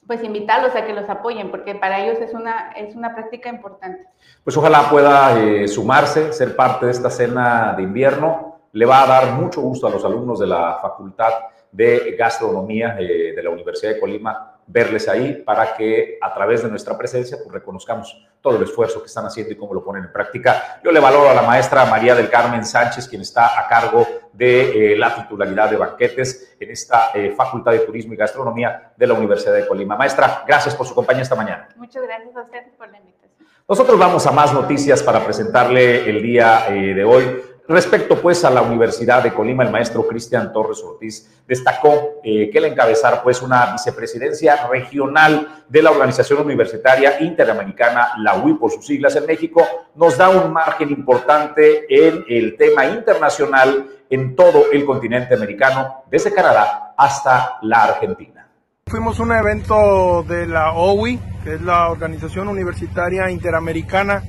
pues 0.06 0.24
invitarlos 0.24 0.74
a 0.74 0.86
que 0.86 0.94
los 0.94 1.08
apoyen 1.08 1.50
porque 1.50 1.74
para 1.74 2.04
ellos 2.04 2.18
es 2.20 2.32
una, 2.32 2.72
es 2.72 2.96
una 2.96 3.14
práctica 3.14 3.48
importante. 3.48 4.06
Pues 4.42 4.56
ojalá 4.56 4.88
pueda 4.90 5.40
eh, 5.40 5.68
sumarse, 5.68 6.32
ser 6.32 6.56
parte 6.56 6.86
de 6.86 6.92
esta 6.92 7.10
cena 7.10 7.74
de 7.76 7.82
invierno. 7.82 8.60
Le 8.72 8.86
va 8.86 9.02
a 9.02 9.06
dar 9.06 9.32
mucho 9.34 9.60
gusto 9.60 9.86
a 9.86 9.90
los 9.90 10.04
alumnos 10.04 10.40
de 10.40 10.46
la 10.46 10.78
Facultad 10.80 11.32
de 11.70 12.16
Gastronomía 12.18 12.96
eh, 12.98 13.32
de 13.34 13.42
la 13.42 13.50
Universidad 13.50 13.94
de 13.94 14.00
Colima 14.00 14.59
verles 14.70 15.08
ahí 15.08 15.42
para 15.44 15.74
que 15.74 16.18
a 16.20 16.32
través 16.32 16.62
de 16.62 16.68
nuestra 16.68 16.96
presencia 16.96 17.36
pues, 17.42 17.52
reconozcamos 17.52 18.26
todo 18.40 18.56
el 18.56 18.62
esfuerzo 18.62 19.00
que 19.00 19.06
están 19.06 19.26
haciendo 19.26 19.52
y 19.52 19.56
cómo 19.56 19.74
lo 19.74 19.84
ponen 19.84 20.04
en 20.04 20.12
práctica. 20.12 20.80
Yo 20.82 20.92
le 20.92 21.00
valoro 21.00 21.28
a 21.28 21.34
la 21.34 21.42
maestra 21.42 21.84
María 21.84 22.14
del 22.14 22.30
Carmen 22.30 22.64
Sánchez, 22.64 23.08
quien 23.08 23.22
está 23.22 23.58
a 23.60 23.68
cargo 23.68 24.06
de 24.32 24.92
eh, 24.92 24.96
la 24.96 25.14
titularidad 25.14 25.70
de 25.70 25.76
banquetes 25.76 26.56
en 26.58 26.70
esta 26.70 27.10
eh, 27.14 27.32
Facultad 27.36 27.72
de 27.72 27.80
Turismo 27.80 28.14
y 28.14 28.16
Gastronomía 28.16 28.92
de 28.96 29.06
la 29.06 29.14
Universidad 29.14 29.54
de 29.54 29.66
Colima. 29.66 29.96
Maestra, 29.96 30.44
gracias 30.46 30.74
por 30.74 30.86
su 30.86 30.94
compañía 30.94 31.22
esta 31.22 31.34
mañana. 31.34 31.68
Muchas 31.76 32.02
gracias 32.02 32.34
a 32.36 32.42
ustedes 32.42 32.74
por 32.76 32.88
la 32.90 32.98
invitación. 32.98 33.30
Nosotros 33.68 33.98
vamos 33.98 34.26
a 34.26 34.32
más 34.32 34.52
noticias 34.52 35.02
para 35.02 35.24
presentarle 35.24 36.08
el 36.08 36.22
día 36.22 36.66
eh, 36.68 36.94
de 36.94 37.04
hoy. 37.04 37.40
Respecto 37.70 38.20
pues 38.20 38.44
a 38.44 38.50
la 38.50 38.62
Universidad 38.62 39.22
de 39.22 39.32
Colima, 39.32 39.62
el 39.62 39.70
maestro 39.70 40.04
Cristian 40.04 40.52
Torres 40.52 40.82
Ortiz 40.82 41.30
destacó 41.46 42.20
eh, 42.24 42.50
que 42.50 42.58
el 42.58 42.64
encabezar 42.64 43.22
pues 43.22 43.42
una 43.42 43.70
vicepresidencia 43.70 44.66
regional 44.66 45.62
de 45.68 45.80
la 45.80 45.92
Organización 45.92 46.40
Universitaria 46.40 47.20
Interamericana, 47.20 48.14
la 48.18 48.38
UI 48.38 48.54
por 48.54 48.72
sus 48.72 48.84
siglas 48.84 49.14
en 49.14 49.24
México, 49.24 49.64
nos 49.94 50.18
da 50.18 50.30
un 50.30 50.52
margen 50.52 50.90
importante 50.90 51.86
en 51.88 52.24
el 52.28 52.56
tema 52.56 52.86
internacional 52.86 53.86
en 54.10 54.34
todo 54.34 54.64
el 54.72 54.84
continente 54.84 55.34
americano, 55.34 56.02
desde 56.10 56.34
Canadá 56.34 56.94
hasta 56.96 57.58
la 57.62 57.84
Argentina. 57.84 58.48
Fuimos 58.88 59.20
un 59.20 59.30
evento 59.30 60.24
de 60.24 60.48
la 60.48 60.72
OUI, 60.72 61.20
que 61.44 61.54
es 61.54 61.62
la 61.62 61.88
Organización 61.88 62.48
Universitaria 62.48 63.30
Interamericana, 63.30 64.24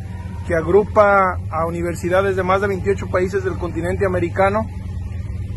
que 0.47 0.55
agrupa 0.55 1.39
a 1.49 1.65
universidades 1.65 2.35
de 2.35 2.43
más 2.43 2.61
de 2.61 2.67
28 2.67 3.07
países 3.07 3.43
del 3.43 3.57
continente 3.57 4.05
americano, 4.05 4.65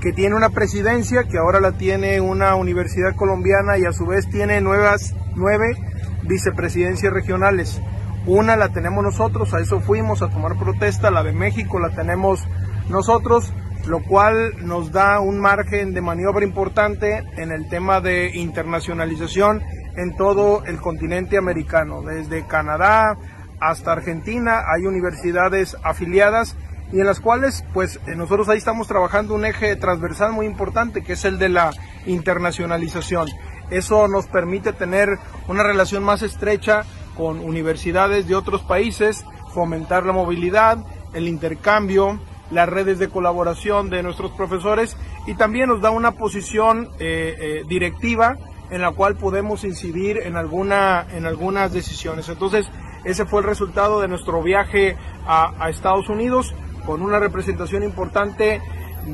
que 0.00 0.12
tiene 0.12 0.36
una 0.36 0.50
presidencia, 0.50 1.24
que 1.24 1.38
ahora 1.38 1.60
la 1.60 1.72
tiene 1.72 2.20
una 2.20 2.54
universidad 2.56 3.16
colombiana 3.16 3.78
y 3.78 3.84
a 3.84 3.92
su 3.92 4.06
vez 4.06 4.28
tiene 4.28 4.60
nuevas, 4.60 5.14
nueve 5.34 5.76
vicepresidencias 6.22 7.12
regionales. 7.12 7.80
Una 8.26 8.56
la 8.56 8.70
tenemos 8.70 9.04
nosotros, 9.04 9.52
a 9.54 9.60
eso 9.60 9.80
fuimos 9.80 10.22
a 10.22 10.28
tomar 10.28 10.56
protesta, 10.58 11.10
la 11.10 11.22
de 11.22 11.32
México 11.32 11.78
la 11.78 11.90
tenemos 11.90 12.46
nosotros, 12.88 13.52
lo 13.86 14.02
cual 14.02 14.66
nos 14.66 14.92
da 14.92 15.20
un 15.20 15.38
margen 15.38 15.92
de 15.92 16.00
maniobra 16.00 16.44
importante 16.44 17.22
en 17.36 17.52
el 17.52 17.68
tema 17.68 18.00
de 18.00 18.30
internacionalización 18.34 19.62
en 19.96 20.16
todo 20.16 20.64
el 20.64 20.80
continente 20.80 21.36
americano. 21.36 22.02
Desde 22.02 22.46
Canadá 22.46 23.16
hasta 23.60 23.92
Argentina 23.92 24.64
hay 24.72 24.86
universidades 24.86 25.76
afiliadas 25.82 26.56
y 26.92 27.00
en 27.00 27.06
las 27.06 27.20
cuales 27.20 27.64
pues 27.72 27.98
eh, 28.06 28.14
nosotros 28.14 28.48
ahí 28.48 28.58
estamos 28.58 28.86
trabajando 28.86 29.34
un 29.34 29.44
eje 29.44 29.74
transversal 29.76 30.32
muy 30.32 30.46
importante 30.46 31.02
que 31.02 31.14
es 31.14 31.24
el 31.24 31.38
de 31.38 31.48
la 31.48 31.72
internacionalización. 32.06 33.28
Eso 33.70 34.06
nos 34.08 34.26
permite 34.26 34.72
tener 34.72 35.18
una 35.48 35.62
relación 35.62 36.04
más 36.04 36.22
estrecha 36.22 36.84
con 37.16 37.40
universidades 37.40 38.28
de 38.28 38.34
otros 38.34 38.62
países, 38.62 39.24
fomentar 39.52 40.04
la 40.04 40.12
movilidad, 40.12 40.78
el 41.14 41.28
intercambio, 41.28 42.20
las 42.50 42.68
redes 42.68 42.98
de 42.98 43.08
colaboración 43.08 43.88
de 43.90 44.02
nuestros 44.02 44.32
profesores 44.32 44.96
y 45.26 45.34
también 45.34 45.68
nos 45.68 45.80
da 45.80 45.90
una 45.90 46.12
posición 46.12 46.90
eh, 46.98 47.34
eh, 47.38 47.62
directiva 47.68 48.36
en 48.70 48.82
la 48.82 48.92
cual 48.92 49.16
podemos 49.16 49.64
incidir 49.64 50.18
en, 50.18 50.36
alguna, 50.36 51.06
en 51.12 51.26
algunas 51.26 51.72
decisiones. 51.72 52.28
Entonces, 52.28 52.66
ese 53.04 53.26
fue 53.26 53.40
el 53.40 53.46
resultado 53.46 54.00
de 54.00 54.08
nuestro 54.08 54.42
viaje 54.42 54.96
a, 55.26 55.68
Estados 55.68 56.08
Unidos 56.08 56.54
con 56.86 57.02
una 57.02 57.18
representación 57.18 57.82
importante 57.82 58.60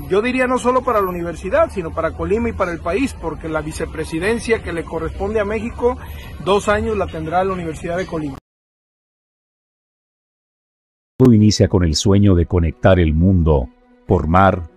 yo 0.08 0.22
diría 0.22 0.46
no 0.46 0.58
solo 0.58 0.82
para 0.82 1.00
la 1.00 1.08
universidad, 1.08 1.68
sino 1.70 1.90
para 1.90 2.12
Colima 2.12 2.48
y 2.48 2.52
para 2.52 2.70
el 2.70 2.78
país, 2.78 3.12
porque 3.20 3.48
la 3.48 3.60
vicepresidencia 3.60 4.62
que 4.62 4.72
le 4.72 4.84
corresponde 4.84 5.40
a 5.40 5.44
México, 5.44 5.98
dos 6.44 6.68
años 6.68 6.96
la 6.96 7.08
tendrá 7.08 7.42
la 7.42 7.54
Universidad 7.54 7.96
de 7.96 8.06
Colima. 8.06 8.38
Todo 11.18 11.32
inicia 11.32 11.66
con 11.66 11.82
el 11.82 11.96
sueño 11.96 12.36
de 12.36 12.46
conectar 12.46 13.00
el 13.00 13.14
mundo 13.14 13.68
por 14.06 14.28
mar, 14.28 14.70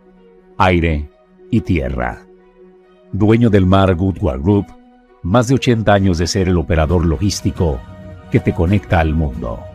aire 0.57 1.09
y 1.51 1.61
tierra. 1.61 2.25
Dueño 3.11 3.51
del 3.51 3.67
Mar 3.67 3.93
Goodward 3.93 4.41
Group, 4.41 4.65
más 5.21 5.47
de 5.47 5.53
80 5.53 5.93
años 5.93 6.17
de 6.17 6.25
ser 6.25 6.49
el 6.49 6.57
operador 6.57 7.05
logístico 7.05 7.79
que 8.33 8.39
te 8.39 8.51
conecta 8.51 8.99
al 8.99 9.13
mundo. 9.13 9.72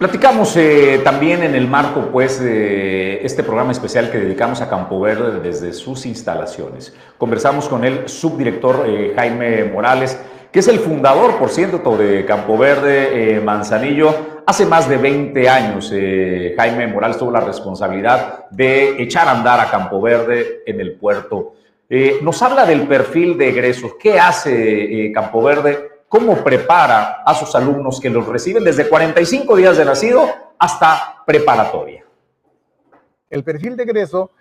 Platicamos 0.00 0.56
eh, 0.56 1.02
también 1.04 1.42
en 1.42 1.54
el 1.54 1.68
marco 1.68 2.08
pues, 2.10 2.40
de 2.40 3.22
este 3.22 3.42
programa 3.42 3.70
especial 3.72 4.10
que 4.10 4.16
dedicamos 4.16 4.62
a 4.62 4.70
Campo 4.70 4.98
Verde 4.98 5.40
desde 5.40 5.74
sus 5.74 6.06
instalaciones. 6.06 6.94
Conversamos 7.18 7.68
con 7.68 7.84
el 7.84 8.08
subdirector 8.08 8.86
eh, 8.88 9.12
Jaime 9.14 9.64
Morales, 9.64 10.18
que 10.50 10.60
es 10.60 10.68
el 10.68 10.78
fundador, 10.78 11.36
por 11.36 11.50
cierto, 11.50 11.98
de 11.98 12.24
Campo 12.24 12.56
Verde 12.56 13.34
eh, 13.34 13.40
Manzanillo. 13.42 14.40
Hace 14.46 14.64
más 14.64 14.88
de 14.88 14.96
20 14.96 15.48
años 15.50 15.92
Jaime 16.56 16.86
Morales 16.86 17.18
tuvo 17.18 17.30
la 17.30 17.40
responsabilidad 17.40 18.48
de 18.48 19.02
echar 19.02 19.28
a 19.28 19.32
andar 19.32 19.60
a 19.60 19.70
Campo 19.70 20.00
Verde 20.00 20.62
en 20.64 20.80
el 20.80 20.92
puerto. 20.94 21.56
nos 22.22 22.40
habla 22.40 22.64
del 22.64 22.88
perfil 22.88 23.36
de 23.36 23.50
egresos. 23.50 23.96
¿Qué 24.00 24.18
hace 24.18 25.12
Campo 25.12 25.42
Verde? 25.42 25.89
Cómo 26.10 26.42
prepara 26.42 27.22
a 27.24 27.34
sus 27.34 27.54
alumnos 27.54 28.00
que 28.00 28.10
los 28.10 28.26
reciben 28.26 28.64
desde 28.64 28.88
45 28.88 29.54
días 29.54 29.76
de 29.76 29.84
nacido 29.84 30.28
hasta 30.58 31.22
preparatoria. 31.24 32.04
El 33.30 33.44
perfil 33.44 33.76
de 33.76 33.84
egreso, 33.84 34.32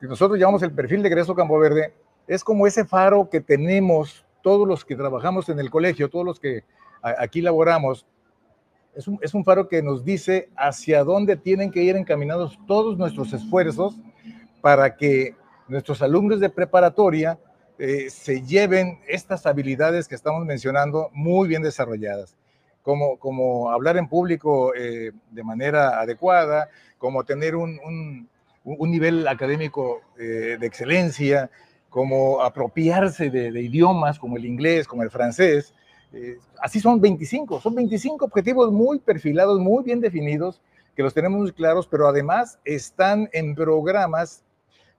que 0.00 0.06
nosotros 0.06 0.38
llamamos 0.38 0.62
el 0.62 0.70
perfil 0.70 1.02
de 1.02 1.08
egreso 1.08 1.34
Campo 1.34 1.58
Verde, 1.58 1.92
es 2.28 2.44
como 2.44 2.68
ese 2.68 2.84
faro 2.84 3.28
que 3.28 3.40
tenemos 3.40 4.24
todos 4.42 4.66
los 4.68 4.84
que 4.84 4.94
trabajamos 4.94 5.48
en 5.48 5.58
el 5.58 5.70
colegio, 5.70 6.08
todos 6.08 6.24
los 6.24 6.38
que 6.38 6.62
aquí 7.02 7.42
laboramos. 7.42 8.06
Es 8.94 9.08
un, 9.08 9.18
es 9.20 9.34
un 9.34 9.44
faro 9.44 9.66
que 9.66 9.82
nos 9.82 10.04
dice 10.04 10.50
hacia 10.56 11.02
dónde 11.02 11.34
tienen 11.34 11.72
que 11.72 11.82
ir 11.82 11.96
encaminados 11.96 12.56
todos 12.68 12.96
nuestros 12.96 13.32
esfuerzos 13.32 13.96
para 14.60 14.94
que 14.94 15.34
nuestros 15.66 16.00
alumnos 16.00 16.38
de 16.38 16.48
preparatoria 16.48 17.40
eh, 17.78 18.10
se 18.10 18.42
lleven 18.42 18.98
estas 19.06 19.46
habilidades 19.46 20.08
que 20.08 20.16
estamos 20.16 20.44
mencionando 20.44 21.10
muy 21.12 21.46
bien 21.46 21.62
desarrolladas, 21.62 22.36
como, 22.82 23.18
como 23.18 23.70
hablar 23.70 23.96
en 23.96 24.08
público 24.08 24.74
eh, 24.74 25.12
de 25.30 25.44
manera 25.44 26.00
adecuada, 26.00 26.68
como 26.98 27.22
tener 27.22 27.54
un, 27.54 27.78
un, 28.64 28.90
nivel 28.90 29.28
académico 29.28 30.00
eh, 30.18 30.56
de 30.58 30.66
excelencia, 30.66 31.50
como 31.88 32.42
apropiarse 32.42 33.30
de, 33.30 33.52
de, 33.52 33.62
idiomas 33.62 34.18
como 34.18 34.36
el 34.36 34.44
inglés, 34.44 34.88
como 34.88 35.04
el 35.04 35.10
francés. 35.10 35.72
así 36.60 36.80
son 36.80 37.00
25, 37.00 37.60
son 37.60 37.76
25 37.76 38.24
objetivos 38.24 38.72
muy 38.72 38.98
perfilados, 38.98 39.60
muy 39.60 39.84
bien 39.84 40.00
definidos, 40.00 40.60
que 40.96 41.04
los 41.04 41.14
tenemos 41.14 41.40
muy 41.40 41.52
claros, 41.52 41.86
pero 41.86 42.08
además 42.08 42.58
están 42.64 43.30
en 43.32 43.54
programas 43.54 44.42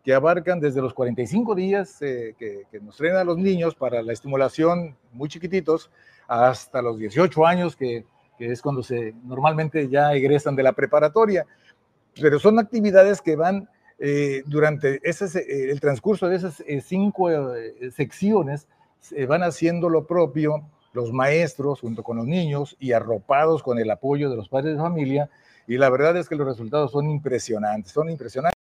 que 0.10 0.16
abarcan 0.16 0.60
desde 0.60 0.82
los 0.82 0.96
45 0.96 1.54
días 1.54 2.02
eh, 2.02 2.34
que, 2.40 2.66
nos 2.82 2.98
traen 2.98 3.18
a 3.18 3.24
los 3.24 3.38
niños 3.38 3.76
para 3.76 4.02
la 4.02 4.12
estimulación 4.12 4.98
muy 5.14 5.30
chiquititos 5.30 5.92
hasta 6.28 6.82
los 6.82 6.98
18 6.98 7.46
años, 7.46 7.76
que, 7.76 8.06
es 8.40 8.64
cuando 8.64 8.82
se 8.82 9.14
normalmente 9.24 9.88
ya 9.88 10.12
egresan 10.16 10.56
de 10.56 10.64
la 10.64 10.74
preparatoria. 10.74 11.46
Pero 12.20 12.40
son 12.40 12.58
actividades 12.58 13.22
que 13.22 13.36
van 13.36 13.70
eh, 14.00 14.42
durante 14.48 15.00
ese, 15.08 15.26
eh, 15.42 15.70
el 15.70 15.80
transcurso 15.80 16.28
de 16.28 16.38
esas 16.38 16.64
cinco 16.82 17.30
secciones, 17.96 18.68
van 19.28 19.44
haciendo 19.44 19.90
lo 19.90 20.08
propio 20.08 20.64
los 20.92 21.14
maestros 21.14 21.82
junto 21.82 22.02
con 22.02 22.18
los 22.18 22.26
niños 22.26 22.76
y 22.80 22.94
arropados 22.94 23.62
con 23.62 23.78
el 23.78 23.92
apoyo 23.92 24.32
de 24.32 24.38
los 24.38 24.50
padres 24.50 24.74
de 24.74 24.82
familia. 24.82 25.30
Y 25.68 25.78
la 25.78 25.92
verdad 25.92 26.18
es 26.18 26.28
que 26.28 26.36
los 26.36 26.48
resultados 26.48 26.94
son 26.94 27.12
impresionantes, 27.12 27.92
son 27.92 28.10
impresionantes. 28.10 28.59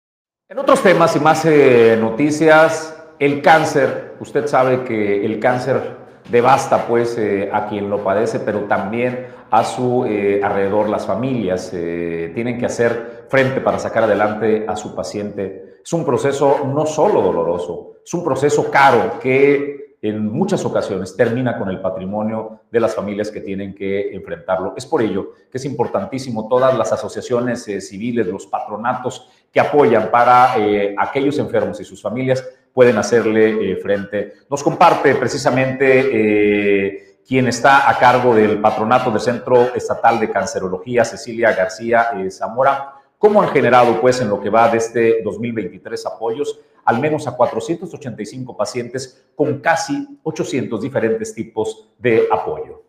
En 0.51 0.59
otros 0.59 0.83
temas 0.83 1.15
y 1.15 1.21
más 1.21 1.45
eh, 1.45 1.95
noticias, 2.01 2.99
el 3.19 3.43
cáncer, 3.43 4.15
usted 4.19 4.47
sabe 4.47 4.83
que 4.83 5.23
el 5.23 5.39
cáncer 5.41 5.99
devasta 6.31 6.87
pues 6.87 7.19
eh, 7.19 7.51
a 7.53 7.67
quien 7.67 7.91
lo 7.91 8.03
padece, 8.03 8.41
pero 8.41 8.61
también 8.61 9.27
a 9.51 9.63
su 9.63 10.07
eh, 10.07 10.41
alrededor 10.43 10.89
las 10.89 11.07
familias 11.07 11.71
tienen 11.71 12.59
que 12.59 12.65
hacer 12.65 13.27
frente 13.29 13.61
para 13.61 13.79
sacar 13.79 14.05
adelante 14.05 14.65
a 14.67 14.75
su 14.75 14.95
paciente. 14.95 15.81
Es 15.85 15.93
un 15.93 16.07
proceso 16.07 16.61
no 16.65 16.87
solo 16.87 17.21
doloroso, 17.21 17.97
es 18.03 18.15
un 18.15 18.25
proceso 18.25 18.71
caro 18.71 19.21
que 19.21 19.78
en 20.01 20.31
muchas 20.31 20.65
ocasiones 20.65 21.17
termina 21.17 21.59
con 21.59 21.69
el 21.69 21.81
patrimonio 21.81 22.61
de 22.71 22.79
las 22.79 22.95
familias 22.95 23.31
que 23.31 23.41
tienen 23.41 23.75
que 23.75 24.15
enfrentarlo. 24.15 24.75
Es 24.77 24.87
por 24.87 25.03
ello 25.03 25.33
que 25.51 25.59
es 25.59 25.65
importantísimo 25.65 26.49
todas 26.49 26.77
las 26.79 26.93
asociaciones 26.93 27.67
eh, 27.67 27.81
civiles, 27.81 28.27
los 28.27 28.47
patronatos 28.47 29.29
que 29.53 29.59
apoyan 29.59 30.11
para 30.11 30.57
eh, 30.59 30.95
aquellos 30.97 31.39
enfermos 31.39 31.81
y 31.81 31.85
sus 31.85 32.01
familias 32.01 32.45
pueden 32.73 32.97
hacerle 32.97 33.73
eh, 33.73 33.77
frente. 33.77 34.35
Nos 34.49 34.63
comparte 34.63 35.17
precisamente 35.17 37.17
quien 37.27 37.49
está 37.49 37.91
a 37.91 37.99
cargo 37.99 38.35
del 38.35 38.61
patronato 38.61 39.11
del 39.11 39.21
Centro 39.21 39.75
Estatal 39.75 40.21
de 40.21 40.31
Cancerología, 40.31 41.05
Cecilia 41.05 41.53
García 41.53 42.11
Zamora, 42.31 42.98
cómo 43.19 43.43
han 43.43 43.49
generado, 43.49 44.01
pues, 44.01 44.21
en 44.21 44.29
lo 44.29 44.41
que 44.41 44.49
va 44.49 44.69
de 44.69 44.79
este 44.79 45.23
2023 45.23 46.07
apoyos, 46.07 46.61
al 46.85 47.01
menos 47.01 47.27
a 47.27 47.37
485 47.37 48.57
pacientes 48.57 49.27
con 49.35 49.61
casi 49.61 50.19
800 50.23 50.81
diferentes 50.81 51.35
tipos 51.35 51.91
de 51.99 52.27
apoyo. 52.31 52.83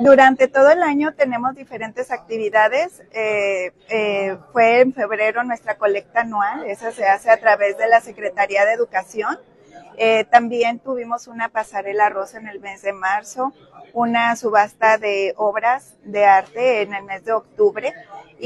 Durante 0.00 0.48
todo 0.48 0.70
el 0.70 0.82
año 0.82 1.14
tenemos 1.14 1.54
diferentes 1.54 2.10
actividades. 2.10 3.02
Eh, 3.12 3.72
eh, 3.88 4.36
fue 4.52 4.80
en 4.80 4.92
febrero 4.92 5.44
nuestra 5.44 5.76
colecta 5.76 6.20
anual, 6.20 6.66
esa 6.66 6.90
se 6.90 7.06
hace 7.06 7.30
a 7.30 7.38
través 7.38 7.78
de 7.78 7.88
la 7.88 8.00
Secretaría 8.00 8.64
de 8.64 8.72
Educación. 8.72 9.38
Eh, 9.96 10.24
también 10.24 10.80
tuvimos 10.80 11.28
una 11.28 11.48
pasarela 11.48 12.08
rosa 12.08 12.38
en 12.38 12.48
el 12.48 12.60
mes 12.60 12.82
de 12.82 12.92
marzo, 12.92 13.52
una 13.92 14.34
subasta 14.34 14.98
de 14.98 15.34
obras 15.36 15.94
de 16.02 16.24
arte 16.24 16.82
en 16.82 16.94
el 16.94 17.04
mes 17.04 17.24
de 17.24 17.32
octubre 17.32 17.94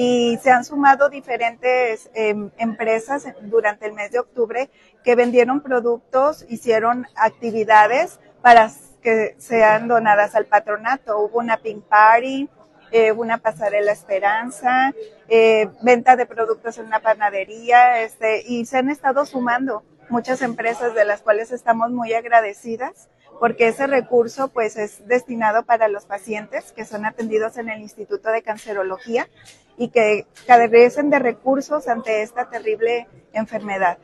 y 0.00 0.38
se 0.40 0.52
han 0.52 0.64
sumado 0.64 1.08
diferentes 1.08 2.08
em, 2.14 2.52
empresas 2.56 3.26
durante 3.40 3.84
el 3.84 3.94
mes 3.94 4.12
de 4.12 4.20
octubre 4.20 4.70
que 5.02 5.16
vendieron 5.16 5.60
productos, 5.60 6.46
hicieron 6.48 7.08
actividades 7.16 8.20
para 8.40 8.70
que 9.02 9.34
sean 9.38 9.88
donadas 9.88 10.36
al 10.36 10.46
patronato. 10.46 11.18
Hubo 11.18 11.40
una 11.40 11.56
pink 11.56 11.82
party, 11.82 12.48
eh, 12.92 13.10
una 13.10 13.38
pasarela 13.38 13.90
esperanza, 13.90 14.92
eh, 15.28 15.68
venta 15.82 16.14
de 16.14 16.26
productos 16.26 16.78
en 16.78 16.86
una 16.86 17.00
panadería, 17.00 18.00
este, 18.00 18.44
y 18.46 18.66
se 18.66 18.78
han 18.78 18.90
estado 18.90 19.26
sumando 19.26 19.82
muchas 20.10 20.42
empresas 20.42 20.94
de 20.94 21.06
las 21.06 21.22
cuales 21.22 21.50
estamos 21.50 21.90
muy 21.90 22.14
agradecidas 22.14 23.08
porque 23.38 23.68
ese 23.68 23.86
recurso 23.86 24.48
pues 24.48 24.76
es 24.76 25.06
destinado 25.06 25.64
para 25.64 25.88
los 25.88 26.04
pacientes 26.04 26.72
que 26.72 26.84
son 26.84 27.04
atendidos 27.04 27.56
en 27.58 27.68
el 27.68 27.80
Instituto 27.80 28.30
de 28.30 28.42
Cancerología 28.42 29.28
y 29.76 29.88
que 29.88 30.26
carecen 30.46 31.10
de 31.10 31.18
recursos 31.18 31.88
ante 31.88 32.22
esta 32.22 32.50
terrible 32.50 33.06
enfermedad. 33.32 33.98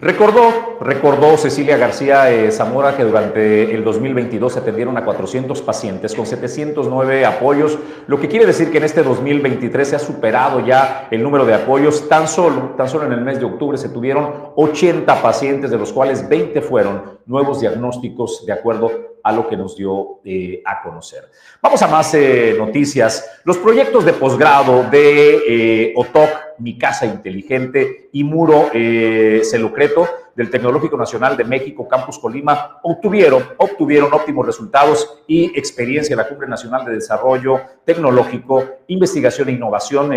Recordó, 0.00 0.78
recordó 0.80 1.36
Cecilia 1.36 1.76
García 1.76 2.30
eh, 2.30 2.52
Zamora 2.52 2.96
que 2.96 3.02
durante 3.02 3.74
el 3.74 3.82
2022 3.82 4.52
se 4.52 4.60
atendieron 4.60 4.96
a 4.96 5.04
400 5.04 5.60
pacientes 5.62 6.14
con 6.14 6.24
709 6.24 7.26
apoyos, 7.26 7.76
lo 8.06 8.20
que 8.20 8.28
quiere 8.28 8.46
decir 8.46 8.70
que 8.70 8.78
en 8.78 8.84
este 8.84 9.02
2023 9.02 9.88
se 9.88 9.96
ha 9.96 9.98
superado 9.98 10.64
ya 10.64 11.08
el 11.10 11.20
número 11.20 11.44
de 11.44 11.54
apoyos. 11.54 12.08
Tan 12.08 12.28
solo, 12.28 12.74
tan 12.76 12.88
solo 12.88 13.06
en 13.06 13.12
el 13.12 13.22
mes 13.22 13.40
de 13.40 13.46
octubre 13.46 13.76
se 13.76 13.88
tuvieron 13.88 14.52
80 14.54 15.20
pacientes, 15.20 15.68
de 15.68 15.78
los 15.78 15.92
cuales 15.92 16.28
20 16.28 16.60
fueron 16.62 17.18
nuevos 17.26 17.60
diagnósticos 17.60 18.46
de 18.46 18.52
acuerdo 18.52 19.17
a 19.28 19.32
lo 19.32 19.46
que 19.46 19.58
nos 19.58 19.76
dio 19.76 20.20
eh, 20.24 20.62
a 20.64 20.80
conocer. 20.80 21.30
Vamos 21.60 21.82
a 21.82 21.86
más 21.86 22.14
eh, 22.14 22.54
noticias. 22.56 23.40
Los 23.44 23.58
proyectos 23.58 24.06
de 24.06 24.14
posgrado 24.14 24.84
de 24.90 25.92
OTOC, 25.94 26.30
Mi 26.60 26.78
Casa 26.78 27.04
Inteligente 27.04 28.08
y 28.10 28.24
Muro 28.24 28.70
Celucreto 28.72 30.08
del 30.34 30.50
Tecnológico 30.50 30.96
Nacional 30.96 31.36
de 31.36 31.44
México, 31.44 31.86
Campus 31.86 32.18
Colima, 32.18 32.78
obtuvieron, 32.82 33.44
obtuvieron 33.58 34.14
óptimos 34.14 34.46
resultados 34.46 35.22
y 35.26 35.46
experiencia 35.58 36.14
en 36.14 36.18
la 36.18 36.28
Cumbre 36.28 36.48
Nacional 36.48 36.86
de 36.86 36.94
Desarrollo 36.94 37.60
Tecnológico, 37.84 38.64
Investigación 38.86 39.50
e 39.50 39.52
Innovación. 39.52 40.12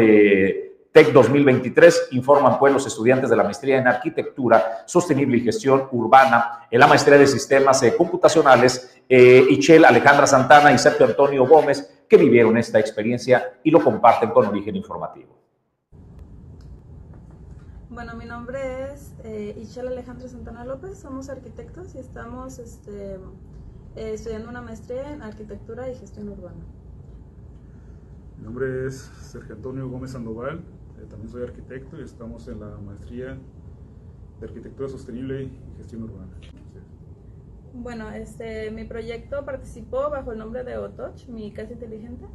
TEC 0.92 1.14
2023, 1.14 2.10
informan 2.12 2.60
pues 2.60 2.74
los 2.74 2.86
estudiantes 2.86 3.30
de 3.30 3.36
la 3.36 3.44
maestría 3.44 3.78
en 3.78 3.88
Arquitectura 3.88 4.84
Sostenible 4.86 5.38
y 5.38 5.42
Gestión 5.42 5.88
Urbana, 5.92 6.68
en 6.70 6.80
la 6.80 6.88
maestría 6.88 7.18
de 7.18 7.28
Sistemas 7.28 7.82
eh, 7.84 7.96
Computacionales, 7.96 9.02
eh, 9.08 9.46
Ichel 9.50 9.86
Alejandra 9.86 10.28
Santana 10.28 10.72
y 10.72 10.78
Sergio 10.78 11.06
Antonio 11.06 11.48
Gómez, 11.48 12.06
que 12.10 12.18
vivieron 12.18 12.58
esta 12.58 12.80
experiencia 12.80 13.60
y 13.64 13.72
lo 13.72 13.82
comparten 13.82 14.32
con 14.32 14.48
origen 14.48 14.76
informativo. 14.76 15.42
Bueno, 17.90 18.16
mi 18.16 18.26
nombre 18.26 18.94
es 18.94 19.14
eh, 19.26 19.54
Ichel 19.62 19.88
Alejandra 19.90 20.30
Santana 20.30 20.64
López, 20.64 20.98
somos 20.98 21.30
arquitectos 21.30 21.94
y 21.96 22.00
estamos 22.00 22.58
este, 22.58 23.16
eh, 23.16 24.14
estudiando 24.14 24.50
una 24.50 24.62
maestría 24.62 25.12
en 25.12 25.22
Arquitectura 25.22 25.90
y 25.90 25.96
Gestión 25.96 26.30
Urbana. 26.30 26.64
Mi 28.38 28.46
nombre 28.46 28.88
es 28.88 29.12
Sergio 29.22 29.56
Antonio 29.56 29.90
Gómez 29.90 30.12
Sandoval, 30.12 30.64
eh, 31.02 31.06
también 31.10 31.30
soy 31.30 31.44
arquitecto 31.44 32.00
y 32.00 32.04
estamos 32.04 32.48
en 32.48 32.60
la 32.60 32.78
maestría 32.78 33.38
de 34.40 34.46
Arquitectura 34.46 34.90
Sostenible 34.90 35.44
y 35.44 35.52
Gestión 35.78 36.04
Urbana. 36.04 36.32
Bueno, 37.74 38.12
este, 38.12 38.70
mi 38.72 38.84
proyecto 38.84 39.46
participó 39.46 40.10
bajo 40.10 40.32
el 40.34 40.38
nombre 40.38 40.64
de 40.64 40.78
OTOCH, 40.78 41.28
mi 41.28 41.52
casa 41.52 41.74
inteligente, 41.74 42.26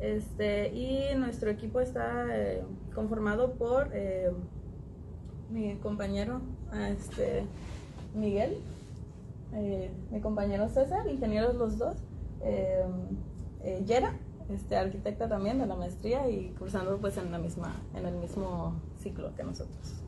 este, 0.00 0.68
y 0.74 1.14
nuestro 1.16 1.50
equipo 1.50 1.80
está 1.80 2.26
eh, 2.30 2.64
conformado 2.94 3.52
por 3.52 3.90
eh, 3.92 4.32
mi 5.50 5.76
compañero 5.76 6.40
este, 6.88 7.44
Miguel, 8.14 8.58
mi 10.12 10.20
compañero 10.20 10.68
César, 10.68 11.08
ingenieros 11.08 11.56
los 11.56 11.76
dos, 11.76 11.96
Yera, 13.84 14.14
este, 14.50 14.76
arquitecta 14.76 15.28
también 15.28 15.58
de 15.58 15.66
la 15.66 15.76
maestría 15.76 16.28
y 16.28 16.54
cursando 16.58 16.98
pues 16.98 17.16
en, 17.16 17.30
la 17.30 17.38
misma, 17.38 17.74
en 17.94 18.06
el 18.06 18.14
mismo 18.16 18.74
ciclo 18.98 19.34
que 19.34 19.44
nosotros. 19.44 20.02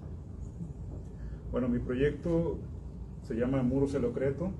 Bueno, 1.50 1.68
mi 1.68 1.78
proyecto 1.78 2.58
se 3.22 3.34
llama 3.34 3.62
Muro 3.62 3.86
Celocreto. 3.86 4.50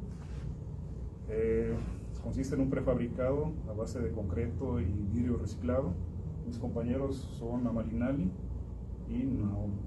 Eh, 1.28 1.74
consiste 2.22 2.54
en 2.54 2.60
un 2.60 2.70
prefabricado 2.70 3.52
a 3.68 3.72
base 3.72 4.00
de 4.00 4.12
concreto 4.12 4.80
y 4.80 4.84
vidrio 5.12 5.38
reciclado. 5.38 5.92
Mis 6.46 6.58
compañeros 6.58 7.16
son 7.38 7.66
Amalinali 7.66 8.30
y 9.08 9.24
Naomi. 9.24 9.80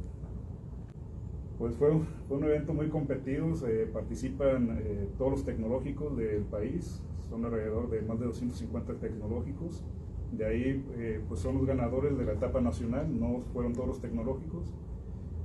Pues 1.57 1.75
fue, 1.75 1.91
un 1.91 2.43
evento 2.43 2.73
muy 2.73 2.89
competido, 2.89 3.47
participan 3.93 4.77
eh, 4.77 5.07
todos 5.17 5.31
los 5.31 5.45
tecnológicos 5.45 6.17
del 6.17 6.43
país, 6.43 7.01
son 7.29 7.45
alrededor 7.45 7.89
de 7.89 8.01
más 8.01 8.19
de 8.19 8.25
250 8.25 8.93
tecnológicos. 8.95 9.83
De 10.31 10.45
ahí, 10.45 10.85
eh, 10.97 11.21
pues 11.27 11.39
son 11.39 11.57
los 11.57 11.65
ganadores 11.65 12.17
de 12.17 12.25
la 12.25 12.33
etapa 12.33 12.61
nacional, 12.61 13.07
no 13.19 13.41
fueron 13.53 13.73
todos 13.73 13.87
los 13.87 14.01
tecnológicos. 14.01 14.73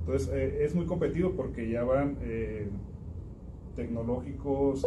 Entonces, 0.01 0.29
eh, 0.33 0.63
es 0.65 0.75
muy 0.75 0.85
competido 0.85 1.33
porque 1.35 1.69
ya 1.69 1.83
van 1.83 2.17
eh, 2.21 2.69
tecnológicos 3.75 4.85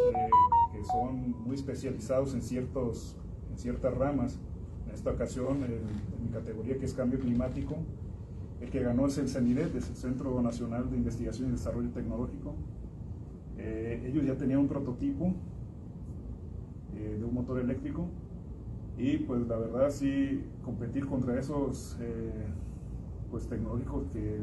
que 0.73 0.85
son 0.85 1.35
muy 1.45 1.55
especializados 1.55 2.35
en, 2.35 2.43
ciertos, 2.43 3.17
en 3.51 3.59
ciertas 3.59 3.95
ramas. 3.95 4.39
En 4.87 4.95
esta 4.95 5.11
ocasión, 5.11 5.63
en 5.65 6.25
mi 6.25 6.31
categoría 6.31 6.79
que 6.79 6.85
es 6.85 6.93
cambio 6.93 7.19
climático, 7.19 7.77
el 8.61 8.71
que 8.71 8.81
ganó 8.81 9.07
es 9.07 9.17
el 9.19 9.29
CENIDET, 9.29 9.75
es 9.75 9.89
el 9.89 9.97
Centro 9.97 10.41
Nacional 10.43 10.91
de 10.91 10.97
Investigación 10.97 11.49
y 11.49 11.53
Desarrollo 11.53 11.91
Tecnológico. 11.91 12.55
ellos 13.57 14.27
ya 14.27 14.37
tenían 14.37 14.61
un 14.61 14.69
prototipo 14.69 15.33
eh, 16.97 17.17
de 17.19 17.25
un 17.25 17.35
motor 17.35 17.61
eléctrico. 17.61 18.09
Y 18.97 19.19
pues 19.19 19.47
la 19.49 19.57
verdad 19.57 19.91
sí 19.91 20.45
competir 20.63 21.07
contra 21.07 21.39
esos 21.39 21.97
eh, 22.01 22.47
pues 23.31 23.47
tecnológicos 23.49 24.05
que, 24.13 24.43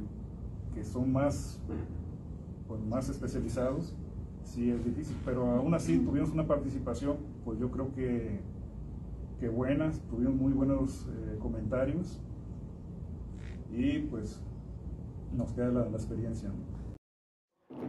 que, 0.75 0.83
son 0.83 1.11
más 1.11 1.61
pues, 2.67 2.81
más 2.81 3.07
especializados 3.09 3.95
sí 4.43 4.69
es 4.69 4.83
difícil. 4.83 5.15
Pero 5.23 5.49
aún 5.51 5.73
así 5.73 5.99
tuvimos 5.99 6.31
una 6.31 6.45
participación 6.45 7.17
pues 7.45 7.59
yo 7.59 7.71
creo 7.71 7.93
que 7.93 8.41
que 9.39 9.49
buenas 9.49 9.99
tuvimos 10.01 10.35
muy 10.35 10.53
buenos 10.53 11.07
eh, 11.07 11.37
comentarios. 11.39 12.19
Y 13.71 13.99
pues 13.99 14.39
nos 15.35 15.51
queda 15.53 15.69
la, 15.69 15.89
la 15.89 15.97
experiencia 15.97 16.51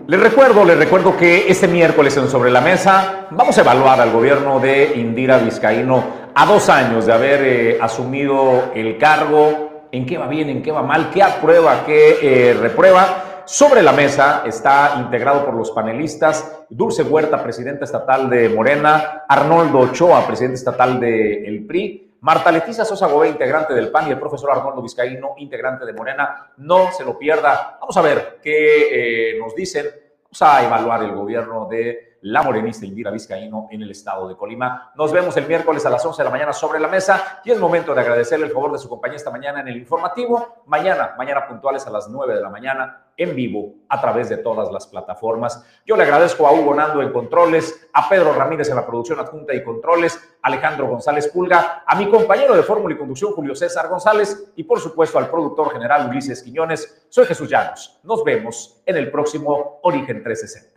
les 0.07 0.20
recuerdo, 0.20 0.64
les 0.64 0.76
recuerdo 0.76 1.16
que 1.16 1.48
este 1.48 1.68
miércoles 1.68 2.16
en 2.16 2.28
Sobre 2.28 2.50
la 2.50 2.61
Mesa 2.61 3.28
vamos 3.30 3.57
a 3.57 3.61
evaluar 3.61 4.00
al 4.00 4.11
gobierno 4.11 4.59
de 4.59 4.94
Indira 4.96 5.38
Vizcaíno 5.38 6.05
a 6.34 6.46
dos 6.46 6.68
años 6.68 7.07
de 7.07 7.12
haber 7.12 7.42
eh, 7.44 7.78
asumido 7.80 8.72
el 8.74 8.98
cargo, 8.98 9.86
en 9.92 10.05
qué 10.07 10.18
va 10.18 10.26
bien, 10.26 10.48
en 10.48 10.62
qué 10.62 10.72
va 10.72 10.82
mal, 10.82 11.11
qué 11.11 11.22
aprueba, 11.22 11.84
qué 11.86 12.18
eh, 12.22 12.55
reprueba. 12.55 13.42
Sobre 13.44 13.82
la 13.82 13.92
mesa 13.92 14.42
está 14.46 14.94
integrado 14.98 15.44
por 15.44 15.55
los 15.55 15.70
panelistas 15.70 16.64
Dulce 16.68 17.03
Huerta, 17.03 17.42
presidenta 17.42 17.84
estatal 17.84 18.30
de 18.30 18.48
Morena, 18.48 19.24
Arnoldo 19.28 19.80
Ochoa, 19.80 20.26
presidente 20.26 20.57
estatal 20.57 20.98
del 20.98 21.44
El 21.44 21.66
PRI, 21.66 22.11
Marta 22.23 22.53
Leticia 22.53 22.85
Sosa 22.85 23.09
Gobé, 23.09 23.31
integrante 23.31 23.75
del 23.75 23.91
PAN, 23.91 24.07
y 24.07 24.12
el 24.12 24.18
profesor 24.18 24.53
Arnoldo 24.53 24.81
Vizcaíno, 24.81 25.35
integrante 25.39 25.85
de 25.85 25.93
Morena. 25.93 26.53
No 26.59 26.93
se 26.93 27.05
lo 27.05 27.18
pierda. 27.18 27.79
Vamos 27.81 27.97
a 27.97 28.01
ver 28.01 28.39
qué 28.41 29.33
eh, 29.33 29.39
nos 29.41 29.57
dicen. 29.57 29.87
Vamos 30.23 30.43
a 30.43 30.64
evaluar 30.64 31.03
el 31.03 31.12
gobierno 31.12 31.66
de 31.66 32.11
la 32.23 32.43
morenista 32.43 32.87
Indira 32.87 33.11
Vizcaíno 33.11 33.68
en 33.70 33.83
el 33.83 33.91
estado 33.91 34.29
de 34.29 34.37
Colima. 34.37 34.93
Nos 34.95 35.12
vemos 35.12 35.37
el 35.37 35.47
miércoles 35.47 35.85
a 35.87 35.91
las 35.91 36.05
11 36.05 36.23
de 36.23 36.25
la 36.25 36.31
mañana 36.31 36.53
sobre 36.53 36.79
la 36.79 36.87
mesa 36.87 37.41
y 37.45 37.51
es 37.51 37.59
momento 37.59 37.95
de 37.95 38.01
agradecerle 38.01 38.47
el 38.47 38.53
favor 38.53 38.73
de 38.73 38.79
su 38.79 38.89
compañía 38.89 39.16
esta 39.16 39.31
mañana 39.31 39.61
en 39.61 39.68
el 39.68 39.77
informativo. 39.77 40.62
Mañana, 40.66 41.14
mañana 41.18 41.47
puntuales 41.49 41.87
a 41.87 41.91
las 41.91 42.09
9 42.09 42.35
de 42.35 42.41
la 42.41 42.49
mañana 42.49 43.07
en 43.16 43.35
vivo 43.35 43.75
a 43.89 44.01
través 44.01 44.29
de 44.29 44.37
todas 44.39 44.70
las 44.70 44.87
plataformas. 44.87 45.64
Yo 45.85 45.97
le 45.97 46.05
agradezco 46.05 46.47
a 46.47 46.53
Hugo 46.53 46.75
Nando 46.75 47.03
en 47.03 47.12
controles, 47.12 47.89
a 47.93 48.09
Pedro 48.09 48.33
Ramírez 48.33 48.68
en 48.70 48.77
la 48.77 48.87
producción 48.87 49.18
adjunta 49.18 49.53
y 49.53 49.64
controles, 49.64 50.18
Alejandro 50.43 50.87
González 50.87 51.29
Pulga, 51.29 51.83
a 51.87 51.97
mi 51.97 52.09
compañero 52.09 52.55
de 52.55 52.62
fórmula 52.62 52.95
y 52.95 52.99
conducción 52.99 53.33
Julio 53.33 53.55
César 53.55 53.89
González 53.89 54.53
y 54.57 54.62
por 54.62 54.81
supuesto 54.81 55.18
al 55.18 55.29
productor 55.29 55.73
general 55.73 56.09
Ulises 56.09 56.43
Quiñones. 56.43 57.07
Soy 57.09 57.27
Jesús 57.27 57.49
Llanos. 57.49 58.01
Nos 58.05 58.23
vemos 58.23 58.81
en 58.87 58.97
el 58.97 59.11
próximo 59.11 59.81
Origen 59.83 60.23
360. 60.23 60.72